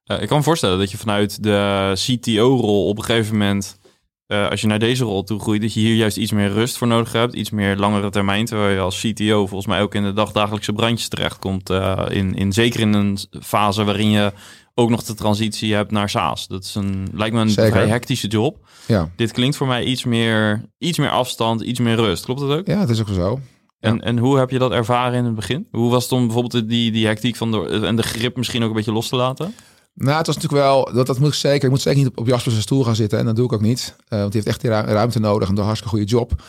uh, 0.06 0.22
ik 0.22 0.28
kan 0.28 0.36
me 0.36 0.42
voorstellen 0.42 0.78
dat 0.78 0.90
je 0.90 0.96
vanuit 0.96 1.42
de 1.42 1.92
CTO-rol 1.94 2.88
op 2.88 2.98
een 2.98 3.04
gegeven 3.04 3.32
moment, 3.32 3.78
uh, 4.26 4.48
als 4.48 4.60
je 4.60 4.66
naar 4.66 4.78
deze 4.78 5.04
rol 5.04 5.22
toe 5.22 5.40
groeit, 5.40 5.62
dat 5.62 5.74
je 5.74 5.80
hier 5.80 5.94
juist 5.94 6.16
iets 6.16 6.32
meer 6.32 6.52
rust 6.52 6.76
voor 6.76 6.86
nodig 6.86 7.12
hebt, 7.12 7.34
iets 7.34 7.50
meer 7.50 7.76
langere 7.76 8.10
termijn, 8.10 8.44
terwijl 8.44 8.74
je 8.74 8.80
als 8.80 9.00
CTO 9.00 9.46
volgens 9.46 9.66
mij 9.66 9.82
ook 9.82 9.94
in 9.94 10.02
de 10.02 10.12
dagdagelijkse 10.12 10.72
brandjes 10.72 11.08
terechtkomt, 11.08 11.70
in, 12.08 12.34
in, 12.34 12.52
zeker 12.52 12.80
in 12.80 12.92
een 12.92 13.18
fase 13.42 13.84
waarin 13.84 14.10
je 14.10 14.32
ook 14.78 14.90
nog 14.90 15.02
de 15.02 15.14
transitie 15.14 15.74
hebt 15.74 15.90
naar 15.90 16.10
SaaS. 16.10 16.46
Dat 16.46 16.64
is 16.64 16.74
een, 16.74 17.08
lijkt 17.12 17.34
me 17.34 17.40
een 17.40 17.50
Zeker. 17.50 17.70
vrij 17.70 17.88
hectische 17.88 18.28
job. 18.28 18.68
Ja. 18.86 19.10
Dit 19.16 19.32
klinkt 19.32 19.56
voor 19.56 19.66
mij 19.66 19.84
iets 19.84 20.04
meer, 20.04 20.62
iets 20.78 20.98
meer 20.98 21.10
afstand, 21.10 21.60
iets 21.60 21.80
meer 21.80 21.96
rust. 21.96 22.24
Klopt 22.24 22.40
dat 22.40 22.50
ook? 22.50 22.66
Ja, 22.66 22.80
het 22.80 22.88
is 22.88 23.00
ook 23.00 23.08
zo. 23.08 23.40
En, 23.80 24.00
en 24.00 24.18
hoe 24.18 24.38
heb 24.38 24.50
je 24.50 24.58
dat 24.58 24.72
ervaren 24.72 25.18
in 25.18 25.24
het 25.24 25.34
begin? 25.34 25.68
Hoe 25.70 25.90
was 25.90 26.02
het 26.02 26.12
om 26.12 26.26
bijvoorbeeld 26.26 26.68
die, 26.68 26.92
die 26.92 27.06
hectiek 27.06 27.36
van 27.36 27.50
de, 27.50 27.80
en 27.86 27.96
de 27.96 28.02
grip 28.02 28.36
misschien 28.36 28.62
ook 28.62 28.68
een 28.68 28.76
beetje 28.76 28.92
los 28.92 29.08
te 29.08 29.16
laten? 29.16 29.54
Nou, 29.94 30.16
het 30.16 30.26
was 30.26 30.36
natuurlijk 30.36 30.62
wel, 30.62 30.90
dat, 30.92 31.06
dat 31.06 31.18
moet 31.18 31.28
ik 31.28 31.34
zeker. 31.34 31.64
Ik 31.64 31.70
moet 31.70 31.80
zeker 31.80 31.98
niet 31.98 32.08
op, 32.08 32.18
op 32.18 32.26
Jasper's 32.26 32.60
stoel 32.60 32.84
gaan 32.84 32.96
zitten. 32.96 33.18
En 33.18 33.24
dat 33.24 33.36
doe 33.36 33.44
ik 33.44 33.52
ook 33.52 33.60
niet. 33.60 33.96
Uh, 33.98 34.18
want 34.18 34.32
die 34.32 34.42
heeft 34.42 34.46
echt 34.46 34.60
die 34.60 34.70
ruimte 34.70 35.20
nodig 35.20 35.48
en 35.48 35.56
een 35.56 35.64
hartstikke 35.64 35.96
goede 35.96 36.10
job. 36.10 36.42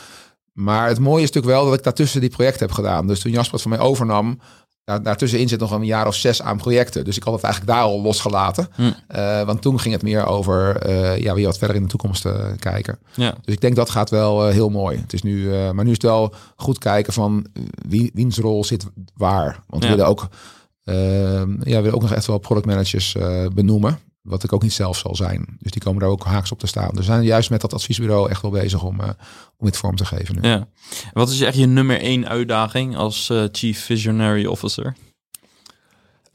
Maar 0.54 0.88
het 0.88 1.00
mooie 1.00 1.24
is 1.24 1.32
natuurlijk 1.32 1.54
wel 1.54 1.66
dat 1.66 1.78
ik 1.78 1.84
daartussen 1.84 2.22
die 2.22 2.30
projecten 2.30 2.66
heb 2.66 2.76
gedaan. 2.76 3.08
Dus 3.08 3.20
toen 3.20 3.32
Jasper 3.32 3.54
het 3.54 3.62
van 3.62 3.72
mij 3.72 3.80
overnam, 3.80 4.40
daar, 4.88 5.04
daartussenin 5.04 5.48
zit 5.48 5.60
nog 5.60 5.72
een 5.72 5.86
jaar 5.86 6.08
of 6.08 6.16
zes 6.16 6.42
aan 6.42 6.58
projecten. 6.58 7.06
Dus 7.06 7.18
ik 7.18 7.24
had 7.24 7.34
het 7.34 7.44
eigenlijk 7.44 7.74
daar 7.74 7.84
al 7.84 8.02
losgelaten. 8.02 8.68
Hm. 8.76 8.82
Uh, 8.82 9.42
want 9.42 9.62
toen 9.62 9.80
ging 9.80 9.94
het 9.94 10.04
meer 10.04 10.26
over 10.26 10.88
uh, 10.90 11.18
ja, 11.18 11.34
weer 11.34 11.46
wat 11.46 11.58
verder 11.58 11.76
in 11.76 11.82
de 11.82 11.88
toekomst 11.88 12.26
uh, 12.26 12.46
kijken. 12.60 13.00
Ja. 13.14 13.36
Dus 13.42 13.54
ik 13.54 13.62
denk 13.62 13.76
dat 13.76 13.90
gaat 13.90 14.10
wel 14.10 14.48
heel 14.48 14.70
mooi. 14.70 14.98
Het 14.98 15.14
is 15.14 15.22
nu, 15.22 15.50
maar 15.50 15.84
nu 15.84 15.92
is 15.92 15.98
het 15.98 16.02
wel 16.02 16.34
goed 16.56 16.78
kijken 16.78 17.14
van 17.14 17.46
wie, 17.88 18.12
wiens 18.14 18.38
rol 18.38 18.64
zit 18.64 18.86
waar. 19.16 19.60
Want 19.68 19.84
we 19.84 19.90
willen 19.90 20.08
ook, 20.08 20.28
ja, 20.84 20.94
we 20.94 21.62
willen 21.64 21.94
ook 21.94 22.02
nog 22.02 22.14
echt 22.14 22.26
wel 22.26 22.38
product 22.38 22.66
managers 22.66 23.16
benoemen. 23.54 24.00
Wat 24.28 24.44
ik 24.44 24.54
ook 24.54 24.62
niet 24.62 24.74
zelf 24.74 24.98
zal 24.98 25.16
zijn. 25.16 25.58
Dus 25.60 25.72
die 25.72 25.82
komen 25.82 26.02
daar 26.02 26.10
ook 26.10 26.24
haaks 26.24 26.52
op 26.52 26.60
te 26.60 26.68
staan. 26.68 26.90
We 26.94 27.04
zijn 27.04 27.24
juist 27.24 27.50
met 27.50 27.62
dat 27.62 27.74
adviesbureau 27.74 28.30
echt 28.30 28.42
wel 28.42 28.52
bezig 28.52 28.84
om, 28.84 29.02
uh, 29.02 29.08
om 29.58 29.66
dit 29.66 29.78
vorm 29.78 29.96
te 29.96 30.06
geven. 30.06 30.36
Nu. 30.42 30.50
Ja. 30.50 30.68
Wat 31.14 31.30
is 31.30 31.42
echt 31.42 31.58
je 31.58 31.66
nummer 31.66 32.00
één 32.00 32.28
uitdaging 32.28 32.96
als 32.96 33.30
uh, 33.30 33.44
Chief 33.52 33.84
Visionary 33.84 34.46
Officer? 34.46 34.96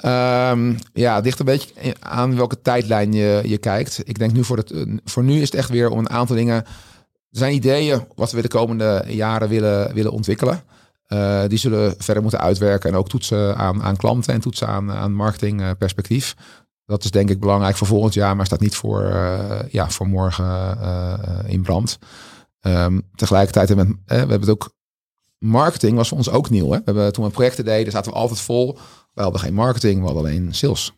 Um, 0.05 0.79
ja, 0.93 1.21
dicht 1.21 1.39
een 1.39 1.45
beetje 1.45 1.97
aan 2.01 2.37
welke 2.37 2.61
tijdlijn 2.61 3.13
je, 3.13 3.43
je 3.45 3.59
kijkt. 3.59 4.01
Ik 4.05 4.19
denk 4.19 4.33
nu 4.33 4.45
voor, 4.45 4.57
het, 4.57 4.73
voor 5.05 5.25
nu 5.25 5.35
is 5.35 5.51
het 5.51 5.55
echt 5.55 5.69
weer 5.69 5.91
om 5.91 5.99
een 5.99 6.11
aantal 6.11 6.37
dingen. 6.37 6.65
Er 6.65 7.39
zijn 7.39 7.55
ideeën 7.55 8.07
wat 8.15 8.33
we 8.33 8.43
de 8.43 8.49
komende 8.49 9.05
jaren 9.07 9.49
willen, 9.49 9.95
willen 9.95 10.13
ontwikkelen. 10.13 10.63
Uh, 11.09 11.43
die 11.49 11.59
zullen 11.59 11.95
verder 11.99 12.23
moeten 12.23 12.41
uitwerken 12.41 12.91
en 12.91 12.97
ook 12.97 13.09
toetsen 13.09 13.57
aan, 13.57 13.83
aan 13.83 13.97
klanten 13.97 14.35
en 14.35 14.41
toetsen 14.41 14.69
aan, 14.69 14.93
aan 14.93 15.13
marketingperspectief. 15.13 16.35
Dat 16.93 17.05
is 17.05 17.11
denk 17.11 17.31
ik 17.31 17.41
belangrijk 17.41 17.77
voor 17.77 17.87
volgend 17.87 18.15
jaar, 18.15 18.37
maar 18.37 18.47
staat 18.47 18.61
niet 18.61 18.75
voor, 18.75 19.03
uh, 19.03 19.61
ja, 19.71 19.91
voor 19.91 20.09
morgen 20.09 20.45
uh, 20.81 21.19
in 21.47 21.63
brand. 21.63 21.99
Um, 22.61 23.03
tegelijkertijd 23.15 23.69
hebben 23.69 23.87
we, 23.87 24.03
we 24.07 24.15
hebben 24.15 24.41
het 24.41 24.51
ook. 24.51 24.75
Marketing 25.39 25.97
was 25.97 26.09
voor 26.09 26.17
ons 26.17 26.31
ook 26.31 26.51
nieuw. 26.51 26.71
Hè? 26.71 26.79
We 26.79 26.83
hebben, 26.85 27.13
toen 27.13 27.25
we 27.25 27.31
projecten 27.31 27.65
deden, 27.65 27.93
zaten 27.93 28.13
we 28.13 28.19
altijd 28.19 28.41
vol. 28.41 28.79
We 29.15 29.23
hadden 29.23 29.41
geen 29.41 29.55
marketing, 29.55 29.99
we 30.01 30.05
hadden 30.05 30.23
alleen 30.23 30.55
sales. 30.55 30.93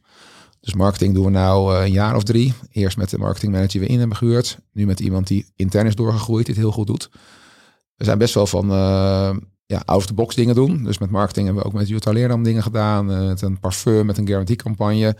Dus 0.60 0.74
marketing 0.74 1.14
doen 1.14 1.24
we 1.24 1.30
nou 1.30 1.76
een 1.76 1.92
jaar 1.92 2.16
of 2.16 2.22
drie. 2.22 2.54
Eerst 2.70 2.96
met 2.96 3.10
de 3.10 3.18
marketingmanager 3.18 3.70
die 3.70 3.80
we 3.80 3.86
in 3.86 3.98
hebben 3.98 4.16
gehuurd. 4.16 4.58
Nu 4.72 4.86
met 4.86 5.00
iemand 5.00 5.26
die 5.26 5.46
intern 5.56 5.86
is 5.86 5.94
doorgegroeid, 5.94 6.46
die 6.46 6.54
het 6.54 6.64
heel 6.64 6.72
goed 6.72 6.86
doet. 6.86 7.10
We 7.96 8.04
zijn 8.04 8.18
best 8.18 8.34
wel 8.34 8.46
van 8.46 8.70
uh, 8.70 9.36
ja, 9.66 9.82
out-of-the-box 9.84 10.34
dingen 10.34 10.54
doen. 10.54 10.84
Dus 10.84 10.98
met 10.98 11.10
marketing 11.10 11.46
hebben 11.46 11.62
we 11.62 11.68
ook 11.68 11.76
met 11.76 11.88
Jutta 11.88 12.10
Leerdam 12.10 12.42
dingen 12.42 12.62
gedaan. 12.62 13.06
Met 13.26 13.42
een 13.42 13.60
parfum, 13.60 14.06
met 14.06 14.18
een 14.18 14.26
guarantee 14.26 14.56
campagne. 14.56 15.16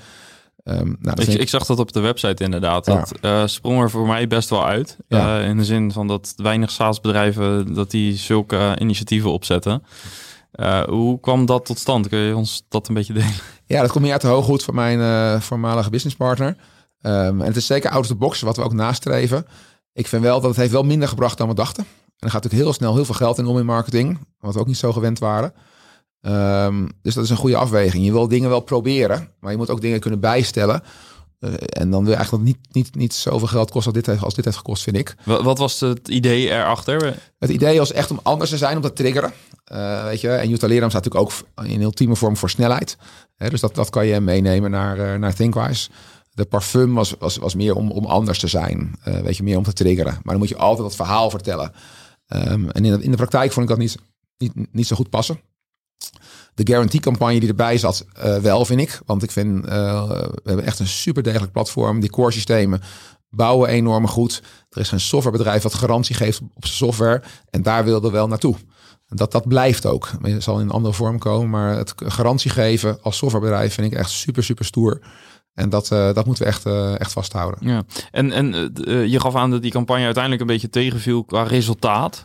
Um, 0.64 0.96
nou, 1.00 1.22
ik, 1.22 1.28
ik, 1.28 1.48
zag 1.48 1.66
dat 1.66 1.78
op 1.78 1.92
de 1.92 2.00
website 2.00 2.44
inderdaad. 2.44 2.84
Dat 2.84 3.12
uh, 3.22 3.46
sprong 3.46 3.82
er 3.82 3.90
voor 3.90 4.06
mij 4.06 4.26
best 4.26 4.50
wel 4.50 4.66
uit. 4.66 4.96
Ja. 5.08 5.40
Uh, 5.40 5.48
in 5.48 5.56
de 5.56 5.64
zin 5.64 5.92
van 5.92 6.06
dat 6.06 6.32
weinig 6.36 6.70
SaaS-bedrijven 6.70 7.74
dat 7.74 7.90
die 7.90 8.16
zulke 8.16 8.56
uh, 8.56 8.72
initiatieven 8.78 9.32
opzetten. 9.32 9.82
hoe 10.86 11.20
kwam 11.20 11.46
dat 11.46 11.64
tot 11.64 11.78
stand? 11.78 12.08
Kun 12.08 12.18
je 12.18 12.36
ons 12.36 12.64
dat 12.68 12.88
een 12.88 12.94
beetje 12.94 13.12
delen? 13.12 13.34
Ja, 13.66 13.80
dat 13.80 13.90
komt 13.90 14.02
meer 14.02 14.12
uit 14.12 14.20
de 14.20 14.28
hooghoed 14.28 14.62
van 14.62 14.74
mijn 14.74 15.42
voormalige 15.42 15.90
businesspartner. 15.90 16.56
Um, 17.06 17.40
en 17.40 17.46
het 17.46 17.56
is 17.56 17.66
zeker 17.66 17.90
out 17.90 18.00
of 18.00 18.06
the 18.06 18.14
box, 18.14 18.40
wat 18.40 18.56
we 18.56 18.62
ook 18.62 18.72
nastreven. 18.72 19.46
Ik 19.92 20.06
vind 20.06 20.22
wel 20.22 20.40
dat 20.40 20.50
het 20.50 20.58
heeft 20.58 20.72
wel 20.72 20.82
minder 20.82 21.08
gebracht 21.08 21.38
dan 21.38 21.48
we 21.48 21.54
dachten. 21.54 21.84
En 21.84 22.30
er 22.30 22.30
gaat 22.30 22.42
natuurlijk 22.42 22.62
heel 22.62 22.72
snel 22.72 22.94
heel 22.94 23.04
veel 23.04 23.14
geld 23.14 23.38
in 23.38 23.46
om 23.46 23.58
in 23.58 23.66
marketing. 23.66 24.18
Wat 24.38 24.54
we 24.54 24.60
ook 24.60 24.66
niet 24.66 24.76
zo 24.76 24.92
gewend 24.92 25.18
waren. 25.18 25.52
Um, 26.26 26.88
dus 27.02 27.14
dat 27.14 27.24
is 27.24 27.30
een 27.30 27.36
goede 27.36 27.56
afweging. 27.56 28.04
Je 28.04 28.12
wil 28.12 28.28
dingen 28.28 28.48
wel 28.48 28.60
proberen, 28.60 29.28
maar 29.40 29.50
je 29.50 29.56
moet 29.56 29.70
ook 29.70 29.80
dingen 29.80 30.00
kunnen 30.00 30.20
bijstellen. 30.20 30.82
Uh, 31.40 31.52
en 31.56 31.90
dan 31.90 32.00
wil 32.00 32.10
je 32.10 32.16
eigenlijk 32.16 32.44
niet, 32.44 32.58
niet, 32.72 32.94
niet 32.94 33.14
zoveel 33.14 33.48
geld 33.48 33.70
kosten 33.70 33.92
als 33.92 34.02
dit, 34.02 34.06
heeft, 34.06 34.24
als 34.24 34.34
dit 34.34 34.44
heeft 34.44 34.56
gekost, 34.56 34.82
vind 34.82 34.96
ik. 34.96 35.14
Wat, 35.24 35.42
wat 35.42 35.58
was 35.58 35.80
het 35.80 36.08
idee 36.08 36.50
erachter? 36.50 37.18
Het 37.38 37.50
idee 37.50 37.78
was 37.78 37.92
echt 37.92 38.10
om 38.10 38.20
anders 38.22 38.50
te 38.50 38.56
zijn, 38.56 38.76
om 38.76 38.82
te 38.82 38.92
triggeren. 38.92 39.32
Uh, 39.72 40.04
weet 40.04 40.20
je, 40.20 40.28
en 40.28 40.48
Jutta 40.48 40.66
Leram 40.66 40.90
staat 40.90 41.04
natuurlijk 41.04 41.32
ook 41.56 41.66
in 41.66 41.82
ultieme 41.82 42.16
vorm 42.16 42.36
voor 42.36 42.50
snelheid. 42.50 42.96
dus 43.36 43.60
dat, 43.60 43.74
dat 43.74 43.90
kan 43.90 44.06
je 44.06 44.20
meenemen 44.20 44.70
naar, 44.70 44.98
uh, 44.98 45.14
naar 45.14 45.34
Thinkwise. 45.34 45.90
De 46.30 46.44
parfum 46.44 46.94
was, 46.94 47.14
was, 47.18 47.36
was 47.36 47.54
meer 47.54 47.74
om, 47.74 47.90
om 47.90 48.04
anders 48.04 48.38
te 48.38 48.48
zijn. 48.48 48.98
weet 49.22 49.36
je, 49.36 49.42
meer 49.42 49.56
om 49.56 49.64
te 49.64 49.72
triggeren. 49.72 50.12
Maar 50.12 50.22
dan 50.24 50.38
moet 50.38 50.48
je 50.48 50.56
altijd 50.56 50.88
dat 50.88 50.96
verhaal 50.96 51.30
vertellen. 51.30 51.72
Um, 52.28 52.70
en 52.70 52.84
in 52.84 52.92
de, 52.92 53.02
in 53.02 53.10
de 53.10 53.16
praktijk 53.16 53.52
vond 53.52 53.70
ik 53.70 53.76
dat 53.76 53.78
niet, 53.78 53.96
niet, 54.38 54.72
niet 54.72 54.86
zo 54.86 54.96
goed 54.96 55.10
passen. 55.10 55.40
De 56.54 56.66
guarantee-campagne 56.66 57.40
die 57.40 57.48
erbij 57.48 57.78
zat, 57.78 58.04
uh, 58.24 58.36
wel 58.36 58.64
vind 58.64 58.80
ik. 58.80 59.00
Want 59.06 59.22
ik 59.22 59.30
vind, 59.30 59.66
uh, 59.66 60.08
we 60.08 60.40
hebben 60.44 60.64
echt 60.64 60.78
een 60.78 60.86
super 60.86 61.22
degelijk 61.22 61.52
platform. 61.52 62.00
Die 62.00 62.10
core 62.10 62.32
systemen 62.32 62.80
bouwen 63.30 63.68
enorm 63.68 64.06
goed. 64.06 64.42
Er 64.70 64.80
is 64.80 64.90
een 64.90 65.00
softwarebedrijf 65.00 65.62
dat 65.62 65.74
garantie 65.74 66.14
geeft 66.14 66.40
op 66.40 66.64
zijn 66.66 66.76
software. 66.76 67.22
En 67.50 67.62
daar 67.62 67.84
wilden 67.84 68.10
we 68.10 68.16
wel 68.16 68.28
naartoe. 68.28 68.56
Dat, 69.08 69.32
dat 69.32 69.48
blijft 69.48 69.86
ook. 69.86 70.10
Het 70.22 70.42
zal 70.42 70.58
in 70.58 70.66
een 70.66 70.72
andere 70.72 70.94
vorm 70.94 71.18
komen. 71.18 71.50
Maar 71.50 71.76
het 71.76 71.94
garantie 71.96 72.50
geven 72.50 72.98
als 73.02 73.16
softwarebedrijf 73.16 73.74
vind 73.74 73.92
ik 73.92 73.98
echt 73.98 74.10
super, 74.10 74.44
super 74.44 74.64
stoer. 74.64 75.00
En 75.54 75.68
dat, 75.68 75.90
uh, 75.92 76.14
dat 76.14 76.26
moeten 76.26 76.44
we 76.44 76.50
echt, 76.50 76.66
uh, 76.66 77.00
echt 77.00 77.12
vasthouden. 77.12 77.58
Ja. 77.68 77.82
En, 78.10 78.32
en 78.32 78.72
uh, 78.88 79.06
je 79.06 79.20
gaf 79.20 79.34
aan 79.34 79.50
dat 79.50 79.62
die 79.62 79.70
campagne 79.70 80.04
uiteindelijk 80.04 80.42
een 80.42 80.48
beetje 80.48 80.70
tegenviel 80.70 81.24
qua 81.24 81.42
resultaat. 81.42 82.24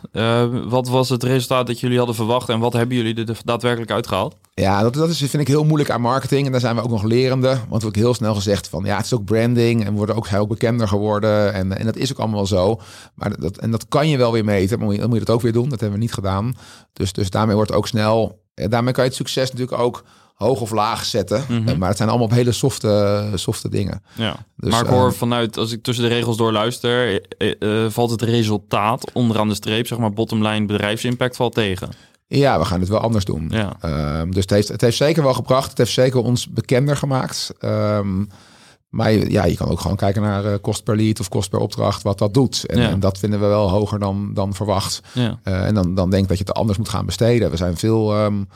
wat 0.68 0.88
was 0.88 1.08
het 1.08 1.22
resultaat 1.22 1.66
dat 1.66 1.80
jullie 1.80 1.98
hadden 1.98 2.14
verwacht 2.14 2.48
en 2.48 2.58
wat 2.58 2.72
hebben 2.72 2.96
jullie 2.96 3.24
er 3.24 3.38
daadwerkelijk 3.44 3.90
uitgehaald? 3.90 4.36
Ja, 4.54 4.82
dat, 4.82 4.94
dat 4.94 5.08
is, 5.08 5.18
vind 5.18 5.42
ik 5.42 5.48
heel 5.48 5.64
moeilijk 5.64 5.90
aan 5.90 6.00
marketing. 6.00 6.46
En 6.46 6.52
daar 6.52 6.60
zijn 6.60 6.76
we 6.76 6.82
ook 6.82 6.90
nog 6.90 7.02
lerende. 7.02 7.48
Want 7.48 7.82
we 7.82 7.88
hebben 7.88 8.02
heel 8.02 8.14
snel 8.14 8.34
gezegd 8.34 8.68
van 8.68 8.84
ja, 8.84 8.96
het 8.96 9.04
is 9.04 9.14
ook 9.14 9.24
branding 9.24 9.84
en 9.84 9.90
we 9.90 9.96
worden 9.96 10.16
ook 10.16 10.28
heel 10.28 10.46
bekender 10.46 10.88
geworden. 10.88 11.52
En, 11.52 11.78
en 11.78 11.86
dat 11.86 11.96
is 11.96 12.12
ook 12.12 12.18
allemaal 12.18 12.46
zo. 12.46 12.80
Maar 13.14 13.40
dat, 13.40 13.58
en 13.58 13.70
dat 13.70 13.88
kan 13.88 14.08
je 14.08 14.16
wel 14.16 14.32
weer 14.32 14.44
meten. 14.44 14.78
Maar 14.78 14.96
dan 14.96 15.08
moet 15.08 15.18
je 15.18 15.24
dat 15.24 15.34
ook 15.34 15.42
weer 15.42 15.52
doen. 15.52 15.68
Dat 15.68 15.80
hebben 15.80 15.98
we 15.98 16.04
niet 16.04 16.14
gedaan. 16.14 16.56
Dus, 16.92 17.12
dus 17.12 17.30
daarmee 17.30 17.54
wordt 17.54 17.72
ook 17.72 17.86
snel. 17.86 18.42
Daarmee 18.54 18.92
kan 18.92 19.04
je 19.04 19.08
het 19.08 19.18
succes 19.18 19.50
natuurlijk 19.50 19.82
ook 19.82 20.04
hoog 20.44 20.60
of 20.60 20.70
laag 20.70 21.04
zetten. 21.04 21.44
Mhm. 21.48 21.78
Maar 21.78 21.88
het 21.88 21.96
zijn 21.96 22.08
allemaal 22.08 22.26
op 22.26 22.32
hele 22.32 22.52
softe, 22.52 23.30
softe 23.34 23.68
dingen. 23.68 24.02
Ja. 24.14 24.36
Dus, 24.56 24.70
maar 24.70 24.82
ik 24.82 24.90
hoor 24.90 25.08
uh, 25.08 25.12
vanuit, 25.12 25.56
als 25.56 25.72
ik 25.72 25.82
tussen 25.82 26.04
de 26.04 26.14
regels 26.14 26.36
door 26.36 26.52
luister, 26.52 27.22
uh, 27.38 27.90
valt 27.90 28.10
het 28.10 28.22
resultaat 28.22 29.12
onderaan 29.12 29.48
de 29.48 29.54
streep, 29.54 29.86
zeg 29.86 29.98
maar 29.98 30.12
bottomline 30.12 30.66
bedrijfsimpact 30.66 31.36
valt 31.36 31.54
tegen. 31.54 31.88
Ja, 32.26 32.58
we 32.58 32.64
gaan 32.64 32.80
het 32.80 32.88
wel 32.88 33.00
anders 33.00 33.24
doen. 33.24 33.50
Ja. 33.50 33.76
Um, 34.20 34.32
dus 34.32 34.42
het 34.42 34.50
heeft, 34.50 34.68
het 34.68 34.80
heeft 34.80 34.96
zeker 34.96 35.22
wel 35.22 35.34
gebracht. 35.34 35.68
Het 35.68 35.78
heeft 35.78 35.92
zeker 35.92 36.20
ons 36.20 36.48
bekender 36.48 36.96
gemaakt. 36.96 37.54
Um, 37.60 38.28
maar 38.88 39.12
ja, 39.12 39.44
je 39.44 39.56
kan 39.56 39.68
ook 39.68 39.80
gewoon 39.80 39.96
kijken 39.96 40.22
naar 40.22 40.58
kost 40.58 40.84
per 40.84 40.96
lead 40.96 41.20
of 41.20 41.28
kost 41.28 41.50
per 41.50 41.58
opdracht, 41.58 42.02
wat 42.02 42.18
dat 42.18 42.34
doet. 42.34 42.66
En, 42.66 42.80
ja. 42.80 42.88
en 42.88 43.00
dat 43.00 43.18
vinden 43.18 43.40
we 43.40 43.46
wel 43.46 43.70
hoger 43.70 43.98
dan, 43.98 44.30
dan 44.34 44.54
verwacht. 44.54 45.00
Ja. 45.12 45.38
En 45.42 45.74
dan, 45.74 45.94
dan 45.94 46.10
denk 46.10 46.22
ik 46.22 46.28
dat 46.28 46.38
je 46.38 46.44
het 46.44 46.54
anders 46.54 46.78
moet 46.78 46.88
gaan 46.88 47.06
besteden. 47.06 47.50
We 47.50 47.56
zijn 47.56 47.76
veel 47.76 48.24
um, 48.24 48.48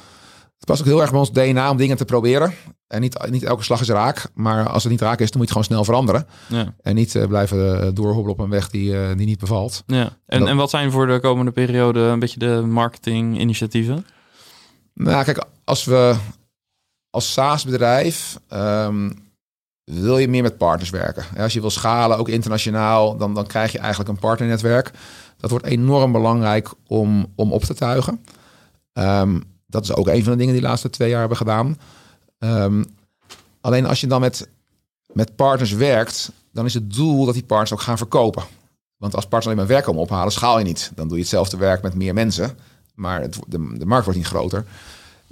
het 0.64 0.76
past 0.76 0.80
ook 0.80 0.94
heel 0.94 1.00
erg 1.00 1.10
bij 1.10 1.20
ons 1.20 1.32
DNA 1.32 1.70
om 1.70 1.76
dingen 1.76 1.96
te 1.96 2.04
proberen. 2.04 2.54
En 2.86 3.00
niet, 3.00 3.30
niet 3.30 3.42
elke 3.42 3.62
slag 3.62 3.80
is 3.80 3.88
raak. 3.88 4.30
Maar 4.34 4.68
als 4.68 4.82
het 4.82 4.92
niet 4.92 5.00
raak 5.00 5.20
is, 5.20 5.30
dan 5.30 5.40
moet 5.40 5.48
je 5.48 5.54
het 5.58 5.64
gewoon 5.64 5.64
snel 5.64 5.84
veranderen. 5.84 6.26
Ja. 6.48 6.74
En 6.82 6.94
niet 6.94 7.14
uh, 7.14 7.26
blijven 7.26 7.84
uh, 7.84 7.88
doorhobbelen 7.92 8.32
op 8.32 8.38
een 8.38 8.50
weg 8.50 8.70
die, 8.70 8.92
uh, 8.92 9.08
die 9.16 9.26
niet 9.26 9.38
bevalt. 9.38 9.82
Ja. 9.86 10.16
En, 10.26 10.38
dat... 10.40 10.48
en 10.48 10.56
wat 10.56 10.70
zijn 10.70 10.90
voor 10.90 11.06
de 11.06 11.20
komende 11.20 11.50
periode 11.50 12.00
een 12.00 12.18
beetje 12.18 12.38
de 12.38 12.62
marketinginitiatieven? 12.66 14.06
Nou, 14.94 15.24
kijk, 15.24 15.44
als 15.64 15.84
we 15.84 16.14
als 17.10 17.32
SaaS-bedrijf 17.32 18.38
um, 18.52 19.12
wil 19.84 20.18
je 20.18 20.28
meer 20.28 20.42
met 20.42 20.58
partners 20.58 20.90
werken. 20.90 21.24
Als 21.38 21.52
je 21.52 21.60
wil 21.60 21.70
schalen, 21.70 22.18
ook 22.18 22.28
internationaal, 22.28 23.16
dan, 23.16 23.34
dan 23.34 23.46
krijg 23.46 23.72
je 23.72 23.78
eigenlijk 23.78 24.10
een 24.10 24.18
partnernetwerk. 24.18 24.90
Dat 25.36 25.50
wordt 25.50 25.66
enorm 25.66 26.12
belangrijk 26.12 26.70
om, 26.86 27.32
om 27.36 27.52
op 27.52 27.62
te 27.62 27.74
tuigen. 27.74 28.24
Um, 28.92 29.53
dat 29.74 29.84
is 29.84 29.94
ook 29.94 30.08
een 30.08 30.22
van 30.22 30.32
de 30.32 30.38
dingen 30.38 30.52
die 30.52 30.62
de 30.62 30.68
laatste 30.68 30.90
twee 30.90 31.08
jaar 31.08 31.18
hebben 31.18 31.36
gedaan. 31.36 31.78
Um, 32.38 32.84
alleen 33.60 33.86
als 33.86 34.00
je 34.00 34.06
dan 34.06 34.20
met, 34.20 34.48
met 35.12 35.36
partners 35.36 35.72
werkt, 35.72 36.32
dan 36.52 36.64
is 36.64 36.74
het 36.74 36.94
doel 36.94 37.24
dat 37.24 37.34
die 37.34 37.44
partners 37.44 37.72
ook 37.72 37.80
gaan 37.80 37.96
verkopen. 37.96 38.42
Want 38.96 39.14
als 39.14 39.24
partners 39.24 39.46
alleen 39.46 39.58
maar 39.58 39.66
werk 39.66 39.84
komen 39.84 40.02
ophalen, 40.02 40.32
schaal 40.32 40.58
je 40.58 40.64
niet. 40.64 40.92
Dan 40.94 41.08
doe 41.08 41.16
je 41.16 41.22
hetzelfde 41.22 41.56
werk 41.56 41.82
met 41.82 41.94
meer 41.94 42.14
mensen, 42.14 42.58
maar 42.94 43.20
het, 43.20 43.38
de, 43.48 43.78
de 43.78 43.86
markt 43.86 44.04
wordt 44.04 44.18
niet 44.18 44.28
groter 44.28 44.64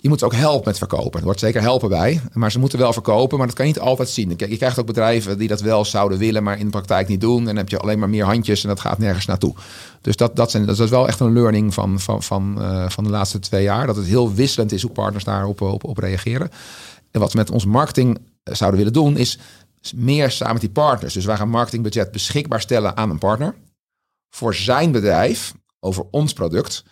je 0.03 0.09
moet 0.09 0.19
ze 0.19 0.25
ook 0.25 0.35
helpen 0.35 0.69
met 0.69 0.79
verkopen. 0.79 1.19
Er 1.19 1.25
wordt 1.25 1.41
zeker 1.41 1.61
helpen 1.61 1.89
bij, 1.89 2.21
maar 2.33 2.53
ze 2.53 2.59
moeten 2.59 2.79
wel 2.79 2.93
verkopen, 2.93 3.39
maar 3.39 3.47
dat 3.47 3.57
kan 3.57 3.67
je 3.67 3.73
niet 3.73 3.83
altijd 3.83 4.09
zien. 4.09 4.35
Je 4.37 4.57
krijgt 4.57 4.79
ook 4.79 4.87
bedrijven 4.87 5.39
die 5.39 5.49
dat 5.49 5.61
wel 5.61 5.85
zouden 5.85 6.19
willen, 6.19 6.43
maar 6.43 6.59
in 6.59 6.65
de 6.65 6.71
praktijk 6.71 7.09
niet 7.09 7.21
doen. 7.21 7.39
En 7.39 7.45
dan 7.45 7.57
heb 7.57 7.69
je 7.69 7.79
alleen 7.79 7.99
maar 7.99 8.09
meer 8.09 8.25
handjes 8.25 8.63
en 8.63 8.69
dat 8.69 8.81
gaat 8.81 8.99
nergens 8.99 9.27
naartoe. 9.27 9.55
Dus 10.01 10.17
dat, 10.17 10.37
dat, 10.37 10.51
zijn, 10.51 10.67
dat 10.67 10.79
is 10.79 10.91
wel 10.91 11.07
echt 11.09 11.21
een 11.21 11.33
learning 11.33 11.75
van, 11.75 12.01
van, 12.01 12.23
van, 12.23 12.55
uh, 12.59 12.89
van 12.89 13.05
de 13.05 13.11
laatste 13.11 13.39
twee 13.39 13.63
jaar. 13.63 13.87
Dat 13.87 13.97
het 13.97 14.07
heel 14.07 14.35
wisselend 14.35 14.73
is 14.73 14.83
hoe 14.83 14.91
partners 14.91 15.25
daarop 15.25 15.61
op, 15.61 15.85
op 15.85 15.99
reageren. 15.99 16.51
En 17.11 17.21
wat 17.21 17.33
we 17.33 17.39
met 17.39 17.51
ons 17.51 17.65
marketing 17.65 18.19
eh, 18.43 18.55
zouden 18.55 18.79
willen 18.79 18.95
doen, 18.95 19.17
is 19.17 19.39
meer 19.95 20.31
samen 20.31 20.53
met 20.53 20.63
die 20.63 20.71
partners. 20.71 21.15
Dus 21.15 21.25
wij 21.25 21.37
gaan 21.37 21.49
marketingbudget 21.49 22.13
beschikbaar 22.13 22.61
stellen 22.61 22.97
aan 22.97 23.11
een 23.11 23.19
partner 23.19 23.55
voor 24.31 24.55
zijn 24.55 24.93
bedrijf 24.93 25.55
over 25.81 26.05
ons 26.11 26.33
product. 26.33 26.85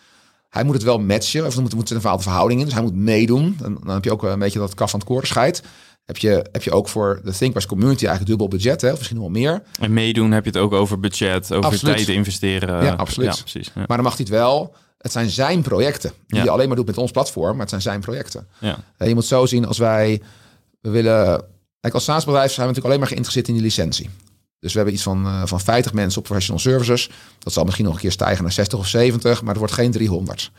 Hij 0.51 0.65
moet 0.65 0.75
het 0.75 0.83
wel 0.83 0.99
matchen. 0.99 1.47
Of 1.47 1.57
er 1.57 1.63
moet, 1.63 1.75
moet 1.75 1.91
een 1.91 1.97
bepaalde 1.97 2.23
verhouding 2.23 2.59
in. 2.61 2.67
Dus 2.67 2.75
hij 2.75 2.83
moet 2.83 2.95
meedoen. 2.95 3.59
En 3.65 3.79
dan 3.85 3.95
heb 3.95 4.05
je 4.05 4.13
ook 4.13 4.23
een 4.23 4.39
beetje 4.39 4.59
dat 4.59 4.75
kaf 4.75 4.91
van 4.91 4.99
het 5.01 5.09
koren 5.09 5.27
scheidt. 5.27 5.63
Heb 6.05 6.17
je, 6.19 6.47
heb 6.53 6.63
je 6.63 6.73
ook 6.73 6.89
voor 6.89 7.21
de 7.25 7.33
Thinkpress 7.33 7.67
community 7.67 8.05
eigenlijk 8.07 8.27
dubbel 8.39 8.49
budget, 8.59 8.81
hè? 8.81 8.91
of 8.93 8.97
misschien 8.99 9.19
wel 9.19 9.29
meer. 9.29 9.63
En 9.81 9.93
meedoen 9.93 10.31
heb 10.33 10.45
je 10.45 10.51
het 10.51 10.59
ook 10.59 10.73
over 10.73 11.01
budget, 11.01 11.53
over 11.53 11.71
Absoluut. 11.71 11.95
tijd 11.97 12.07
Ja, 12.09 12.13
investeren. 12.13 12.97
absoluut. 12.97 13.35
Ja, 13.37 13.41
precies. 13.43 13.67
Ja. 13.67 13.73
Maar 13.87 13.97
dan 13.97 14.03
mag 14.03 14.17
hij 14.17 14.25
het 14.29 14.35
wel. 14.35 14.75
Het 14.99 15.13
zijn 15.13 15.31
zijn 15.31 15.63
projecten. 15.63 16.11
Die 16.27 16.37
Ja. 16.39 16.43
hij 16.45 16.51
alleen 16.53 16.67
maar 16.69 16.77
doet 16.77 16.87
met 16.87 16.99
ons 16.99 17.11
platform. 17.11 17.51
Maar 17.51 17.61
het 17.61 17.69
zijn 17.69 17.83
zijn 17.83 18.01
projecten. 18.01 18.47
Ja. 18.59 18.79
Eh, 18.97 19.09
Je 19.09 19.15
moet 19.15 19.25
zo 19.25 19.47
zien 19.47 19.67
als 19.67 19.79
wij 19.79 20.23
we 20.81 20.91
willen. 20.91 21.45
Kijk, 21.81 21.95
als 21.95 22.05
SaaS-bedrijf 22.05 22.53
zijn 22.53 22.67
we 22.67 22.73
natuurlijk 22.73 22.87
alleen 22.87 22.99
maar 22.99 23.09
geïnteresseerd 23.09 23.49
in 23.49 23.55
die 23.55 23.63
licentie. 23.63 24.11
Dus 24.61 24.71
we 24.73 24.77
hebben 24.77 24.95
iets 24.95 25.03
van, 25.03 25.27
eh, 25.27 25.43
van 25.47 25.61
50 25.61 25.93
mensen 25.93 26.19
op 26.19 26.25
professional 26.25 26.61
services. 26.61 27.11
Dat 27.39 27.53
zal 27.53 27.65
misschien 27.65 27.85
nog 27.85 27.95
een 27.95 28.01
keer 28.01 28.13
stijgen 28.13 28.43
naar 28.43 28.53
60 28.53 28.79
of 28.79 28.87
70, 28.87 29.41
maar 29.41 29.49
het 29.51 29.59
wordt 29.59 29.73
geen 29.73 29.91
300. 29.91 30.51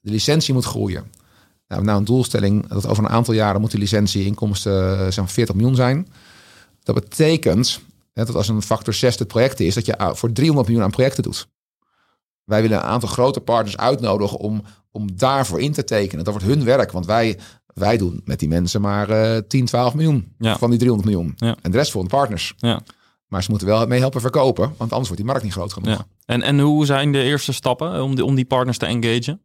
De 0.00 0.10
licentie 0.10 0.54
moet 0.54 0.64
groeien. 0.64 1.04
Nou, 1.68 1.82
nou 1.84 1.98
een 1.98 2.04
doelstelling 2.04 2.66
dat 2.68 2.86
over 2.86 3.04
een 3.04 3.10
aantal 3.10 3.34
jaren 3.34 3.60
moet 3.60 3.70
die 3.70 3.80
licentie 3.80 4.24
inkomsten 4.24 5.06
eh, 5.08 5.16
maar 5.16 5.28
40 5.28 5.54
miljoen 5.54 5.74
zijn. 5.74 6.08
Dat 6.82 6.94
betekent 6.94 7.80
hè, 8.12 8.24
dat 8.24 8.34
als 8.34 8.48
een 8.48 8.62
factor 8.62 8.94
6 8.94 9.18
het 9.18 9.28
project 9.28 9.60
is, 9.60 9.74
dat 9.74 9.86
je 9.86 10.10
voor 10.14 10.32
300 10.32 10.66
miljoen 10.68 10.84
aan 10.86 10.90
projecten 10.92 11.22
doet. 11.22 11.48
Wij 12.44 12.62
willen 12.62 12.76
een 12.78 12.84
aantal 12.84 13.08
grote 13.08 13.40
partners 13.40 13.76
uitnodigen 13.76 14.38
om, 14.38 14.62
om 14.90 15.16
daarvoor 15.16 15.60
in 15.60 15.72
te 15.72 15.84
tekenen. 15.84 16.24
Dat 16.24 16.34
wordt 16.34 16.48
hun 16.48 16.64
werk, 16.64 16.92
want 16.92 17.06
wij, 17.06 17.38
wij 17.66 17.96
doen 17.96 18.20
met 18.24 18.38
die 18.38 18.48
mensen 18.48 18.80
maar 18.80 19.10
eh 19.10 19.42
10, 19.48 19.64
12 19.66 19.94
miljoen 19.94 20.34
Ja. 20.38 20.58
van 20.58 20.70
die 20.70 20.78
300 20.78 21.10
miljoen. 21.10 21.32
Ja. 21.36 21.56
En 21.62 21.70
de 21.70 21.76
rest 21.76 21.90
voor 21.90 22.02
de 22.02 22.08
partners. 22.08 22.54
Ja. 22.56 22.82
Maar 23.32 23.42
ze 23.42 23.50
moeten 23.50 23.68
wel 23.68 23.86
mee 23.86 23.98
helpen 24.00 24.20
verkopen, 24.20 24.64
want 24.76 24.90
anders 24.90 25.08
wordt 25.08 25.16
die 25.16 25.24
markt 25.24 25.42
niet 25.42 25.52
groot 25.52 25.72
genoeg. 25.72 25.88
Ja. 25.96 26.06
En, 26.24 26.42
en 26.42 26.60
hoe 26.60 26.86
zijn 26.86 27.12
de 27.12 27.22
eerste 27.22 27.52
stappen 27.52 28.02
om 28.02 28.14
die, 28.14 28.24
om 28.24 28.34
die 28.34 28.44
partners 28.44 28.78
te 28.78 28.86
engagen? 28.86 29.40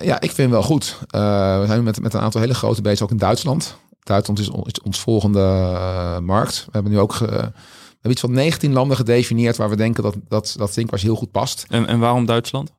Ja, 0.00 0.20
ik 0.20 0.30
vind 0.30 0.50
wel 0.50 0.62
goed. 0.62 0.98
Eh, 1.06 1.60
we 1.60 1.66
zijn 1.66 1.82
met, 1.82 2.00
met 2.00 2.14
een 2.14 2.20
aantal 2.20 2.40
hele 2.40 2.54
grote 2.54 2.82
bezig, 2.82 3.02
ook 3.02 3.10
in 3.10 3.16
Duitsland. 3.16 3.76
Duitsland 4.00 4.38
is, 4.38 4.48
on- 4.48 4.64
is 4.66 4.80
ons 4.80 5.00
volgende 5.00 5.40
eh, 5.40 6.18
markt. 6.18 6.62
We 6.64 6.70
hebben 6.72 6.92
nu 6.92 6.98
ook 6.98 7.12
ge- 7.12 7.24
we 7.26 8.04
hebben 8.04 8.10
iets 8.10 8.20
van 8.20 8.32
19 8.32 8.72
landen 8.72 8.96
gedefinieerd 8.96 9.56
waar 9.56 9.68
we 9.70 9.76
denken 9.76 10.02
dat, 10.02 10.14
dat, 10.28 10.54
dat 10.58 10.72
Thinkwas 10.72 11.02
heel 11.02 11.16
goed 11.16 11.30
past. 11.30 11.64
En, 11.68 11.86
en 11.86 11.98
waarom 11.98 12.26
Duitsland? 12.26 12.70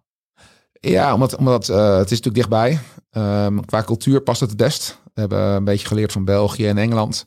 Ja, 0.79 1.13
omdat, 1.13 1.35
omdat 1.35 1.69
eh, 1.69 1.97
het 1.97 2.11
is 2.11 2.21
natuurlijk 2.21 2.35
dichtbij. 2.35 2.79
Ehm, 3.11 3.59
qua 3.59 3.83
cultuur 3.83 4.21
past 4.21 4.39
het 4.39 4.49
het 4.49 4.57
best. 4.59 4.99
We 5.13 5.19
hebben 5.19 5.39
een 5.39 5.63
beetje 5.63 5.87
geleerd 5.87 6.11
van 6.11 6.25
België 6.25 6.67
en 6.67 6.77
Engeland. 6.77 7.25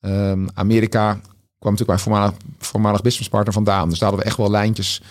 Ehm, 0.00 0.46
Amerika 0.54 1.20
kwam 1.58 1.72
natuurlijk 1.72 1.88
bij 1.88 1.98
voormalig, 1.98 2.34
voormalig 2.58 3.02
businesspartner 3.02 3.52
vandaan. 3.52 3.88
Dus 3.88 3.98
daar 3.98 4.08
hadden 4.08 4.26
we 4.26 4.30
echt 4.30 4.40
wel 4.40 4.50
lijntjes. 4.50 5.02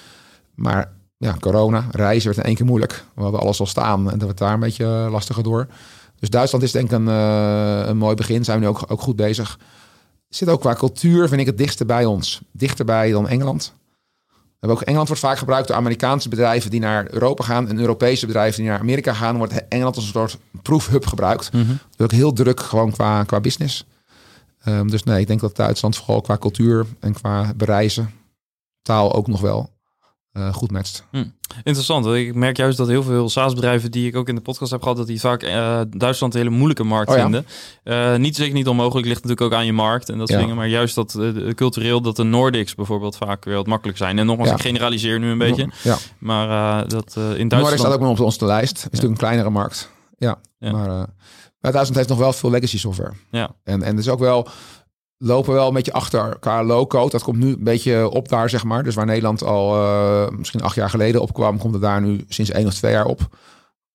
Maar 0.56 0.92
ja, 1.18 1.36
corona, 1.40 1.86
reizen 1.92 2.26
werd 2.26 2.38
in 2.38 2.44
één 2.44 2.56
keer 2.56 2.66
moeilijk. 2.66 3.04
We 3.14 3.22
hadden 3.22 3.40
alles 3.40 3.60
al 3.60 3.66
staan 3.66 4.12
en 4.12 4.18
dat 4.18 4.28
werd 4.28 4.38
daar 4.38 4.54
een 4.54 4.60
beetje 4.60 4.86
eh, 4.86 5.12
lastiger 5.12 5.44
door. 5.44 5.68
Dus 6.20 6.30
Duitsland 6.30 6.64
is 6.64 6.72
denk 6.72 6.86
ik 6.86 6.92
een, 6.92 7.08
eh, 7.08 7.84
een 7.86 7.98
mooi 7.98 8.16
begin. 8.16 8.44
Zijn 8.44 8.60
we 8.60 8.66
nu 8.66 8.70
ook, 8.70 8.84
ook 8.88 9.02
goed 9.02 9.16
bezig. 9.16 9.60
Zit 10.30 10.50
ook 10.50 10.60
qua 10.60 10.74
cultuur, 10.74 11.28
vind 11.28 11.42
ik 11.42 11.48
het 11.48 11.58
dichtste 11.58 11.86
bij 11.86 12.06
ons. 12.06 12.42
Dichterbij 12.52 13.12
dan 13.12 13.28
Engeland. 13.28 13.74
We 14.28 14.66
hebben 14.66 14.78
ook 14.78 14.88
Engeland 14.88 15.08
wordt 15.08 15.24
vaak 15.24 15.38
gebruikt 15.38 15.68
door 15.68 15.78
Amerikaanse 15.78 16.30
bedrijven 16.30 16.70
die 16.70 16.80
naar 16.80 17.08
Europa 17.12 17.44
gaan 17.44 17.68
en 17.68 17.80
Europese 17.80 18.26
bedrijven 18.26 18.62
die 18.62 18.70
naar 18.70 18.80
Amerika 18.80 19.14
gaan. 19.14 19.38
Wordt 19.38 19.68
Engeland 19.68 19.96
als 19.96 20.06
een 20.06 20.12
soort 20.12 20.38
proefhub 20.62 21.06
gebruikt. 21.06 21.54
Mhm. 21.54 21.66
Dus 21.66 22.06
ook 22.06 22.12
heel 22.12 22.34
druk 22.34 22.60
gewoon 22.60 22.92
qua, 22.92 23.24
qua 23.24 23.40
business. 23.40 23.86
Ehm, 24.68 24.88
dus 24.88 25.04
nee, 25.04 25.20
ik 25.20 25.28
denk 25.28 25.40
dat 25.40 25.56
Duitsland 25.56 25.98
vooral 25.98 26.22
qua 26.22 26.38
cultuur 26.38 26.86
en 27.00 27.14
qua 27.14 27.54
bereizen, 27.56 28.10
taal 28.82 29.14
ook 29.14 29.28
nog 29.28 29.42
wel 29.42 29.76
eh, 30.32 30.54
goed 30.54 30.72
matcht. 30.72 31.04
Interessant. 31.64 32.06
want 32.06 32.18
Ik 32.18 32.36
merk 32.36 32.58
juist 32.58 32.78
dat 32.78 32.88
heel 32.88 33.04
veel 33.04 33.30
SaaS-bedrijven 33.30 33.92
die 33.92 34.08
ik 34.08 34.16
ook 34.16 34.28
in 34.30 34.36
de 34.36 34.42
podcast 34.42 34.72
heb 34.72 34.82
gehad, 34.82 34.98
dat 34.98 35.08
die 35.08 35.20
vaak 35.20 35.44
eh, 35.44 35.82
Duitsland 35.90 36.34
een 36.34 36.40
hele 36.40 36.52
moeilijke 36.56 36.84
markt 36.84 37.10
Oh 37.10 37.16
ja. 37.16 37.22
vinden. 37.22 37.46
Eh, 37.84 38.16
niet 38.16 38.36
zeker 38.36 38.54
niet 38.54 38.68
onmogelijk, 38.68 39.08
ligt 39.08 39.24
natuurlijk 39.24 39.52
ook 39.54 39.60
aan 39.60 39.66
je 39.66 39.74
markt 39.74 40.10
en 40.10 40.18
dat 40.18 40.28
soort 40.28 40.40
Ja. 40.40 40.46
dingen. 40.46 40.60
Maar 40.60 40.68
juist 40.70 40.96
dat 40.96 41.18
cultureel 41.56 42.02
dat 42.02 42.16
de 42.16 42.24
Nordics 42.24 42.76
bijvoorbeeld 42.76 43.18
vaak 43.18 43.46
weer 43.46 43.56
wat 43.56 43.68
makkelijk 43.68 43.98
zijn. 43.98 44.20
En 44.20 44.26
nogmaals, 44.26 44.50
Ja. 44.50 44.56
ik 44.56 44.62
generaliseer 44.62 45.20
nu 45.20 45.30
een 45.30 45.38
beetje. 45.38 45.70
Ja, 45.84 45.98
Maar 46.18 46.88
dat 46.88 47.14
in 47.16 47.22
Noordic 47.24 47.50
Duitsland... 47.50 47.80
staat 47.80 47.94
ook 47.94 48.00
nog 48.00 48.10
op 48.10 48.20
onze 48.20 48.46
lijst. 48.46 48.78
Is 48.78 48.84
natuurlijk 48.84 49.12
een 49.12 49.18
kleinere 49.18 49.50
markt. 49.50 49.90
Ja, 50.18 50.40
Ja. 50.60 50.72
maar, 50.72 51.08
maar 51.60 51.72
Duitsland 51.72 51.96
heeft 51.96 52.10
nog 52.10 52.18
wel 52.18 52.34
veel 52.34 52.50
legacy 52.50 52.78
software. 52.78 53.14
Ja. 53.32 53.56
En, 53.64 53.84
en 53.84 53.96
dus 53.96 54.10
ook 54.10 54.20
wel 54.20 54.48
lopen 55.18 55.54
wel 55.54 55.68
een 55.68 55.74
beetje 55.74 55.94
achter 55.94 56.40
qua 56.40 56.64
low-code. 56.64 57.12
Dat 57.12 57.24
komt 57.24 57.38
nu 57.38 57.48
een 57.48 57.64
beetje 57.64 58.10
op 58.10 58.30
daar, 58.30 58.50
zeg 58.50 58.64
maar. 58.64 58.84
Dus 58.84 58.96
waar 58.96 59.06
Nederland 59.06 59.44
al 59.44 59.76
eh, 59.76 60.38
misschien 60.38 60.62
acht 60.62 60.76
jaar 60.76 60.90
geleden 60.90 61.22
opkwam, 61.22 61.58
komt 61.58 61.74
het 61.74 61.82
daar 61.82 62.02
nu 62.02 62.26
sinds 62.28 62.52
één 62.52 62.66
of 62.66 62.74
twee 62.74 62.92
jaar 62.92 63.06
op. 63.06 63.38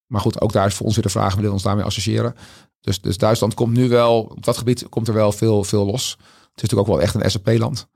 Maar 0.06 0.20
goed, 0.20 0.40
ook 0.40 0.52
daar 0.52 0.66
is 0.66 0.74
voor 0.74 0.86
ons 0.86 0.94
weer 0.94 1.04
de 1.04 1.10
vraag, 1.10 1.30
we 1.30 1.36
willen 1.36 1.52
ons 1.52 1.62
daarmee 1.62 1.84
associëren. 1.84 2.34
Dus, 2.80 3.00
dus 3.00 3.18
Duitsland 3.18 3.54
komt 3.54 3.76
nu 3.76 3.88
wel, 3.88 4.22
op 4.22 4.44
dat 4.44 4.58
gebied 4.58 4.88
komt 4.88 5.08
er 5.08 5.14
wel 5.14 5.32
veel, 5.32 5.64
veel 5.64 5.86
los. 5.86 6.10
Het 6.10 6.62
is 6.62 6.62
natuurlijk 6.62 6.88
ook 6.88 6.94
wel 6.94 7.00
echt 7.02 7.14
een 7.14 7.30
SAP-land. 7.30 7.88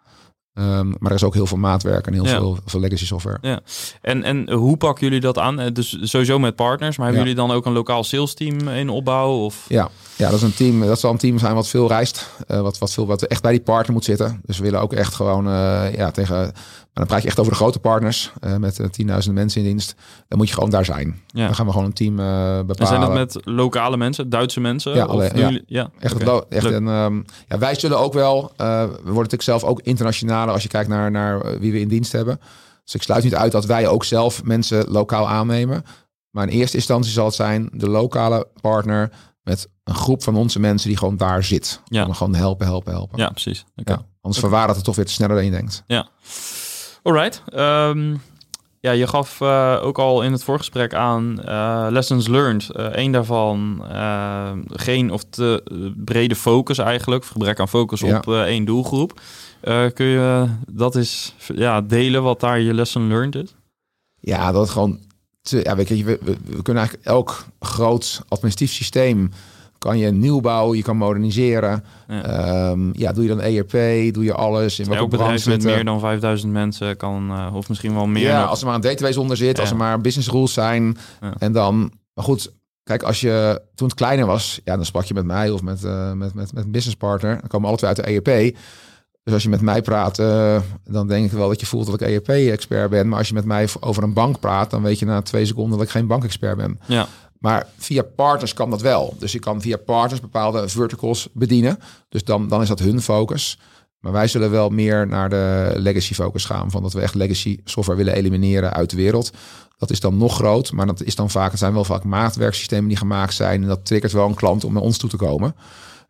Ehm, 0.57 0.89
maar 0.89 1.11
er 1.11 1.17
is 1.17 1.25
ook 1.25 1.35
heel 1.35 1.47
veel 1.47 1.57
maatwerk 1.59 2.07
en 2.07 2.13
heel 2.13 2.25
Ja. 2.25 2.31
veel, 2.39 2.59
veel 2.65 2.81
legacy 2.81 3.07
software. 3.07 3.61
En, 4.01 4.23
en 4.23 4.51
hoe 4.53 4.77
pakken 4.77 5.05
jullie 5.05 5.21
dat 5.21 5.39
aan? 5.39 5.61
Eh, 5.61 5.73
Dus 5.73 5.99
sowieso 6.03 6.39
met 6.39 6.57
partners, 6.57 6.97
maar 6.97 7.07
hebben 7.07 7.25
Ja. 7.25 7.31
jullie 7.31 7.47
dan 7.49 7.57
ook 7.57 7.67
een 7.67 7.73
lokaal 7.73 8.05
sales 8.05 8.35
team 8.35 8.69
in 8.69 8.89
opbouw? 8.89 9.31
Of... 9.45 9.65
Ja, 9.69 9.89
ja, 10.17 10.27
dat 10.31 10.37
is 10.37 10.43
een 10.43 10.55
team. 10.55 10.81
Dat 10.81 11.01
zal 11.01 11.11
een 11.11 11.19
team 11.19 11.39
zijn 11.39 11.55
wat 11.55 11.69
veel 11.69 11.89
reist. 11.89 12.31
eh, 12.47 12.61
wat, 12.61 12.79
wat, 12.79 12.93
veel, 12.93 13.07
wat 13.07 13.23
echt 13.23 13.43
bij 13.43 13.53
die 13.53 13.61
partner 13.61 13.93
moet 13.93 14.05
zitten. 14.05 14.41
Dus 14.45 14.59
we 14.59 14.65
willen 14.65 14.81
ook 14.81 14.93
echt 14.93 15.15
gewoon 15.15 15.47
eh, 15.47 15.95
ja, 15.97 16.11
tegen. 16.11 16.53
Maar 16.97 17.05
dan 17.05 17.15
praat 17.15 17.23
je 17.23 17.29
echt 17.29 17.39
over 17.39 17.53
de 17.53 17.59
grote 17.59 17.79
partners. 17.79 18.33
eh, 18.41 18.57
met 18.57 18.79
eh, 18.81 18.87
10.000 19.27 19.33
mensen 19.33 19.61
in 19.61 19.67
dienst. 19.67 19.95
Dan 20.29 20.39
moet 20.39 20.49
je 20.49 20.55
gewoon 20.55 20.71
daar 20.71 20.85
zijn. 20.85 21.21
Ja. 21.27 21.45
Dan 21.47 21.55
gaan 21.55 21.67
we 21.67 21.73
gewoon 21.73 21.87
een 21.87 21.93
team 21.93 22.19
eh 22.19 22.25
bepalen. 22.27 22.77
En 22.79 22.87
zijn 22.87 23.01
dat 23.01 23.13
met 23.13 23.37
lokale 23.45 23.97
mensen, 23.97 24.29
Duitse 24.31 24.61
mensen? 24.61 24.95
Ja, 24.95 25.07
ja. 25.39 25.45
jullie- 25.49 25.63
ja. 25.67 25.91
Echt, 25.99 26.13
echt 26.49 26.65
ehm, 26.89 27.17
ja, 27.49 27.59
wij 27.59 27.75
zullen 27.75 27.99
ook 27.99 28.13
wel. 28.13 28.53
eh, 28.57 28.83
we 28.83 28.93
worden 28.97 29.15
natuurlijk 29.15 29.43
zelf 29.43 29.65
ook 29.65 29.81
internationaler 29.81 30.53
als 30.55 30.63
je 30.63 30.69
kijkt 30.69 30.89
naar, 30.89 31.11
naar 31.11 31.41
eh, 31.41 31.59
wie 31.61 31.73
we 31.73 31.81
in 31.81 31.89
dienst 31.89 32.13
hebben. 32.13 32.41
Dus 32.85 32.95
ik 32.95 33.03
sluit 33.03 33.25
niet 33.25 33.35
uit 33.35 33.53
dat 33.53 33.65
wij 33.65 33.89
ook 33.89 34.05
zelf 34.05 34.45
mensen 34.45 34.91
lokaal 34.91 35.29
aannemen. 35.29 35.83
Maar 36.31 36.49
in 36.49 36.59
eerste 36.59 36.77
instantie 36.77 37.13
zal 37.13 37.25
het 37.27 37.35
zijn 37.35 37.69
de 37.73 37.89
lokale 37.89 38.49
partner 38.61 39.11
met 39.43 39.69
een 39.85 39.95
groep 39.95 40.23
van 40.23 40.37
onze 40.37 40.61
mensen 40.61 40.89
die 40.89 40.99
gewoon 40.99 41.17
daar 41.17 41.45
zit. 41.45 41.81
Ja. 41.85 42.07
Om 42.07 42.13
gewoon 42.15 42.35
helpen, 42.35 42.67
helpen, 42.67 42.93
helpen. 42.93 43.19
Ja, 43.19 43.29
precies. 43.29 43.65
Ja, 43.75 43.95
anders 44.21 44.41
verwaardigt 44.41 44.77
het 44.77 44.85
toch 44.85 44.97
weer 44.97 45.05
te 45.05 45.13
sneller 45.13 45.35
dan 45.37 45.45
je 45.45 45.51
denkt. 45.51 45.85
Alright. 47.07 47.43
Ehm, 47.49 48.17
ja, 48.81 48.91
je 48.91 49.07
gaf 49.07 49.41
eh, 49.41 49.79
ook 49.83 49.99
al 49.99 50.23
in 50.23 50.33
het 50.33 50.45
voorgesprek 50.45 50.95
aan 50.95 51.43
eh, 51.43 51.87
lessons 51.91 52.29
learned. 52.29 52.69
Eén 52.73 53.13
daarvan 53.13 53.85
eh, 53.91 54.53
geen 54.69 55.11
of 55.11 55.25
te 55.31 55.63
brede 56.05 56.37
focus 56.37 56.79
eigenlijk. 56.79 57.25
Gebrek 57.25 57.61
aan 57.61 57.69
focus 57.69 58.01
Ja. 58.01 58.17
op 58.17 58.33
één 58.33 58.65
doelgroep. 58.65 59.21
Kun 59.95 60.07
je 60.07 60.47
dat 60.71 60.97
eens 60.97 61.35
ja, 61.55 61.81
delen 61.81 62.23
wat 62.23 62.41
daar 62.41 62.61
je 62.61 62.75
lesson 62.75 63.09
learned 63.09 63.35
is? 63.35 63.55
Ja, 64.21 64.53
dat 64.53 64.71
gewoon. 64.71 64.99
Te, 65.43 65.61
ja, 65.63 65.77
weet 65.77 65.89
je, 65.89 66.05
we, 66.05 66.19
we, 66.23 66.37
we 66.45 66.63
kunnen 66.63 66.83
eigenlijk 66.83 67.05
elk 67.09 67.45
groot 67.61 68.23
administratief 68.29 68.73
systeem 68.73 69.31
kan 69.87 69.99
je 69.99 70.11
nieuw 70.11 70.41
bouwen, 70.41 70.77
je 70.77 70.83
kan 70.83 70.97
moderniseren. 70.97 71.85
Ja. 72.09 72.23
Ehm, 72.23 72.89
ja, 72.93 73.13
doe 73.13 73.23
je 73.23 73.29
dan 73.29 73.41
ERP, 73.41 74.15
doe 74.15 74.25
je 74.25 74.35
alles. 74.35 74.79
In 74.79 74.93
Elk 74.93 75.11
bedrijf 75.11 75.47
met 75.47 75.65
meer 75.65 75.85
dan 75.85 76.01
5000 76.01 76.53
mensen 76.53 76.97
kan, 76.97 77.31
eh, 77.31 77.55
of 77.55 77.69
misschien 77.69 77.95
wel 77.95 78.07
meer. 78.07 78.23
Ja, 78.23 78.41
nog. 78.41 78.51
als 78.51 78.61
er 78.61 78.67
maar 78.67 78.75
een 78.75 78.81
database 78.81 79.21
onder 79.21 79.37
zit, 79.37 79.61
als 79.61 79.71
er 79.71 79.77
maar 79.77 80.01
business 80.01 80.31
rules 80.31 80.53
zijn. 80.53 80.97
Ja. 81.21 81.35
En 81.39 81.53
dan, 81.53 81.93
maar 82.15 82.25
goed, 82.25 82.53
kijk, 82.83 83.03
als 83.03 83.21
je 83.21 83.63
toen 83.75 83.89
het 83.89 83.97
kleiner 83.97 84.27
was, 84.27 84.61
ja, 84.65 84.77
dan 84.77 84.85
sprak 84.85 85.05
je 85.05 85.15
met 85.15 85.25
mij 85.25 85.51
of 85.51 85.63
met, 85.63 85.85
eh, 85.85 86.13
met, 86.13 86.35
met, 86.35 86.53
met 86.53 86.65
een 86.65 86.71
business 86.71 86.97
partner. 86.97 87.39
Dan 87.41 87.49
komen 87.49 87.69
alle 87.69 87.77
twee 87.77 87.91
uit 87.91 88.25
de 88.25 88.31
ERP. 88.33 88.57
Dus 89.23 89.35
als 89.35 89.43
je 89.43 89.49
met 89.49 89.61
mij 89.61 89.83
praat, 89.83 90.19
eh, 90.19 90.61
dan 90.85 91.09
denk 91.09 91.25
ik 91.25 91.33
wel 91.33 91.49
dat 91.49 91.61
je 91.61 91.67
voelt 91.67 91.87
dat 91.87 92.01
ik 92.01 92.09
ERP-expert 92.09 92.91
ben. 92.91 93.09
Maar 93.09 93.19
als 93.19 93.29
je 93.29 93.35
met 93.35 93.45
mij 93.45 93.69
over 93.81 94.03
een 94.03 94.13
bank 94.13 94.41
praat, 94.41 94.71
dan 94.71 94.83
weet 94.83 94.99
je 94.99 95.05
na 95.05 95.23
twee 95.23 95.45
seconden 95.45 95.79
dat 95.79 95.87
ik 95.87 95.93
geen 95.93 96.07
bankexpert 96.07 96.57
ben. 96.57 96.79
Ja, 96.87 97.07
Maar 97.39 97.67
via 97.77 98.03
partners 98.03 98.55
kan 98.55 98.71
dat 98.71 98.81
wel. 98.81 99.17
Dus 99.19 99.33
je 99.33 99.39
kan 99.39 99.61
via 99.61 99.77
partners 99.77 100.21
bepaalde 100.21 100.69
verticals 100.69 101.29
bedienen. 101.33 101.79
Dus 102.09 102.25
dan, 102.25 102.49
dan 102.49 102.63
is 102.63 102.69
dat 102.69 102.79
hun 102.79 103.01
focus. 103.03 103.59
Maar 104.01 104.13
wij 104.13 104.29
zullen 104.29 104.51
wel 104.51 104.69
meer 104.69 105.07
naar 105.07 105.29
de 105.29 105.73
legacy 105.77 106.15
focus 106.15 106.45
gaan. 106.45 106.71
Van 106.71 106.83
dat 106.83 106.93
we 106.93 107.01
echt 107.01 107.15
legacy 107.15 107.61
software 107.65 107.99
willen 107.99 108.15
elimineren 108.15 108.73
uit 108.73 108.91
de 108.91 108.97
wereld. 108.97 109.31
Dat 109.77 109.91
is 109.91 110.01
dan 110.01 110.17
nog 110.17 110.35
groot. 110.35 110.73
Maar 110.73 110.87
dat 110.87 111.03
is 111.03 111.15
dan 111.15 111.31
vaak, 111.31 111.51
het 111.51 111.59
zijn 111.59 111.73
wel 111.73 111.85
vaak 111.85 112.05
maatwerksystemen 112.05 112.89
die 112.89 112.97
gemaakt 112.97 113.35
zijn. 113.35 113.63
En 113.63 113.69
dat 113.69 113.87
triggert 113.87 114.13
wel 114.13 114.29
een 114.29 114.35
klant 114.35 114.65
om 114.65 114.73
naar 114.73 114.83
ons 114.83 114.99
toe 114.99 115.11
te 115.11 115.17
komen. 115.17 115.55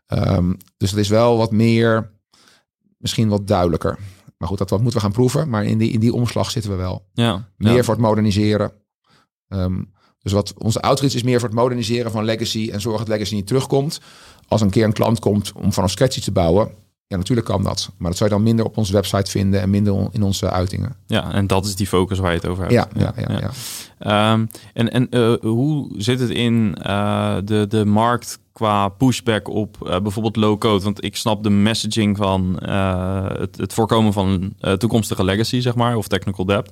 Ehm, 0.07 0.53
dus 0.77 0.91
het 0.91 0.99
is 1.01 1.09
wel 1.09 1.37
wat 1.37 1.53
meer, 1.53 2.13
misschien 2.99 3.29
wat 3.29 3.47
duidelijker. 3.47 3.99
Maar 4.39 4.49
goed, 4.49 4.59
dat 4.59 4.71
wat 4.71 4.81
moeten 4.81 4.99
we 4.99 5.05
gaan 5.05 5.15
proeven. 5.15 5.49
Maar 5.49 5.65
in 5.65 5.79
die, 5.79 5.91
in 5.91 6.01
die 6.01 6.13
omslag 6.13 6.51
zitten 6.51 6.71
we 6.71 6.77
wel. 6.77 7.07
ja. 7.13 7.49
Meer 7.57 7.77
ja. 7.77 7.83
voor 7.83 7.95
het 7.95 8.03
moderniseren. 8.03 8.73
Ehm, 9.49 9.83
dus 10.27 10.35
wat 10.35 10.55
onze 10.59 10.81
outreach 10.81 11.15
is 11.15 11.23
meer 11.23 11.41
voor 11.41 11.49
het 11.49 11.59
moderniseren 11.59 12.11
van 12.11 12.25
legacy 12.25 12.71
en 12.73 12.81
zorgen 12.81 13.07
dat 13.07 13.15
legacy 13.15 13.35
niet 13.35 13.47
terugkomt. 13.47 14.01
Als 14.49 14.61
een 14.61 14.71
keer 14.71 14.85
een 14.85 14.93
klant 14.93 15.19
komt 15.19 15.53
om 15.53 15.73
vanaf 15.73 15.91
scratch 15.91 16.17
iets 16.17 16.25
te 16.25 16.33
bouwen, 16.33 16.69
Ja, 17.07 17.17
natuurlijk 17.17 17.47
kan 17.47 17.63
dat. 17.63 17.91
Maar 17.97 18.09
dat 18.09 18.19
zou 18.19 18.31
je 18.31 18.37
dan 18.37 18.45
minder 18.45 18.65
op 18.65 18.77
onze 18.77 18.93
website 18.93 19.31
vinden 19.31 19.61
en 19.61 19.71
minder 19.71 20.09
in 20.11 20.23
onze 20.23 20.51
uitingen. 20.51 20.97
Ja, 21.07 21.33
en 21.33 21.47
dat 21.47 21.67
is 21.67 21.77
die 21.77 21.87
focus 21.87 22.19
waar 22.19 22.31
je 22.31 22.37
het 22.37 22.47
over 22.47 22.63
hebt. 22.63 22.75
Ja, 22.75 22.89
ja, 22.95 23.15
ja. 23.17 23.39
ja. 23.39 23.51
Ehm, 23.99 24.47
en 24.73 24.93
en 24.93 25.07
uh, 25.11 25.35
hoe 25.41 25.91
zit 25.97 26.21
het 26.21 26.31
in 26.31 26.77
uh, 26.87 27.37
de, 27.45 27.67
de 27.69 27.85
markt 27.85 28.39
qua 28.53 28.89
pushback 28.89 29.49
op 29.49 29.77
uh, 29.83 30.01
bijvoorbeeld 30.01 30.37
low-code? 30.37 30.85
Want 30.85 31.05
ik 31.05 31.17
snap 31.17 31.43
de 31.43 31.51
messaging 31.51 32.17
van 32.17 32.57
het, 33.39 33.57
het, 33.57 33.73
voorkomen 33.73 34.13
van 34.13 34.55
toekomstige 34.79 35.25
legacy, 35.25 35.61
zeg 35.61 35.75
maar, 35.75 35.97
of 35.97 36.09
technical 36.09 36.45
debt. 36.45 36.71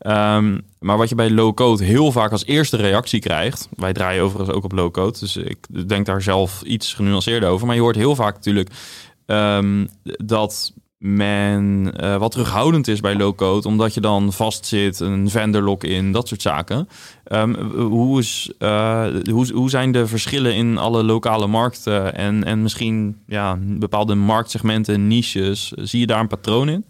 Um, 0.00 0.60
maar 0.80 0.96
wat 0.96 1.08
je 1.08 1.14
bij 1.14 1.30
low-code 1.30 1.84
heel 1.84 2.12
vaak 2.12 2.32
als 2.32 2.44
eerste 2.44 2.76
reactie 2.76 3.20
krijgt... 3.20 3.68
wij 3.76 3.92
draaien 3.92 4.22
overigens 4.22 4.56
ook 4.56 4.64
op 4.64 4.72
low-code, 4.72 5.18
dus 5.18 5.36
ik 5.36 5.88
denk 5.88 6.06
daar 6.06 6.22
zelf 6.22 6.62
iets 6.62 6.94
genuanceerder 6.94 7.48
over... 7.48 7.66
maar 7.66 7.76
je 7.76 7.82
hoort 7.82 7.96
heel 7.96 8.14
vaak 8.14 8.34
natuurlijk 8.34 8.70
um, 9.26 9.88
dat 10.02 10.72
men 10.98 11.92
uh, 12.00 12.16
wat 12.16 12.30
terughoudend 12.30 12.88
is 12.88 13.00
bij 13.00 13.16
low-code, 13.16 13.68
omdat 13.68 13.94
je 13.94 14.00
dan 14.00 14.32
vastzit, 14.32 15.00
een 15.00 15.30
vendor 15.30 15.62
lock-in, 15.62 16.12
dat 16.12 16.28
soort 16.28 16.42
zaken. 16.42 16.88
Um, 17.32 17.54
hoe, 17.74 18.18
is, 18.18 18.52
uh, 18.58 19.06
hoe, 19.30 19.52
hoe 19.52 19.70
zijn 19.70 19.92
de 19.92 20.06
verschillen 20.06 20.54
in 20.54 20.78
alle 20.78 21.04
lokale 21.04 21.46
markten 21.46 22.14
en, 22.14 22.44
en 22.44 22.62
misschien 22.62 23.18
ja, 23.26 23.58
bepaalde 23.60 24.14
marktsegmenten, 24.14 25.06
niches? 25.06 25.70
Zie 25.70 26.00
je 26.00 26.06
daar 26.06 26.20
een 26.20 26.28
patroon 26.28 26.68
in? 26.68 26.84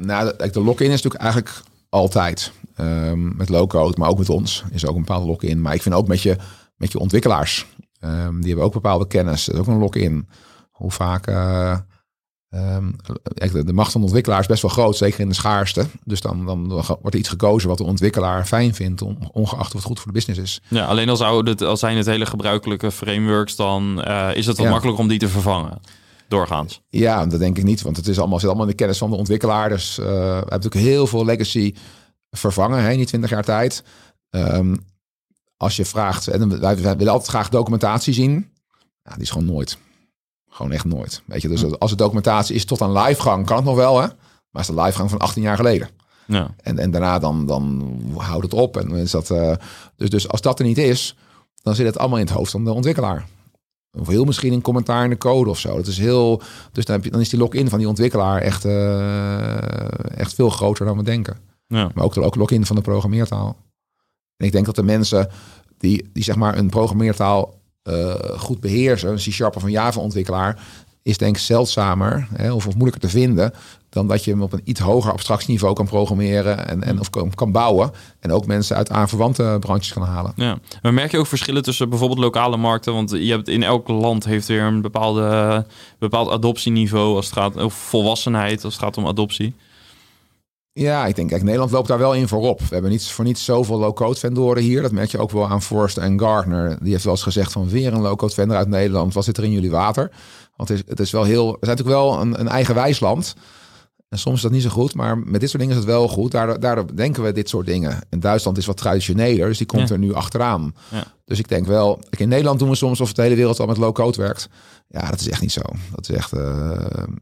Nou, 0.00 0.32
de, 0.36 0.50
de 0.50 0.60
lock-in 0.60 0.90
is 0.90 1.02
natuurlijk 1.02 1.22
eigenlijk 1.22 1.62
altijd 1.88 2.52
um, 2.80 3.36
met 3.36 3.48
low-code, 3.48 3.98
maar 3.98 4.08
ook 4.08 4.18
met 4.18 4.28
ons 4.28 4.64
is 4.70 4.86
ook 4.86 4.94
een 4.94 5.04
bepaalde 5.04 5.26
lock-in. 5.26 5.60
Maar 5.60 5.74
ik 5.74 5.82
vind 5.82 5.94
ook 5.94 6.08
met 6.08 6.22
je, 6.22 6.36
met 6.76 6.92
je 6.92 6.98
ontwikkelaars, 6.98 7.66
die 8.00 8.46
hebben 8.46 8.64
ook 8.64 8.72
bepaalde 8.72 9.06
kennis, 9.06 9.44
dat 9.44 9.54
is 9.54 9.60
ook 9.60 9.66
een 9.66 9.78
lock-in. 9.78 10.28
Hoe 10.70 10.90
vaak 10.90 11.28
uh, 11.28 11.76
Um, 12.54 12.96
de 13.64 13.72
macht 13.72 13.92
van 13.92 14.00
de 14.00 14.06
ontwikkelaar 14.06 14.40
is 14.40 14.46
best 14.46 14.62
wel 14.62 14.70
groot, 14.70 14.96
zeker 14.96 15.20
in 15.20 15.28
de 15.28 15.34
schaarste. 15.34 15.86
Dus 16.04 16.20
dan, 16.20 16.46
dan 16.46 16.68
wordt 16.68 17.14
er 17.14 17.16
iets 17.16 17.28
gekozen 17.28 17.68
wat 17.68 17.78
de 17.78 17.84
ontwikkelaar 17.84 18.46
fijn 18.46 18.74
vindt, 18.74 19.02
ongeacht 19.32 19.66
of 19.66 19.72
het 19.72 19.82
goed 19.82 19.98
voor 19.98 20.06
de 20.06 20.12
business 20.12 20.40
is. 20.40 20.60
Ja, 20.68 20.84
alleen 20.84 21.08
als, 21.08 21.20
oude, 21.20 21.66
als 21.66 21.80
zijn 21.80 21.96
het 21.96 22.06
hele 22.06 22.26
gebruikelijke 22.26 22.90
frameworks, 22.90 23.56
dan 23.56 24.04
uh, 24.08 24.28
is 24.34 24.46
het 24.46 24.56
wat 24.56 24.66
ja. 24.66 24.72
makkelijk 24.72 24.98
om 24.98 25.08
die 25.08 25.18
te 25.18 25.28
vervangen. 25.28 25.80
Doorgaans. 26.30 26.82
Ja, 26.88 27.26
dat 27.26 27.38
denk 27.38 27.58
ik 27.58 27.64
niet, 27.64 27.82
want 27.82 27.96
het 27.96 28.08
is 28.08 28.18
allemaal, 28.18 28.38
zit 28.38 28.48
allemaal 28.48 28.66
in 28.66 28.70
de 28.70 28.76
kennis 28.76 28.98
van 28.98 29.10
de 29.10 29.16
ontwikkelaar. 29.16 29.68
Dus 29.68 29.98
uh, 29.98 30.04
we 30.06 30.12
hebben 30.12 30.48
natuurlijk 30.48 30.84
heel 30.84 31.06
veel 31.06 31.24
legacy 31.24 31.74
vervangen 32.30 32.82
hè, 32.82 32.90
in 32.90 32.96
die 32.96 33.06
20 33.06 33.30
jaar 33.30 33.44
tijd. 33.44 33.84
Um, 34.30 34.84
als 35.56 35.76
je 35.76 35.84
vraagt, 35.84 36.28
en 36.28 36.60
wij, 36.60 36.82
wij 36.82 36.96
willen 36.96 37.12
altijd 37.12 37.30
graag 37.30 37.48
documentatie 37.48 38.14
zien. 38.14 38.52
Ja, 39.02 39.12
die 39.12 39.22
is 39.22 39.30
gewoon 39.30 39.46
nooit. 39.46 39.78
Gewoon 40.48 40.72
echt 40.72 40.84
nooit. 40.84 41.22
Weet 41.26 41.42
je, 41.42 41.48
dus 41.48 41.78
als 41.78 41.90
de 41.90 41.96
documentatie 41.96 42.54
is 42.54 42.64
tot 42.64 42.80
aan 42.80 42.98
livegang, 42.98 43.46
kan 43.46 43.56
het 43.56 43.64
nog 43.64 43.76
wel, 43.76 44.00
hè? 44.00 44.06
Maar 44.50 44.62
is 44.62 44.68
de 44.68 44.80
livegang 44.80 45.10
van 45.10 45.18
18 45.18 45.42
jaar 45.42 45.56
geleden. 45.56 45.88
Ja. 46.26 46.54
En, 46.62 46.78
en 46.78 46.90
daarna 46.90 47.18
dan, 47.18 47.46
dan 47.46 47.94
houdt 48.16 48.42
het 48.42 48.54
op. 48.54 48.76
En 48.76 48.90
is 48.90 49.10
dat, 49.10 49.30
uh, 49.30 49.52
dus, 49.96 50.10
dus 50.10 50.28
als 50.28 50.40
dat 50.40 50.58
er 50.58 50.64
niet 50.64 50.78
is, 50.78 51.16
dan 51.62 51.74
zit 51.74 51.86
het 51.86 51.98
allemaal 51.98 52.18
in 52.18 52.24
het 52.24 52.34
hoofd 52.34 52.50
van 52.50 52.64
de 52.64 52.72
ontwikkelaar. 52.72 53.26
Of 53.98 54.08
heel 54.08 54.24
misschien 54.24 54.52
een 54.52 54.62
commentaar 54.62 55.04
in 55.04 55.10
de 55.10 55.18
code 55.18 55.50
of 55.50 55.58
zo. 55.58 55.76
Dat 55.76 55.86
is 55.86 55.98
heel, 55.98 56.42
dus 56.72 56.84
dan, 56.84 56.94
heb 56.94 57.04
je, 57.04 57.10
dan 57.10 57.20
is 57.20 57.28
die 57.28 57.38
login 57.38 57.68
van 57.68 57.78
die 57.78 57.88
ontwikkelaar 57.88 58.40
echt, 58.40 58.64
uh, 58.64 60.18
echt 60.18 60.34
veel 60.34 60.50
groter 60.50 60.86
dan 60.86 60.96
we 60.96 61.02
denken. 61.02 61.36
Ja. 61.66 61.90
Maar 61.94 62.04
ook 62.04 62.14
de 62.14 62.22
ook 62.22 62.34
login 62.34 62.66
van 62.66 62.76
de 62.76 62.82
programmeertaal. 62.82 63.56
En 64.36 64.46
ik 64.46 64.52
denk 64.52 64.66
dat 64.66 64.74
de 64.74 64.82
mensen 64.82 65.28
die, 65.78 66.08
die 66.12 66.22
zeg 66.22 66.36
maar 66.36 66.58
een 66.58 66.70
programmeertaal 66.70 67.60
uh, 67.88 68.14
goed 68.14 68.60
beheersen, 68.60 69.10
een 69.10 69.16
C-sharp 69.16 69.56
of 69.56 69.62
een 69.62 69.70
Java-ontwikkelaar, 69.70 70.62
is 71.02 71.18
denk 71.18 71.36
ik 71.36 71.42
zeldzamer 71.42 72.28
hè, 72.34 72.52
of, 72.52 72.66
of, 72.66 72.74
moeilijker 72.74 73.00
te 73.00 73.08
vinden 73.08 73.52
dan 73.88 74.06
dat 74.06 74.24
je 74.24 74.30
hem 74.30 74.42
op 74.42 74.52
een 74.52 74.60
iets 74.64 74.80
hoger 74.80 75.12
abstractieniveau 75.12 75.74
kan 75.74 75.86
programmeren 75.86 76.68
en, 76.68 76.82
en 76.82 77.00
of 77.00 77.10
kan, 77.10 77.34
kan 77.34 77.52
bouwen. 77.52 77.90
En 78.20 78.32
ook 78.32 78.46
mensen 78.46 78.76
uit 78.76 78.90
aanverwante 78.90 79.56
branches 79.60 79.92
kan 79.92 80.02
halen. 80.02 80.32
Ja, 80.36 80.58
maar 80.82 80.94
merk 80.94 81.10
je 81.10 81.18
ook 81.18 81.26
verschillen 81.26 81.62
tussen 81.62 81.88
bijvoorbeeld 81.88 82.20
lokale 82.20 82.56
markten? 82.56 82.92
Want 82.92 83.10
je 83.10 83.30
hebt 83.30 83.48
in 83.48 83.62
elk 83.62 83.88
land 83.88 84.24
heeft 84.24 84.46
weer 84.46 84.62
een 84.62 84.80
bepaalde, 84.80 85.66
bepaald 85.98 86.30
adoptieniveau 86.30 87.16
als 87.16 87.26
het 87.26 87.34
gaat 87.34 87.56
of 87.56 87.74
volwassenheid 87.74 88.64
als 88.64 88.74
het 88.74 88.82
gaat 88.82 88.96
om 88.96 89.06
adoptie. 89.06 89.54
Ja, 90.72 91.06
ik 91.06 91.16
denk, 91.16 91.28
kijk, 91.28 91.42
Nederland 91.42 91.70
loopt 91.70 91.88
daar 91.88 91.98
wel 91.98 92.14
in 92.14 92.28
voorop. 92.28 92.60
We 92.60 92.66
hebben 92.70 92.90
niet 92.90 93.08
voor 93.08 93.24
niet 93.24 93.38
zoveel 93.38 93.78
low-code 93.78 94.18
vendoren 94.18 94.62
hier. 94.62 94.82
Dat 94.82 94.92
merk 94.92 95.10
je 95.10 95.18
ook 95.18 95.30
wel 95.30 95.48
aan 95.48 95.62
Forrester 95.62 96.02
en 96.02 96.20
Gardner. 96.20 96.78
Die 96.82 96.92
heeft 96.92 97.04
wel 97.04 97.12
eens 97.12 97.22
gezegd 97.22 97.52
van 97.52 97.68
weer 97.68 97.92
een 97.92 98.00
low-code 98.00 98.34
vendor 98.34 98.56
uit 98.56 98.68
Nederland. 98.68 99.14
Wat 99.14 99.24
zit 99.24 99.36
er 99.36 99.44
in 99.44 99.52
jullie 99.52 99.70
water? 99.70 100.10
Want 100.60 100.72
het 100.72 100.78
is, 100.78 100.84
het 100.88 101.00
is 101.00 101.10
wel 101.10 101.24
heel, 101.24 101.46
we 101.46 101.66
zijn 101.66 101.76
natuurlijk 101.76 101.96
wel 101.96 102.20
een, 102.20 102.40
een 102.40 102.48
eigen 102.48 102.74
wijsland. 102.74 103.34
En 104.08 104.18
soms 104.18 104.36
is 104.36 104.42
dat 104.42 104.50
niet 104.52 104.62
zo 104.62 104.68
goed, 104.68 104.94
maar 104.94 105.18
met 105.18 105.40
dit 105.40 105.50
soort 105.50 105.62
dingen 105.62 105.78
is 105.78 105.84
het 105.84 105.92
wel 105.92 106.08
goed. 106.08 106.30
Daardoor, 106.30 106.60
daardoor 106.60 106.96
denken 106.96 107.22
we 107.22 107.32
dit 107.32 107.48
soort 107.48 107.66
dingen. 107.66 107.98
En 108.08 108.20
Duitsland 108.20 108.58
is 108.58 108.66
wat 108.66 108.76
traditioneler, 108.76 109.48
dus 109.48 109.58
die 109.58 109.66
komt 109.66 109.90
er 109.90 109.98
nu 109.98 110.14
achteraan. 110.14 110.74
Ja. 110.88 111.04
Dus 111.24 111.38
ik 111.38 111.48
denk 111.48 111.66
wel, 111.66 112.00
in 112.10 112.28
Nederland 112.28 112.58
doen 112.58 112.68
we 112.68 112.74
soms 112.74 113.00
of 113.00 113.12
de 113.12 113.22
hele 113.22 113.34
wereld 113.34 113.60
al 113.60 113.66
met 113.66 113.76
low-code 113.76 114.22
werkt. 114.22 114.48
Ja, 114.92 115.10
dat 115.10 115.20
is 115.20 115.28
echt 115.28 115.40
niet 115.40 115.52
zo. 115.52 115.60
Dat 115.94 116.08
is 116.08 116.16
echt, 116.16 116.34
uh, 116.34 116.70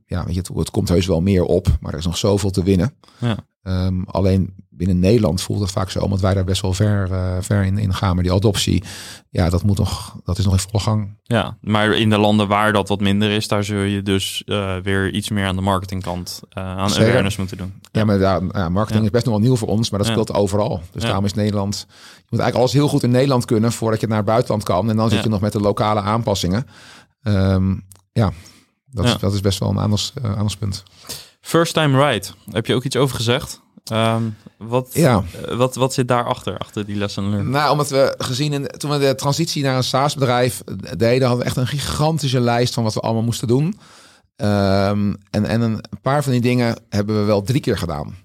ja, 0.06 0.24
weet 0.24 0.34
je, 0.34 0.40
het, 0.40 0.50
het, 0.54 0.70
komt 0.70 0.88
heus 0.88 1.06
wel 1.06 1.20
meer 1.20 1.44
op, 1.44 1.66
maar 1.80 1.92
er 1.92 1.98
is 1.98 2.04
nog 2.04 2.16
zoveel 2.16 2.50
te 2.50 2.62
winnen. 2.62 2.94
Ja. 3.18 3.36
Um, 3.62 4.04
alleen 4.06 4.54
binnen 4.78 4.98
Nederland 4.98 5.42
voelt 5.42 5.60
het 5.60 5.70
vaak 5.70 5.90
zo, 5.90 5.98
omdat 5.98 6.20
wij 6.20 6.34
daar 6.34 6.44
best 6.44 6.62
wel 6.62 6.72
ver, 6.72 7.08
uh, 7.10 7.36
ver 7.40 7.64
in, 7.64 7.78
in 7.78 7.94
gaan. 7.94 8.14
Maar 8.14 8.24
die 8.24 8.32
adoptie, 8.32 8.82
ja, 9.30 9.50
dat 9.50 9.62
moet 9.62 9.78
nog, 9.78 10.16
dat 10.24 10.38
is 10.38 10.44
nog 10.44 10.52
in 10.52 10.58
volle 10.58 10.82
gang. 10.82 11.16
Ja, 11.22 11.56
maar 11.60 11.96
in 11.96 12.10
de 12.10 12.18
landen 12.18 12.48
waar 12.48 12.72
dat 12.72 12.88
wat 12.88 13.00
minder 13.00 13.30
is, 13.30 13.48
daar 13.48 13.64
zul 13.64 13.80
je 13.80 14.02
dus 14.02 14.42
uh, 14.46 14.76
weer 14.76 15.10
iets 15.10 15.28
meer 15.28 15.46
aan 15.46 15.56
de 15.56 15.62
marketingkant 15.62 16.40
uh, 16.58 16.64
aan 16.64 16.90
Zeker. 16.90 17.06
awareness 17.08 17.36
moeten 17.36 17.56
doen. 17.56 17.72
Ja, 17.92 18.04
maar 18.04 18.18
ja, 18.18 18.40
ja 18.52 18.68
marketing 18.68 19.00
ja. 19.00 19.06
is 19.06 19.10
best 19.10 19.24
nog 19.24 19.34
wel 19.34 19.42
nieuw 19.42 19.56
voor 19.56 19.68
ons, 19.68 19.90
maar 19.90 19.98
dat 19.98 20.08
speelt 20.08 20.34
overal. 20.34 20.82
Dus 20.92 21.02
daarom 21.02 21.24
is 21.24 21.34
Nederland, 21.34 21.86
je 21.88 21.94
moet 22.28 22.40
eigenlijk 22.40 22.54
alles 22.54 22.72
heel 22.72 22.88
goed 22.88 23.02
in 23.02 23.10
Nederland 23.10 23.44
kunnen 23.44 23.72
voordat 23.72 24.00
je 24.00 24.06
naar 24.06 24.16
het 24.16 24.26
buitenland 24.26 24.62
kan. 24.62 24.90
En 24.90 24.96
dan 24.96 25.10
zit 25.10 25.22
je 25.22 25.28
nog 25.28 25.40
met 25.40 25.52
de 25.52 25.60
lokale 25.60 26.00
aanpassingen. 26.00 26.66
Um, 27.22 27.86
ja, 28.12 28.32
dat, 28.90 29.04
Is, 29.04 29.16
dat 29.16 29.34
is 29.34 29.40
best 29.40 29.58
wel 29.58 29.70
een 29.70 29.78
anders, 29.78 30.12
aandachtspunt. 30.22 30.82
First 31.40 31.74
time 31.74 32.08
right, 32.08 32.34
heb 32.50 32.66
je 32.66 32.74
ook 32.74 32.84
iets 32.84 32.96
over 32.96 33.16
gezegd? 33.16 33.60
Um, 33.92 34.36
wat, 34.58 34.90
ja. 34.92 35.24
wat, 35.48 35.74
wat 35.74 35.94
zit 35.94 36.08
daarachter, 36.08 36.58
achter 36.58 36.86
die 36.86 36.96
lesson 36.96 37.30
learned? 37.30 37.50
Nou, 37.52 37.70
omdat 37.70 37.88
we 37.88 38.14
gezien, 38.18 38.52
in, 38.52 38.66
toen 38.66 38.90
we 38.90 38.98
de 38.98 39.14
transitie 39.14 39.62
naar 39.62 39.76
een 39.76 39.84
SaaS-bedrijf 39.84 40.62
deden, 40.96 41.26
hadden 41.26 41.38
we 41.38 41.44
echt 41.44 41.56
een 41.56 41.66
gigantische 41.66 42.40
lijst 42.40 42.74
van 42.74 42.84
wat 42.84 42.94
we 42.94 43.00
allemaal 43.00 43.22
moesten 43.22 43.48
doen. 43.48 43.64
Um, 43.64 45.16
en, 45.30 45.44
en 45.44 45.60
een 45.60 45.80
paar 46.02 46.22
van 46.22 46.32
die 46.32 46.40
dingen 46.40 46.76
hebben 46.88 47.18
we 47.18 47.24
wel 47.24 47.42
drie 47.42 47.60
keer 47.60 47.78
gedaan. 47.78 48.16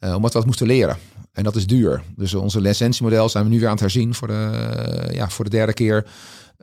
Uh, 0.00 0.14
omdat 0.14 0.32
we 0.32 0.38
dat 0.38 0.46
moesten 0.46 0.66
leren. 0.66 0.96
En 1.32 1.44
dat 1.44 1.56
is 1.56 1.66
duur. 1.66 2.02
Dus 2.16 2.34
onze 2.34 2.60
licentiemodel 2.60 3.28
zijn 3.28 3.44
we 3.44 3.50
nu 3.50 3.58
weer 3.58 3.66
aan 3.66 3.72
het 3.72 3.80
herzien 3.80 4.14
voor 4.14 4.28
de, 4.28 5.08
ja, 5.12 5.28
voor 5.28 5.44
de 5.44 5.50
derde 5.50 5.72
keer. 5.72 6.06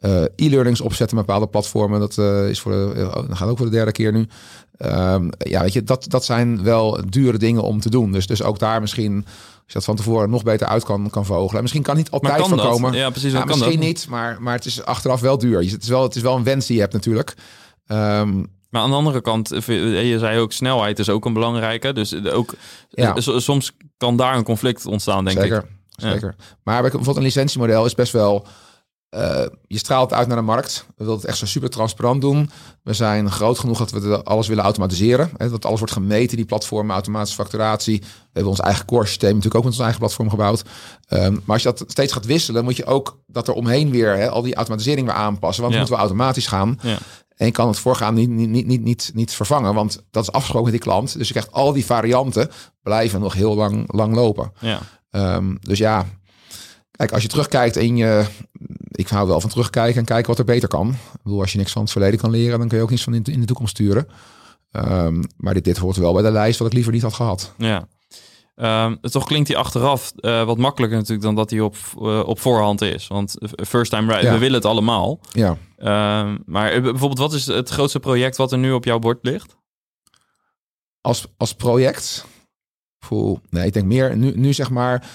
Uh, 0.01 0.21
e-learnings 0.35 0.81
opzetten 0.81 1.17
met 1.17 1.25
bepaalde 1.25 1.47
platformen. 1.47 1.99
Dat 1.99 2.17
uh, 2.17 2.49
is 2.49 2.59
voor 2.59 2.71
de, 2.71 2.93
uh, 2.95 3.13
dat 3.13 3.37
gaat 3.37 3.49
ook 3.49 3.57
voor 3.57 3.65
de 3.65 3.71
derde 3.71 3.91
keer 3.91 4.11
nu. 4.11 4.27
Um, 4.79 5.29
ja, 5.37 5.61
weet 5.61 5.73
je, 5.73 5.83
dat, 5.83 6.05
dat 6.07 6.25
zijn 6.25 6.63
wel 6.63 6.99
dure 7.09 7.37
dingen 7.37 7.61
om 7.61 7.79
te 7.79 7.89
doen. 7.89 8.11
Dus, 8.11 8.27
dus 8.27 8.43
ook 8.43 8.59
daar 8.59 8.81
misschien, 8.81 9.25
als 9.25 9.63
je 9.65 9.73
dat 9.73 9.83
van 9.83 9.95
tevoren 9.95 10.29
nog 10.29 10.43
beter 10.43 10.67
uit 10.67 10.83
kan, 10.83 11.09
kan 11.09 11.25
vogelen. 11.25 11.61
Misschien 11.61 11.83
kan 11.83 11.95
niet 11.95 12.11
altijd 12.11 12.35
kan 12.35 12.49
voorkomen. 12.49 12.91
Dat? 12.91 13.01
Ja, 13.01 13.09
precies. 13.09 13.31
Ja, 13.31 13.45
misschien 13.45 13.79
niet, 13.79 14.07
maar, 14.09 14.41
maar 14.41 14.53
het 14.53 14.65
is 14.65 14.83
achteraf 14.83 15.21
wel 15.21 15.37
duur. 15.37 15.59
Het 15.59 15.83
is 15.83 15.89
wel, 15.89 16.03
het 16.03 16.15
is 16.15 16.21
wel 16.21 16.35
een 16.35 16.43
wens 16.43 16.65
die 16.65 16.75
je 16.75 16.81
hebt 16.81 16.93
natuurlijk. 16.93 17.33
Um, 17.87 18.53
maar 18.69 18.81
aan 18.81 18.89
de 18.89 18.95
andere 18.95 19.21
kant, 19.21 19.49
je 19.49 20.15
zei 20.19 20.39
ook 20.39 20.51
snelheid 20.51 20.99
is 20.99 21.09
ook 21.09 21.25
een 21.25 21.33
belangrijke. 21.33 21.93
Dus 21.93 22.25
ook 22.25 22.53
ja. 22.89 23.15
soms 23.19 23.71
kan 23.97 24.17
daar 24.17 24.35
een 24.35 24.43
conflict 24.43 24.85
ontstaan, 24.85 25.25
denk 25.25 25.39
zeker, 25.39 25.57
ik. 25.57 25.65
Zeker. 25.89 26.35
Ja. 26.37 26.45
Maar 26.63 26.81
bijvoorbeeld 26.81 27.17
een 27.17 27.23
licentiemodel 27.23 27.85
is 27.85 27.95
best 27.95 28.11
wel 28.11 28.47
uh, 29.15 29.45
je 29.67 29.77
straalt 29.77 30.13
uit 30.13 30.27
naar 30.27 30.37
de 30.37 30.43
markt. 30.43 30.85
We 30.87 31.03
willen 31.03 31.19
het 31.19 31.25
echt 31.25 31.37
zo 31.37 31.45
super 31.45 31.69
transparant 31.69 32.21
doen. 32.21 32.49
We 32.83 32.93
zijn 32.93 33.31
groot 33.31 33.59
genoeg 33.59 33.77
dat 33.77 33.91
we 33.91 34.23
alles 34.23 34.47
willen 34.47 34.63
automatiseren. 34.63 35.29
Hè, 35.37 35.49
dat 35.49 35.65
alles 35.65 35.79
wordt 35.79 35.93
gemeten, 35.93 36.37
die 36.37 36.45
platformen, 36.45 36.93
automatische 36.93 37.35
facturatie. 37.35 37.99
We 37.99 38.07
hebben 38.31 38.51
ons 38.51 38.59
eigen 38.59 38.85
core 38.85 39.05
systeem 39.05 39.29
natuurlijk 39.29 39.55
ook 39.55 39.63
met 39.63 39.71
ons 39.71 39.81
eigen 39.81 39.99
platform 39.99 40.29
gebouwd. 40.29 40.63
Um, 41.09 41.33
maar 41.33 41.53
als 41.53 41.63
je 41.63 41.73
dat 41.73 41.83
steeds 41.87 42.13
gaat 42.13 42.25
wisselen, 42.25 42.63
moet 42.63 42.75
je 42.75 42.85
ook 42.85 43.19
dat 43.27 43.47
er 43.47 43.53
omheen 43.53 43.91
weer 43.91 44.17
hè, 44.17 44.29
al 44.29 44.41
die 44.41 44.55
automatisering 44.55 45.07
weer 45.07 45.15
aanpassen. 45.15 45.61
Want 45.61 45.73
ja. 45.73 45.79
moeten 45.79 45.97
we 45.97 46.03
automatisch 46.03 46.47
gaan. 46.47 46.79
Ja. 46.81 46.97
En 47.35 47.45
je 47.45 47.51
kan 47.51 47.67
het 47.67 47.79
voorgaan 47.79 48.13
niet, 48.13 48.29
niet, 48.29 48.65
niet, 48.65 48.81
niet, 48.81 49.11
niet 49.13 49.31
vervangen, 49.31 49.73
want 49.73 50.03
dat 50.11 50.23
is 50.23 50.31
afgesproken 50.31 50.71
met 50.71 50.81
die 50.81 50.91
klant. 50.91 51.17
Dus 51.17 51.27
je 51.27 51.33
krijgt 51.33 51.51
al 51.51 51.73
die 51.73 51.85
varianten 51.85 52.49
blijven 52.81 53.19
nog 53.19 53.33
heel 53.33 53.55
lang, 53.55 53.83
lang 53.93 54.15
lopen. 54.15 54.51
Ja. 54.59 54.79
Um, 55.11 55.57
dus 55.61 55.77
ja, 55.77 56.05
Kijk, 56.95 57.11
als 57.11 57.21
je 57.21 57.27
terugkijkt 57.27 57.77
en 57.77 57.95
je... 57.95 58.25
Ik 58.95 59.07
hou 59.07 59.27
wel 59.27 59.41
van 59.41 59.49
terugkijken 59.49 59.99
en 59.99 60.05
kijken 60.05 60.27
wat 60.27 60.39
er 60.39 60.45
beter 60.45 60.67
kan. 60.67 60.89
Ik 60.89 61.23
bedoel, 61.23 61.41
als 61.41 61.51
je 61.51 61.57
niks 61.57 61.71
van 61.71 61.81
het 61.81 61.91
verleden 61.91 62.19
kan 62.19 62.29
leren, 62.29 62.59
dan 62.59 62.67
kun 62.67 62.77
je 62.77 62.83
ook 62.83 62.89
niets 62.89 63.03
van 63.03 63.13
in, 63.13 63.39
de 63.39 63.45
toekomst 63.45 63.75
sturen. 63.75 64.07
Um, 64.71 65.23
maar 65.37 65.53
dit, 65.53 65.63
dit 65.63 65.77
hoort 65.77 65.97
wel 65.97 66.13
bij 66.13 66.21
de 66.23 66.31
lijst 66.31 66.59
wat 66.59 66.67
ik 66.67 66.73
liever 66.73 66.93
niet 66.93 67.01
had 67.01 67.13
gehad. 67.13 67.53
Ja. 67.57 67.87
Ehm, 68.55 68.95
toch 69.01 69.25
klinkt 69.25 69.47
hij 69.47 69.57
achteraf 69.57 70.11
eh, 70.15 70.45
wat 70.45 70.57
makkelijker 70.57 70.97
natuurlijk 70.97 71.25
dan 71.25 71.35
dat 71.35 71.49
hij 71.49 71.59
op, 71.59 71.75
eh, 71.97 72.19
op 72.25 72.39
voorhand 72.39 72.81
is. 72.81 73.07
Want 73.07 73.35
first 73.67 73.91
time 73.91 74.07
right, 74.07 74.23
Ja. 74.23 74.31
we 74.33 74.37
willen 74.37 74.55
het 74.55 74.65
allemaal. 74.65 75.19
Ja. 75.31 75.57
Ehm, 75.77 76.37
maar 76.45 76.71
eh, 76.71 76.81
bijvoorbeeld, 76.81 77.17
wat 77.17 77.33
is 77.33 77.45
het 77.45 77.69
grootste 77.69 77.99
project 77.99 78.37
wat 78.37 78.51
er 78.51 78.57
nu 78.57 78.71
op 78.71 78.85
jouw 78.85 78.99
bord 78.99 79.19
ligt? 79.21 79.55
Als, 81.01 81.27
als 81.37 81.53
project, 81.53 82.25
poeh, 83.07 83.39
nee, 83.49 83.65
ik 83.65 83.73
denk 83.73 83.85
meer 83.85 84.17
nu, 84.17 84.31
nu 84.35 84.53
zeg 84.53 84.69
maar 84.69 85.07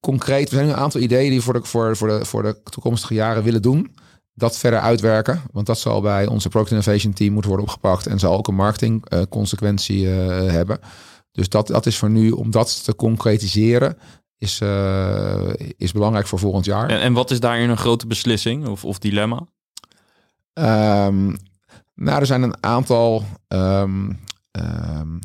concreet. 0.00 0.48
We 0.48 0.54
zijn 0.54 0.66
nu 0.66 0.72
een 0.72 0.78
aantal 0.78 1.00
ideeën 1.00 1.28
die 1.30 1.38
we 1.38 1.44
voor 1.44 1.54
de, 1.54 1.64
voor, 1.64 1.96
voor, 1.96 2.08
de, 2.08 2.24
voor 2.24 2.42
de 2.42 2.62
toekomstige 2.62 3.14
jaren 3.14 3.42
willen 3.42 3.62
doen. 3.62 3.94
Dat 4.34 4.58
verder 4.58 4.80
uitwerken, 4.80 5.42
want 5.52 5.66
dat 5.66 5.78
zal 5.78 6.00
bij 6.00 6.26
onze 6.26 6.48
Product 6.48 6.70
Innovation 6.70 7.12
Team 7.12 7.32
moeten 7.32 7.50
worden 7.50 7.68
opgepakt 7.68 8.06
en 8.06 8.18
zal 8.18 8.36
ook 8.36 8.48
een 8.48 8.54
marketing 8.54 9.08
eh, 9.08 9.22
consequentie 9.28 10.10
eh, 10.10 10.50
hebben. 10.50 10.78
Dus 11.32 11.48
dat, 11.48 11.66
dat 11.66 11.86
is 11.86 11.98
voor 11.98 12.10
nu, 12.10 12.30
om 12.30 12.50
dat 12.50 12.84
te 12.84 12.94
concretiseren, 12.94 13.98
is, 14.38 14.60
eh, 14.60 15.50
is 15.76 15.92
belangrijk 15.92 16.26
voor 16.26 16.38
volgend 16.38 16.64
jaar. 16.64 16.88
En, 16.88 17.00
en 17.00 17.12
wat 17.12 17.30
is 17.30 17.40
daarin 17.40 17.70
een 17.70 17.76
grote 17.76 18.06
beslissing 18.06 18.66
of, 18.66 18.84
of 18.84 18.98
dilemma? 18.98 19.46
Ehm, 20.52 21.26
nou, 21.94 22.20
er 22.20 22.26
zijn 22.26 22.42
een 22.42 22.64
aantal 22.64 23.24
ehm, 23.48 24.12
ehm, 24.50 25.18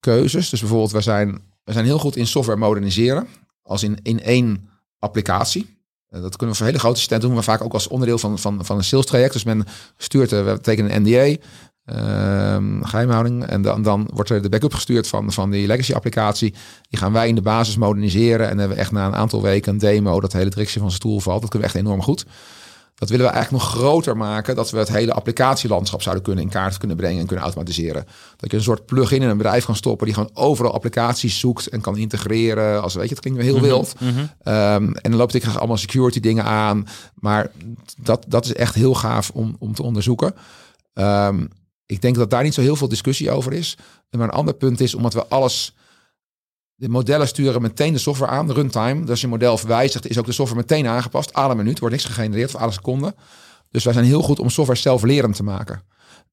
keuzes. 0.00 0.50
Dus 0.50 0.60
bijvoorbeeld, 0.60 0.92
we 0.92 1.00
zijn, 1.00 1.42
we 1.64 1.72
zijn 1.72 1.84
heel 1.84 1.98
goed 1.98 2.16
in 2.16 2.26
software 2.26 2.58
moderniseren. 2.58 3.28
Als 3.62 3.82
in, 3.82 3.98
in 4.02 4.22
één 4.22 4.68
applicatie. 4.98 5.80
Eh, 6.08 6.22
Dat 6.22 6.36
kunnen 6.36 6.48
we 6.48 6.56
voor 6.56 6.66
hele 6.66 6.78
grote 6.78 6.94
assistenten 6.94 7.28
doen 7.28 7.38
we 7.38 7.44
vaak 7.44 7.62
ook 7.62 7.72
als 7.72 7.88
onderdeel 7.88 8.18
van, 8.18 8.38
van, 8.38 8.64
van 8.64 8.76
een 8.76 8.84
sales 8.84 9.06
traject. 9.06 9.32
Dus 9.32 9.44
men 9.44 9.64
stuurt, 9.96 10.32
eh, 10.32 10.44
we 10.44 10.60
tekenen 10.60 10.94
een 10.94 11.02
NDA, 11.02 11.36
ehm, 11.84 12.82
geheimhouding. 12.82 13.44
En 13.44 13.62
dan, 13.62 13.82
dan 13.82 14.10
wordt 14.14 14.30
er 14.30 14.42
de 14.42 14.48
backup 14.48 14.74
gestuurd 14.74 15.08
van, 15.08 15.32
van 15.32 15.50
die 15.50 15.66
legacy 15.66 15.92
applicatie. 15.92 16.54
Die 16.88 16.98
gaan 16.98 17.12
wij 17.12 17.28
in 17.28 17.34
de 17.34 17.42
basis 17.42 17.76
moderniseren. 17.76 18.48
En 18.48 18.58
hebben 18.58 18.76
we 18.76 18.82
echt 18.82 18.92
na 18.92 19.06
een 19.06 19.14
aantal 19.14 19.42
weken 19.42 19.72
een 19.72 19.78
demo 19.78 20.20
dat 20.20 20.32
hele 20.32 20.50
directie 20.50 20.80
van 20.80 20.90
zijn 20.90 21.00
stoel 21.00 21.20
valt. 21.20 21.40
Dat 21.40 21.50
kunnen 21.50 21.68
we 21.68 21.74
echt 21.74 21.84
enorm 21.84 22.02
goed. 22.02 22.26
Dat 23.02 23.10
willen 23.10 23.26
we 23.26 23.32
eigenlijk 23.32 23.64
nog 23.64 23.72
groter 23.72 24.16
maken. 24.16 24.54
Dat 24.54 24.70
we 24.70 24.78
het 24.78 24.88
hele 24.88 25.12
applicatielandschap 25.12 26.02
zouden 26.02 26.24
kunnen 26.24 26.44
in 26.44 26.50
kaart 26.50 26.78
kunnen 26.78 26.96
brengen 26.96 27.20
en 27.20 27.26
kunnen 27.26 27.44
automatiseren. 27.44 28.06
Dat 28.36 28.50
je 28.50 28.56
een 28.56 28.62
soort 28.62 28.86
plugin 28.86 29.22
in 29.22 29.28
een 29.28 29.36
bedrijf 29.36 29.64
kan 29.64 29.76
stoppen 29.76 30.06
die 30.06 30.14
gewoon 30.14 30.30
overal 30.34 30.72
applicaties 30.72 31.38
zoekt 31.38 31.66
en 31.66 31.80
kan 31.80 31.96
integreren. 31.96 32.82
Als 32.82 32.94
weet 32.94 33.08
je, 33.08 33.14
het 33.14 33.20
klinkt 33.20 33.40
heel 33.40 33.60
wild. 33.60 33.94
Mhm. 34.00 34.10
Ehm, 34.42 34.92
en 34.92 35.10
dan 35.10 35.14
loopt 35.14 35.34
ik 35.34 35.42
graag 35.42 35.58
allemaal 35.58 35.76
security 35.76 36.20
dingen 36.20 36.44
aan. 36.44 36.86
Maar 37.14 37.50
dat, 38.02 38.24
dat 38.28 38.44
is 38.44 38.54
echt 38.54 38.74
heel 38.74 38.94
gaaf 38.94 39.30
om, 39.30 39.56
om 39.58 39.74
te 39.74 39.82
onderzoeken. 39.82 40.34
Ehm, 40.94 41.46
ik 41.86 42.00
denk 42.00 42.14
dat 42.16 42.30
daar 42.30 42.42
niet 42.42 42.54
zo 42.54 42.60
heel 42.60 42.76
veel 42.76 42.88
discussie 42.88 43.30
over 43.30 43.52
is. 43.52 43.76
Maar 44.10 44.20
een 44.20 44.30
ander 44.30 44.54
punt 44.54 44.80
is, 44.80 44.94
omdat 44.94 45.14
we 45.14 45.26
alles... 45.26 45.74
De 46.82 46.88
modellen 46.88 47.28
sturen 47.28 47.62
meteen 47.62 47.92
de 47.92 47.98
software 47.98 48.30
aan, 48.30 48.46
de 48.46 48.52
runtime. 48.52 49.00
Dus 49.00 49.10
als 49.10 49.20
je 49.20 49.28
model 49.28 49.58
verwijzigt, 49.58 50.08
is 50.08 50.18
ook 50.18 50.26
de 50.26 50.32
software 50.32 50.60
meteen 50.60 50.86
aangepast. 50.86 51.32
Alle 51.32 51.54
minuut 51.54 51.78
wordt 51.78 51.94
niks 51.94 52.06
gegenereerd 52.06 52.50
voor 52.50 52.60
alle 52.60 52.72
seconden. 52.72 53.14
Dus 53.70 53.84
wij 53.84 53.92
zijn 53.92 54.04
heel 54.04 54.22
goed 54.22 54.38
om 54.38 54.50
software 54.50 54.78
zelflerend 54.80 55.36
te 55.36 55.42
maken. 55.42 55.82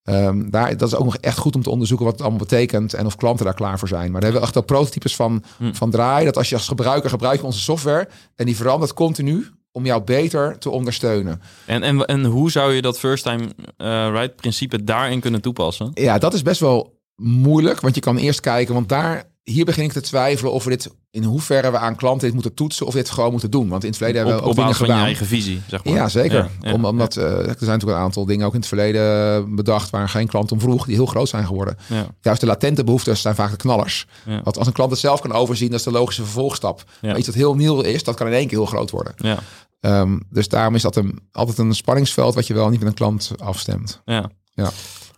Ehm, 0.03 0.49
daar, 0.49 0.77
dat 0.77 0.87
is 0.87 0.95
ook 0.95 1.03
nog 1.03 1.17
echt 1.17 1.37
goed 1.37 1.55
om 1.55 1.63
te 1.63 1.69
onderzoeken 1.69 2.05
wat 2.05 2.15
het 2.15 2.23
allemaal 2.25 2.45
betekent 2.47 2.93
en 2.93 3.05
of 3.05 3.15
klanten 3.15 3.45
daar 3.45 3.53
klaar 3.53 3.79
voor 3.79 3.87
zijn. 3.87 4.11
Maar 4.11 4.21
daar 4.21 4.31
hebben 4.31 4.41
we 4.41 4.47
echt 4.47 4.55
al 4.55 4.75
prototypes 4.75 5.15
van, 5.15 5.43
Hm. 5.57 5.73
van 5.73 5.89
draaien. 5.89 6.25
Dat 6.25 6.37
als 6.37 6.49
je 6.49 6.55
als 6.55 6.67
gebruiker 6.67 7.09
gebruik 7.09 7.39
je 7.39 7.45
onze 7.45 7.59
software 7.59 8.07
en 8.35 8.45
die 8.45 8.55
verandert 8.55 8.93
continu 8.93 9.47
om 9.71 9.85
jou 9.85 10.03
beter 10.03 10.57
te 10.57 10.69
ondersteunen. 10.69 11.41
En, 11.65 11.83
en, 11.83 12.05
en 12.05 12.25
hoe 12.25 12.51
zou 12.51 12.73
je 12.73 12.81
dat 12.81 12.99
first 12.99 13.23
time 13.23 13.43
eh, 13.77 14.09
right 14.11 14.35
principe 14.35 14.83
daarin 14.83 15.19
kunnen 15.19 15.41
toepassen? 15.41 15.91
Ja, 15.93 16.17
dat 16.17 16.33
is 16.33 16.41
best 16.41 16.59
wel 16.59 16.97
moeilijk, 17.15 17.79
want 17.79 17.95
je 17.95 18.01
kan 18.01 18.17
eerst 18.17 18.39
kijken, 18.39 18.73
want 18.73 18.89
daar 18.89 19.27
hier 19.49 19.65
begin 19.65 19.83
ik 19.83 19.91
te 19.91 20.01
twijfelen 20.01 20.51
of 20.51 20.63
we 20.63 20.69
dit 20.69 20.89
in 21.11 21.23
hoeverre 21.23 21.71
we 21.71 21.77
aan 21.77 21.95
klanten 21.95 22.25
dit 22.25 22.33
moeten 22.33 22.53
toetsen 22.53 22.85
of 22.85 22.93
dit 22.93 23.09
gewoon 23.09 23.31
moeten 23.31 23.51
doen. 23.51 23.69
Want 23.69 23.83
in 23.83 23.89
het 23.89 23.97
verleden 23.97 24.21
hebben 24.21 24.41
we 24.41 24.49
ook 24.49 24.55
dingen 24.55 24.69
je 24.69 24.75
gedaan. 24.75 25.03
eigen 25.03 25.25
visie, 25.25 25.61
zeg 25.67 25.83
maar. 25.83 25.93
Ja, 25.93 26.09
zeker. 26.09 26.37
Ja, 26.37 26.49
ja, 26.61 26.73
Om, 26.73 26.85
omdat 26.85 27.15
eh, 27.17 27.23
er 27.25 27.43
zijn 27.43 27.55
natuurlijk 27.57 27.83
een 27.97 28.03
aantal 28.03 28.25
dingen 28.25 28.45
ook 28.45 28.53
in 28.53 28.59
het 28.59 28.67
verleden 28.67 29.55
bedacht 29.55 29.89
waar 29.89 30.09
geen 30.09 30.27
klant 30.27 30.51
om 30.51 30.59
vroeg, 30.59 30.85
die 30.85 30.95
heel 30.95 31.05
groot 31.05 31.29
zijn 31.29 31.45
geworden. 31.45 31.77
Juist 32.21 32.41
de 32.41 32.47
latente 32.47 32.83
behoeftes 32.83 33.21
zijn 33.21 33.35
vaak 33.35 33.51
de 33.51 33.57
knallers. 33.57 34.07
Want 34.43 34.57
als 34.57 34.67
een 34.67 34.73
klant 34.73 34.91
het 34.91 34.99
zelf 34.99 35.21
kan 35.21 35.31
overzien, 35.31 35.69
dat 35.69 35.79
is 35.79 35.85
de 35.85 35.91
logische 35.91 36.23
vervolgstap. 36.23 36.83
Ja. 37.01 37.07
Maar 37.07 37.17
iets 37.17 37.25
dat 37.25 37.35
heel 37.35 37.55
nieuw 37.55 37.81
is, 37.81 38.03
dat 38.03 38.15
kan 38.15 38.27
in 38.27 38.33
één 38.33 38.47
keer 38.47 38.57
heel 38.57 38.67
groot 38.67 38.91
worden. 38.91 39.13
ja, 39.17 39.37
Ehm, 39.79 40.19
dus 40.29 40.47
daarom 40.47 40.75
is 40.75 40.81
dat 40.81 40.95
een, 40.95 41.19
altijd 41.31 41.57
een 41.57 41.75
spanningsveld 41.75 42.35
wat 42.35 42.47
je 42.47 42.53
wel 42.53 42.69
niet 42.69 42.79
met 42.79 42.87
een 42.87 42.93
klant 42.93 43.31
afstemt. 43.37 44.01
ja. 44.05 44.29
Ja. 44.53 44.69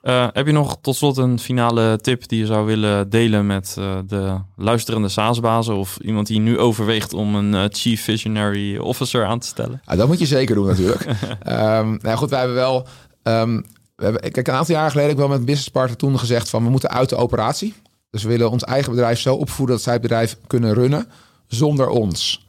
Eh, 0.02 0.28
heb 0.34 0.46
je 0.46 0.52
nog 0.52 0.78
tot 0.82 0.96
slot 0.96 1.18
een 1.18 1.40
finale 1.40 2.00
tip 2.02 2.28
die 2.28 2.40
je 2.40 2.46
zou 2.46 2.66
willen 2.66 3.10
delen 3.10 3.46
met 3.46 3.76
eh, 3.78 3.98
de 4.06 4.38
luisterende 4.56 5.10
SaaS-bazen 5.10 5.76
of 5.76 5.98
iemand 5.98 6.28
die 6.28 6.40
nu 6.40 6.60
overweegt 6.60 7.14
om 7.14 7.36
een 7.36 7.54
eh, 7.54 7.64
Chief 7.70 8.04
Visionary 8.04 8.78
Officer 8.78 9.26
aan 9.26 9.40
te 9.40 9.48
stellen? 9.48 9.82
Ja, 9.86 9.96
dat 9.96 10.08
moet 10.08 10.20
je 10.20 10.26
zeker 10.26 10.56
doen 10.56 10.68
natuurlijk. 10.68 11.06
Ehm 11.44 11.98
nou 12.02 12.18
goed, 12.18 12.30
wij 12.30 12.40
hebben 12.40 12.58
wel... 12.58 12.88
ehm, 13.24 13.62
we 13.96 14.04
hebben, 14.04 14.32
kijk, 14.32 14.48
een 14.48 14.54
aantal 14.54 14.76
jaar 14.76 14.90
geleden 14.90 15.10
heb 15.10 15.12
ik 15.12 15.18
wel 15.18 15.28
met 15.28 15.40
een 15.40 15.46
businesspartner 15.46 15.98
toen 15.98 16.20
gezegd 16.20 16.50
van 16.50 16.64
we 16.64 16.70
moeten 16.70 16.90
uit 16.90 17.10
de 17.10 17.16
operatie. 17.16 17.74
Dus 18.10 18.24
we 18.24 18.30
willen 18.30 18.52
ons 18.52 18.64
eigen 18.64 18.92
bedrijf 18.92 19.20
zo 19.20 19.36
opvoeden 19.36 19.76
dat 19.76 19.84
zij 19.84 19.94
het 19.94 20.02
bedrijf 20.02 20.38
kunnen 20.48 20.74
runnen 20.74 21.08
zonder 21.48 21.88
ons. 21.88 22.48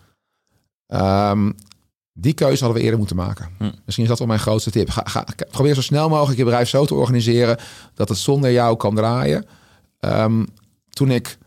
Ehm, 0.87 1.51
die 2.13 2.33
keuze 2.33 2.59
hadden 2.59 2.79
we 2.79 2.83
eerder 2.83 2.99
moeten 2.99 3.17
maken. 3.17 3.49
Hm. 3.59 3.71
Misschien 3.85 4.05
is 4.05 4.11
dat 4.11 4.19
wel 4.19 4.29
mijn 4.29 4.41
grootste 4.41 4.71
tip. 4.71 4.91
Ga, 4.91 5.03
ga, 5.05 5.25
probeer 5.51 5.75
zo 5.75 5.83
snel 5.83 6.09
mogelijk 6.09 6.39
je 6.39 6.45
bedrijf 6.45 6.69
zo 6.69 6.85
te 6.85 6.95
organiseren 6.95 7.59
dat 7.95 8.09
het 8.09 8.19
zonder 8.19 8.53
jou 8.53 8.77
kan 8.77 8.95
draaien. 8.95 9.47
Ehm, 10.01 10.45
toen 10.91 11.11
ik 11.11 11.39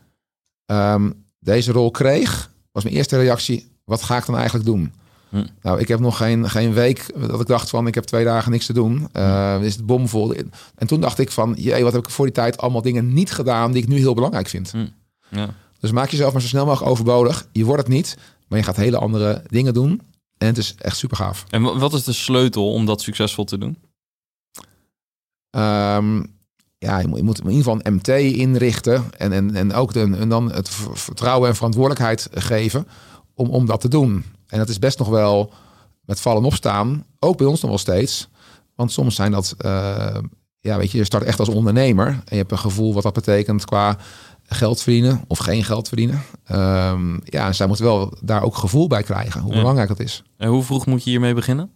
ehm, 0.66 1.12
deze 1.40 1.72
rol 1.72 1.92
kreeg, 1.92 2.52
was 2.72 2.84
mijn 2.84 2.96
eerste 2.96 3.18
reactie: 3.18 3.72
wat 3.84 4.02
ga 4.02 4.18
ik 4.18 4.26
dan 4.26 4.36
eigenlijk 4.36 4.66
doen? 4.66 4.94
Hm. 5.30 5.46
Nou, 5.62 5.80
ik 5.80 5.88
heb 5.88 6.00
nog 6.00 6.18
geen, 6.18 6.50
geen 6.50 6.74
week 6.74 7.06
dat 7.28 7.42
ik 7.42 7.48
dacht 7.48 7.70
van 7.70 7.88
ik 7.88 7.96
heb 7.96 8.04
twee 8.04 8.24
dagen 8.24 8.52
niks 8.52 8.66
te 8.66 8.74
doen. 8.74 9.08
Eh 9.12 9.58
is 9.62 9.76
het 9.76 9.86
bomvol. 9.86 10.34
En 10.76 10.88
toen 10.88 11.02
dacht 11.02 11.20
ik 11.20 11.32
van, 11.32 11.54
jee, 11.58 11.84
wat 11.84 11.94
heb 11.94 12.06
ik 12.06 12.10
voor 12.10 12.26
die 12.26 12.34
tijd 12.34 12.58
allemaal 12.58 12.82
dingen 12.82 13.14
niet 13.14 13.32
gedaan 13.32 13.72
die 13.72 13.82
ik 13.82 13.88
nu 13.88 13.98
heel 13.98 14.14
belangrijk 14.14 14.48
vind. 14.48 14.74
Ja. 15.30 15.50
Dus 15.80 15.92
maak 15.92 16.10
jezelf 16.10 16.34
maar 16.34 16.42
zo 16.42 16.48
snel 16.48 16.66
mogelijk 16.66 16.92
overbodig. 16.92 17.48
Je 17.52 17.66
wordt 17.66 17.82
het 17.82 17.92
niet, 17.92 18.18
maar 18.48 18.60
je 18.60 18.66
gaat 18.66 18.76
hele 18.76 18.98
andere 18.98 19.44
dingen 19.48 19.74
doen. 19.74 20.02
En 20.46 20.52
het 20.52 20.64
is 20.64 20.76
echt 20.78 20.98
super 20.98 21.18
gaaf. 21.18 21.46
En 21.50 21.62
wa- 21.62 21.78
wat 21.78 21.94
is 21.94 22.04
de 22.04 22.14
sleutel 22.14 22.72
om 22.72 22.86
dat 22.86 23.02
succesvol 23.02 23.44
te 23.46 23.58
doen? 23.58 23.78
Ehm, 25.50 26.24
ja, 26.78 27.00
je 27.00 27.08
moet, 27.08 27.18
je 27.18 27.24
moet 27.24 27.40
in 27.40 27.50
ieder 27.50 27.64
geval 27.64 27.80
een 27.84 27.94
MT 27.94 28.08
inrichten. 28.38 29.06
En, 29.18 29.32
en, 29.32 29.56
en 29.56 29.74
ook 29.74 29.94
de, 29.94 30.00
en 30.00 30.30
dan 30.30 30.52
het 30.52 30.70
vertrouwen 30.94 31.50
en 31.50 31.56
verantwoordelijkheid 31.56 32.30
geven 32.34 32.88
om, 33.34 33.50
om 33.50 33.66
dat 33.66 33.82
te 33.82 33.88
doen. 33.88 34.24
En 34.48 34.58
dat 34.58 34.70
is 34.70 34.80
best 34.80 35.00
nog 35.00 35.08
wel 35.08 35.54
met 36.02 36.20
vallen 36.22 36.40
en 36.42 36.48
opstaan. 36.48 37.06
Ook 37.20 37.38
bij 37.38 37.48
ons 37.48 37.62
nog 37.62 37.70
wel 37.70 37.80
steeds. 37.80 38.28
Want 38.76 38.92
soms 38.92 39.16
zijn 39.16 39.32
dat, 39.32 39.56
eh, 39.58 40.18
ja, 40.60 40.78
weet 40.78 40.92
je, 40.92 40.98
je 40.98 41.04
start 41.04 41.24
echt 41.24 41.40
als 41.40 41.50
ondernemer. 41.50 42.08
En 42.08 42.22
je 42.30 42.36
hebt 42.36 42.52
een 42.52 42.58
gevoel 42.58 42.94
wat 42.94 43.04
dat 43.04 43.14
betekent 43.14 43.66
qua 43.66 43.98
geld 44.48 44.82
verdienen 44.82 45.24
of 45.28 45.38
geen 45.38 45.64
geld 45.64 45.88
verdienen. 45.88 46.22
Ehm, 46.46 47.14
ja, 47.24 47.48
en 47.48 47.56
zij 47.56 47.68
moeten 47.68 47.86
wel 47.86 48.14
daar 48.22 48.44
ook 48.44 48.56
gevoel 48.56 48.88
bij 48.88 49.04
krijgen, 49.04 49.42
hoe 49.42 49.52
Ja. 49.54 49.58
belangrijk 49.60 49.88
dat 49.88 50.00
is. 50.00 50.24
En 50.38 50.50
hoe 50.50 50.64
vroeg 50.64 50.86
moet 50.86 51.04
je 51.04 51.10
hiermee 51.10 51.34
beginnen? 51.34 51.72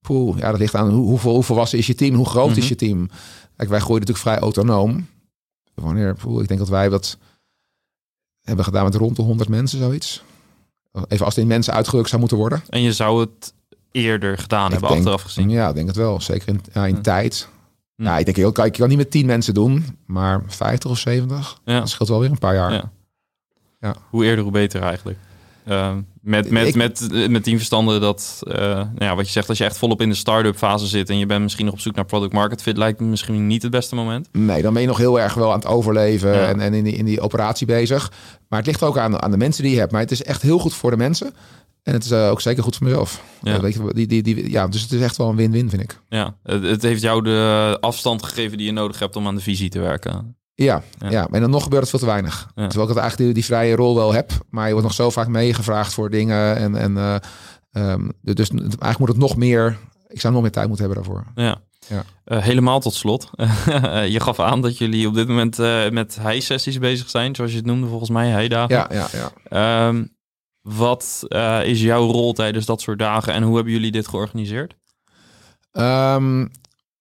Poeh, 0.00 0.38
ja, 0.38 0.50
dat 0.50 0.60
ligt 0.60 0.74
aan 0.74 0.90
hoe, 0.90 1.06
hoeveel, 1.06 1.32
hoe 1.34 1.42
volwassen 1.42 1.78
is 1.78 1.86
je 1.86 1.94
team, 1.94 2.14
hoe 2.14 2.26
groot 2.28 2.48
Mhm. 2.50 2.58
is 2.58 2.68
je 2.68 2.74
team. 2.74 3.08
Kijk, 3.56 3.68
wij 3.70 3.80
groeien 3.80 4.00
natuurlijk 4.00 4.26
vrij 4.28 4.38
autonoom. 4.38 5.06
Wanneer, 5.74 6.14
poeh, 6.14 6.42
ik 6.42 6.48
denk 6.48 6.60
dat 6.60 6.68
wij 6.68 6.88
dat 6.88 7.18
hebben 8.42 8.64
gedaan 8.64 8.84
met 8.84 8.94
rond 8.94 9.16
de 9.16 9.22
100 9.22 9.48
mensen, 9.48 9.78
zoiets. 9.78 10.22
Even 11.08 11.24
als 11.24 11.34
het 11.34 11.42
in 11.44 11.48
mensen 11.50 11.72
uitgedrukt 11.72 12.08
zou 12.08 12.20
moeten 12.20 12.38
worden. 12.38 12.62
En 12.68 12.80
je 12.82 12.92
zou 12.92 13.20
het 13.20 13.52
eerder 13.90 14.38
gedaan 14.38 14.64
Ik 14.66 14.70
hebben, 14.72 14.88
denk- 14.88 15.00
achteraf 15.00 15.22
gezien. 15.22 15.50
Ja, 15.50 15.68
ik 15.68 15.74
denk 15.74 15.86
het 15.86 15.96
wel. 15.96 16.20
Zeker 16.20 16.48
in, 16.48 16.60
ja, 16.72 16.86
in 16.86 16.94
Ja. 16.94 17.00
tijd. 17.00 17.48
Hm. 18.00 18.06
Ja, 18.06 18.18
ik 18.18 18.24
denk, 18.24 18.36
heel, 18.36 18.52
kijk, 18.52 18.74
je 18.74 18.80
kan 18.80 18.88
niet 18.88 18.98
met 18.98 19.10
10 19.10 19.26
mensen 19.26 19.54
doen, 19.54 19.84
maar 20.06 20.42
50 20.46 20.90
of 20.90 20.98
70. 20.98 21.60
Ja. 21.64 21.78
Dat 21.78 21.88
scheelt 21.88 22.08
wel 22.08 22.20
weer 22.20 22.30
een 22.30 22.38
paar 22.38 22.54
jaar. 22.54 22.72
Ja. 22.72 22.90
Ja. 23.80 23.94
Hoe 24.10 24.24
eerder, 24.24 24.42
hoe 24.42 24.52
beter 24.52 24.82
eigenlijk. 24.82 25.18
Eh, 25.64 25.94
met, 26.20 26.50
met, 26.50 26.66
Ik- 26.66 26.74
met, 26.74 27.28
met 27.30 27.44
die 27.44 27.56
verstanden 27.56 28.00
dat, 28.00 28.40
eh, 28.46 28.54
nou 28.58 28.88
ja, 28.98 29.14
wat 29.16 29.26
je 29.26 29.32
zegt, 29.32 29.48
als 29.48 29.58
je 29.58 29.64
echt 29.64 29.78
volop 29.78 30.00
in 30.00 30.08
de 30.08 30.14
start-up 30.14 30.56
fase 30.56 30.86
zit 30.86 31.10
en 31.10 31.18
je 31.18 31.26
bent 31.26 31.42
misschien 31.42 31.64
nog 31.64 31.74
op 31.74 31.80
zoek 31.80 31.94
naar 31.94 32.04
product 32.04 32.32
market 32.32 32.62
fit, 32.62 32.76
lijkt 32.76 33.00
me 33.00 33.06
misschien 33.06 33.46
niet 33.46 33.62
het 33.62 33.70
beste 33.70 33.94
moment. 33.94 34.28
Nee, 34.32 34.62
dan 34.62 34.72
ben 34.72 34.82
je 34.82 34.88
nog 34.88 34.98
heel 34.98 35.20
erg 35.20 35.34
wel 35.34 35.48
aan 35.52 35.58
het 35.58 35.66
overleven 35.66 36.32
Ja. 36.32 36.46
en, 36.48 36.60
en 36.60 36.74
in, 36.74 36.84
die, 36.84 36.94
in 36.96 37.04
die 37.04 37.20
operatie 37.20 37.66
bezig. 37.66 38.12
Maar 38.48 38.58
het 38.58 38.68
ligt 38.68 38.82
ook 38.82 38.98
aan, 38.98 39.22
aan 39.22 39.30
de 39.30 39.36
mensen 39.36 39.62
die 39.62 39.72
je 39.72 39.78
hebt. 39.78 39.92
Maar 39.92 40.00
het 40.00 40.10
is 40.10 40.22
echt 40.22 40.42
heel 40.42 40.58
goed 40.58 40.74
voor 40.74 40.90
de 40.90 40.96
mensen. 40.96 41.34
En 41.82 41.92
het 41.92 42.04
is 42.04 42.10
eh, 42.10 42.28
ook 42.28 42.40
zeker 42.40 42.62
goed 42.62 42.76
voor 42.76 42.86
mezelf. 42.86 43.22
Ja. 43.42 43.54
Eh, 43.54 43.60
weet 43.60 43.74
je, 43.74 43.94
die, 43.94 44.06
die, 44.06 44.22
die, 44.22 44.50
ja, 44.50 44.68
dus 44.68 44.82
het 44.82 44.92
is 44.92 45.00
echt 45.00 45.16
wel 45.16 45.28
een 45.28 45.36
win-win, 45.36 45.70
vind 45.70 45.82
ik. 45.82 46.00
Ja, 46.08 46.36
het, 46.42 46.82
heeft 46.82 47.02
jou 47.02 47.22
de 47.22 47.76
afstand 47.80 48.22
gegeven 48.22 48.56
die 48.56 48.66
je 48.66 48.72
nodig 48.72 48.98
hebt 48.98 49.16
om 49.16 49.26
aan 49.26 49.34
de 49.34 49.40
visie 49.40 49.68
te 49.70 49.80
werken. 49.80 50.36
Ja, 50.54 50.82
Ja. 50.98 51.10
ja. 51.10 51.28
en 51.30 51.40
dan 51.40 51.50
nog 51.50 51.62
gebeurt 51.62 51.82
het 51.82 51.90
veel 51.90 51.98
te 51.98 52.06
weinig. 52.06 52.50
Ja. 52.54 52.66
Terwijl 52.66 52.88
ik 52.88 52.94
het 52.94 53.02
eigenlijk 53.02 53.16
die, 53.16 53.34
die 53.34 53.44
vrije 53.44 53.76
rol 53.76 53.94
wel 53.94 54.12
heb. 54.12 54.32
Maar 54.50 54.66
je 54.66 54.72
wordt 54.72 54.86
nog 54.86 54.96
zo 54.96 55.10
vaak 55.10 55.28
meegevraagd 55.28 55.94
voor 55.94 56.10
dingen. 56.10 56.56
En, 56.56 56.76
en, 56.76 56.96
eh, 56.96 57.16
ehm, 57.72 58.08
dus 58.22 58.50
eigenlijk 58.50 58.98
moet 58.98 59.08
het 59.08 59.16
nog 59.16 59.36
meer... 59.36 59.78
Ik 60.06 60.20
zou 60.20 60.32
nog 60.32 60.42
meer 60.42 60.50
tijd 60.50 60.68
moeten 60.68 60.86
hebben 60.86 61.04
daarvoor. 61.04 61.26
Ja. 61.34 61.60
Ja. 61.88 62.04
Helemaal 62.40 62.80
tot 62.80 62.94
slot. 62.94 63.30
je 64.14 64.20
gaf 64.20 64.40
aan 64.40 64.60
dat 64.60 64.78
jullie 64.78 65.06
op 65.06 65.14
dit 65.14 65.28
moment 65.28 65.58
uh, 65.58 65.88
met 65.88 66.16
hei-sessies 66.20 66.78
bezig 66.78 67.10
zijn, 67.10 67.34
zoals 67.34 67.50
je 67.50 67.56
het 67.56 67.66
noemde 67.66 67.86
volgens 67.86 68.10
mij, 68.10 68.28
hei-dagen. 68.28 68.74
Ja, 68.74 68.88
ja, 68.90 69.08
ja. 69.50 69.88
Um, 69.88 70.18
wat 70.60 71.24
uh, 71.28 71.66
is 71.66 71.80
jouw 71.80 72.10
rol 72.10 72.32
tijdens 72.32 72.66
dat 72.66 72.80
soort 72.80 72.98
dagen 72.98 73.32
en 73.32 73.42
hoe 73.42 73.54
hebben 73.54 73.72
jullie 73.72 73.90
dit 73.90 74.08
georganiseerd? 74.08 74.76
Um, 75.72 76.50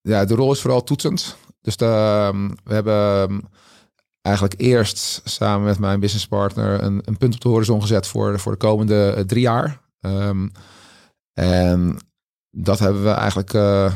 ja, 0.01 0.25
de 0.25 0.35
rol 0.35 0.51
is 0.51 0.61
vooral 0.61 0.83
toetsend. 0.83 1.37
Dus 1.61 1.77
de, 1.77 2.29
um, 2.33 2.55
we 2.63 2.73
hebben 2.73 3.41
eigenlijk 4.21 4.61
eerst 4.61 5.21
samen 5.23 5.65
met 5.65 5.79
mijn 5.79 5.99
businesspartner 5.99 6.83
een, 6.83 7.01
een 7.05 7.17
punt 7.17 7.33
op 7.33 7.41
de 7.41 7.49
horizon 7.49 7.81
gezet 7.81 8.07
voor, 8.07 8.39
voor 8.39 8.51
de 8.51 8.57
komende 8.57 9.13
uh, 9.17 9.23
drie 9.23 9.41
jaar. 9.41 9.81
En 11.33 11.97
dat 12.51 12.79
hebben 12.79 13.03
we 13.03 13.09
eigenlijk 13.09 13.53
uh, 13.53 13.93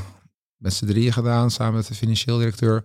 met 0.58 0.74
z'n 0.74 0.86
drieën 0.86 1.14
gedaan, 1.14 1.52
samen 1.52 1.74
met 1.74 1.88
de 1.88 1.96
financieel 1.96 2.38
directeur. 2.38 2.84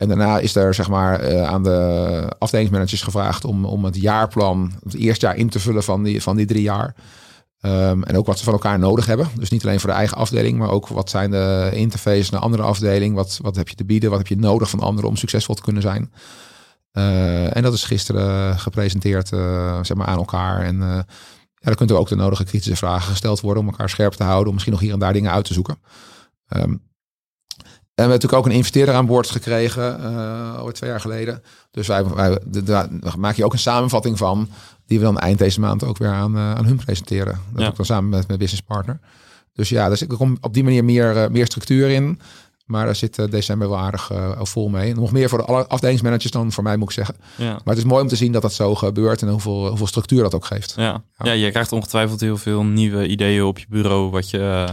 En 0.00 0.08
daarna 0.08 0.38
is 0.38 0.54
er 0.54 0.74
zeg 0.74 0.88
maar 0.88 1.30
uh, 1.30 1.42
aan 1.42 1.62
de 1.62 2.32
afdelingsmanagers 2.38 3.02
gevraagd 3.02 3.44
om, 3.44 3.64
om 3.64 3.84
het 3.84 3.96
jaarplan, 3.96 4.72
het 4.84 4.94
eerste 4.94 5.26
jaar 5.26 5.36
in 5.36 5.48
te 5.48 5.60
vullen 5.60 5.82
van 5.82 6.02
die, 6.02 6.22
van 6.22 6.36
die 6.36 6.46
drie 6.46 6.62
jaar. 6.62 6.94
Um, 7.62 8.04
en 8.04 8.16
ook 8.16 8.26
wat 8.26 8.38
ze 8.38 8.44
van 8.44 8.52
elkaar 8.52 8.78
nodig 8.78 9.06
hebben. 9.06 9.28
Dus 9.34 9.50
niet 9.50 9.64
alleen 9.64 9.80
voor 9.80 9.90
de 9.90 9.96
eigen 9.96 10.16
afdeling, 10.16 10.58
maar 10.58 10.70
ook 10.70 10.88
wat 10.88 11.10
zijn 11.10 11.30
de 11.30 11.70
interfaces 11.72 12.30
naar 12.30 12.40
andere 12.40 12.62
afdeling. 12.62 13.14
Wat, 13.14 13.38
wat 13.42 13.56
heb 13.56 13.68
je 13.68 13.74
te 13.74 13.84
bieden? 13.84 14.10
Wat 14.10 14.18
heb 14.18 14.28
je 14.28 14.36
nodig 14.36 14.70
van 14.70 14.80
anderen 14.80 15.10
om 15.10 15.16
succesvol 15.16 15.54
te 15.54 15.62
kunnen 15.62 15.82
zijn? 15.82 16.12
Uh, 16.92 17.56
en 17.56 17.62
dat 17.62 17.72
is 17.72 17.84
gisteren 17.84 18.58
gepresenteerd 18.58 19.32
uh, 19.32 19.78
zeg 19.82 19.96
maar 19.96 20.06
aan 20.06 20.18
elkaar. 20.18 20.62
En 20.62 20.76
ja, 20.78 21.04
dan 21.60 21.74
kunnen 21.74 21.98
ook 21.98 22.08
de 22.08 22.16
nodige 22.16 22.44
kritische 22.44 22.76
vragen 22.76 23.10
gesteld 23.10 23.40
worden 23.40 23.62
om 23.62 23.68
elkaar 23.68 23.88
scherp 23.88 24.12
te 24.12 24.24
houden. 24.24 24.46
Om 24.46 24.52
misschien 24.52 24.72
nog 24.72 24.82
hier 24.82 24.92
en 24.92 24.98
daar 24.98 25.12
dingen 25.12 25.32
uit 25.32 25.44
te 25.44 25.54
zoeken. 25.54 25.78
Um, 26.56 26.89
we 28.00 28.06
hebben 28.06 28.20
natuurlijk 28.20 28.46
ook 28.46 28.52
een 28.52 28.58
investeerder 28.58 28.94
aan 28.94 29.06
boord 29.06 29.30
gekregen, 29.30 30.00
uh, 30.00 30.56
alweer 30.56 30.72
twee 30.72 30.90
jaar 30.90 31.00
geleden. 31.00 31.42
Dus 31.70 31.86
wij, 31.86 32.04
wij 32.04 32.38
de, 32.46 33.00
maak 33.18 33.34
je 33.36 33.44
ook 33.44 33.52
een 33.52 33.58
samenvatting 33.58 34.18
van, 34.18 34.48
die 34.86 34.98
we 34.98 35.04
dan 35.04 35.18
eind 35.18 35.38
deze 35.38 35.60
maand 35.60 35.84
ook 35.84 35.98
weer 35.98 36.08
aan, 36.08 36.36
uh, 36.36 36.54
aan 36.54 36.64
hun 36.64 36.76
presenteren. 36.76 37.40
Dat 37.52 37.62
ja. 37.62 37.68
ook 37.68 37.76
dan 37.76 37.84
samen 37.84 38.10
met 38.10 38.26
mijn 38.26 38.38
business 38.38 38.62
partner. 38.62 38.98
Dus 39.52 39.68
ja, 39.68 39.88
dus 39.88 40.00
er 40.00 40.06
komt 40.06 40.38
op 40.40 40.54
die 40.54 40.64
manier 40.64 40.84
meer, 40.84 41.16
uh, 41.16 41.28
meer 41.28 41.46
structuur 41.46 41.90
in. 41.90 42.20
Maar 42.70 42.84
daar 42.84 42.96
zit 42.96 43.30
december 43.30 43.68
wel 43.68 43.78
aardig 43.78 44.10
vol 44.38 44.68
mee. 44.68 44.94
Nog 44.94 45.12
meer 45.12 45.28
voor 45.28 45.38
de 45.38 45.44
alle 45.44 45.66
afdelingsmanagers 45.66 46.30
dan 46.30 46.52
voor 46.52 46.62
mij, 46.62 46.76
moet 46.76 46.88
ik 46.88 46.94
zeggen. 46.94 47.14
Ja. 47.36 47.50
Maar 47.50 47.60
het 47.64 47.78
is 47.78 47.84
mooi 47.84 48.02
om 48.02 48.08
te 48.08 48.16
zien 48.16 48.32
dat 48.32 48.42
dat 48.42 48.52
zo 48.52 48.74
gebeurt 48.74 49.22
en 49.22 49.28
hoeveel, 49.28 49.68
hoeveel 49.68 49.86
structuur 49.86 50.22
dat 50.22 50.34
ook 50.34 50.44
geeft. 50.44 50.74
Ja. 50.76 50.82
Ja. 50.82 51.02
ja, 51.24 51.32
je 51.32 51.50
krijgt 51.50 51.72
ongetwijfeld 51.72 52.20
heel 52.20 52.36
veel 52.36 52.64
nieuwe 52.64 53.06
ideeën 53.06 53.44
op 53.44 53.58
je 53.58 53.66
bureau 53.68 54.10
wat 54.10 54.30
je, 54.30 54.66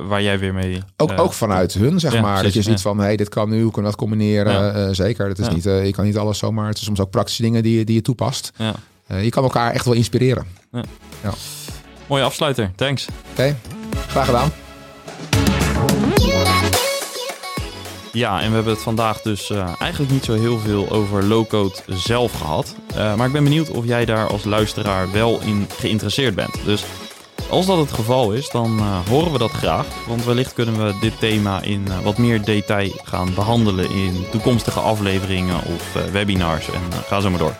waar 0.00 0.22
jij 0.22 0.38
weer 0.38 0.54
mee... 0.54 0.82
Ook, 0.96 1.10
uh, 1.10 1.20
ook 1.20 1.32
vanuit 1.32 1.74
hun, 1.74 2.00
zeg 2.00 2.20
maar. 2.20 2.38
Precies, 2.38 2.54
dat 2.54 2.64
je 2.64 2.70
ziet 2.70 2.80
van, 2.80 2.98
hé, 2.98 3.04
hey, 3.04 3.16
dit 3.16 3.28
kan 3.28 3.48
nu, 3.48 3.62
hoe 3.62 3.72
kunnen 3.72 3.90
we 3.90 3.96
dat 3.96 4.08
combineren? 4.08 4.88
Uh, 4.88 4.94
zeker, 4.94 5.28
dat 5.28 5.38
is 5.38 5.48
niet, 5.48 5.66
uh, 5.66 5.84
je 5.84 5.92
kan 5.92 6.04
niet 6.04 6.18
alles 6.18 6.38
zomaar... 6.38 6.68
Het 6.68 6.76
is 6.76 6.84
soms 6.84 7.00
ook 7.00 7.10
praktische 7.10 7.42
dingen 7.42 7.62
die, 7.62 7.84
die 7.84 7.94
je 7.94 8.02
toepast. 8.02 8.52
je 9.06 9.30
kan 9.30 9.42
elkaar 9.42 9.72
echt 9.72 9.84
wel 9.84 9.94
inspireren. 9.94 10.46
Ja. 10.72 11.32
Mooie 12.06 12.24
afsluiter, 12.24 12.72
thanks. 12.76 13.06
Oké, 13.06 13.30
okay. 13.32 13.56
graag 14.08 14.24
gedaan. 14.24 14.71
Ja, 18.12 18.40
en 18.40 18.48
we 18.48 18.54
hebben 18.54 18.72
het 18.72 18.82
vandaag 18.82 19.20
dus 19.20 19.50
uh, 19.50 19.72
eigenlijk 19.78 20.12
niet 20.12 20.24
zo 20.24 20.32
heel 20.32 20.58
veel 20.58 20.90
over 20.90 21.24
low-code 21.24 21.74
zelf 21.86 22.32
gehad. 22.32 22.74
Uh, 22.90 23.14
maar 23.14 23.26
ik 23.26 23.32
ben 23.32 23.44
benieuwd 23.44 23.70
of 23.70 23.84
jij 23.84 24.04
daar 24.04 24.26
als 24.26 24.44
luisteraar 24.44 25.12
wel 25.12 25.40
in 25.40 25.66
geïnteresseerd 25.78 26.34
bent. 26.34 26.64
Dus 26.64 26.84
als 27.50 27.66
dat 27.66 27.78
het 27.78 27.92
geval 27.92 28.32
is, 28.32 28.50
dan 28.50 28.78
uh, 28.78 28.98
horen 29.08 29.32
we 29.32 29.38
dat 29.38 29.50
graag. 29.50 29.86
Want 30.06 30.24
wellicht 30.24 30.52
kunnen 30.52 30.86
we 30.86 30.98
dit 31.00 31.18
thema 31.18 31.62
in 31.62 31.88
wat 32.02 32.18
meer 32.18 32.44
detail 32.44 32.90
gaan 33.04 33.34
behandelen 33.34 33.90
in 33.90 34.26
toekomstige 34.30 34.80
afleveringen 34.80 35.56
of 35.56 35.92
webinars. 36.12 36.66
En 36.66 36.82
ga 37.06 37.20
zo 37.20 37.30
maar 37.30 37.38
door. 37.38 37.56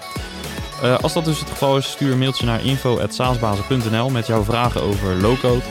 als 1.01 1.13
dat 1.13 1.25
dus 1.25 1.39
het 1.39 1.51
geval 1.51 1.77
is, 1.77 1.91
stuur 1.91 2.13
een 2.13 2.19
mailtje 2.19 2.47
naar 2.47 2.65
info.saasbazen.nl 2.65 4.11
met 4.11 4.27
jouw 4.27 4.45
vragen 4.45 4.83
over 4.83 5.15
low-code. 5.15 5.63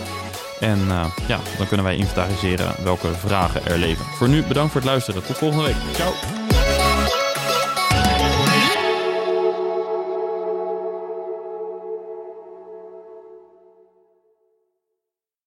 En 0.62 0.80
uh, 0.88 1.06
ja, 1.28 1.40
dan 1.58 1.68
kunnen 1.68 1.86
wij 1.86 1.96
inventariseren 1.96 2.76
welke 2.84 3.08
vragen 3.08 3.66
er 3.66 3.78
leven. 3.78 4.06
Voor 4.06 4.30
nu 4.30 4.44
bedankt 4.44 4.72
voor 4.72 4.82
het 4.82 4.90
luisteren. 4.90 5.24
Tot 5.24 5.38
volgende 5.38 5.64
week. 5.64 5.76
Ciao. 5.94 6.41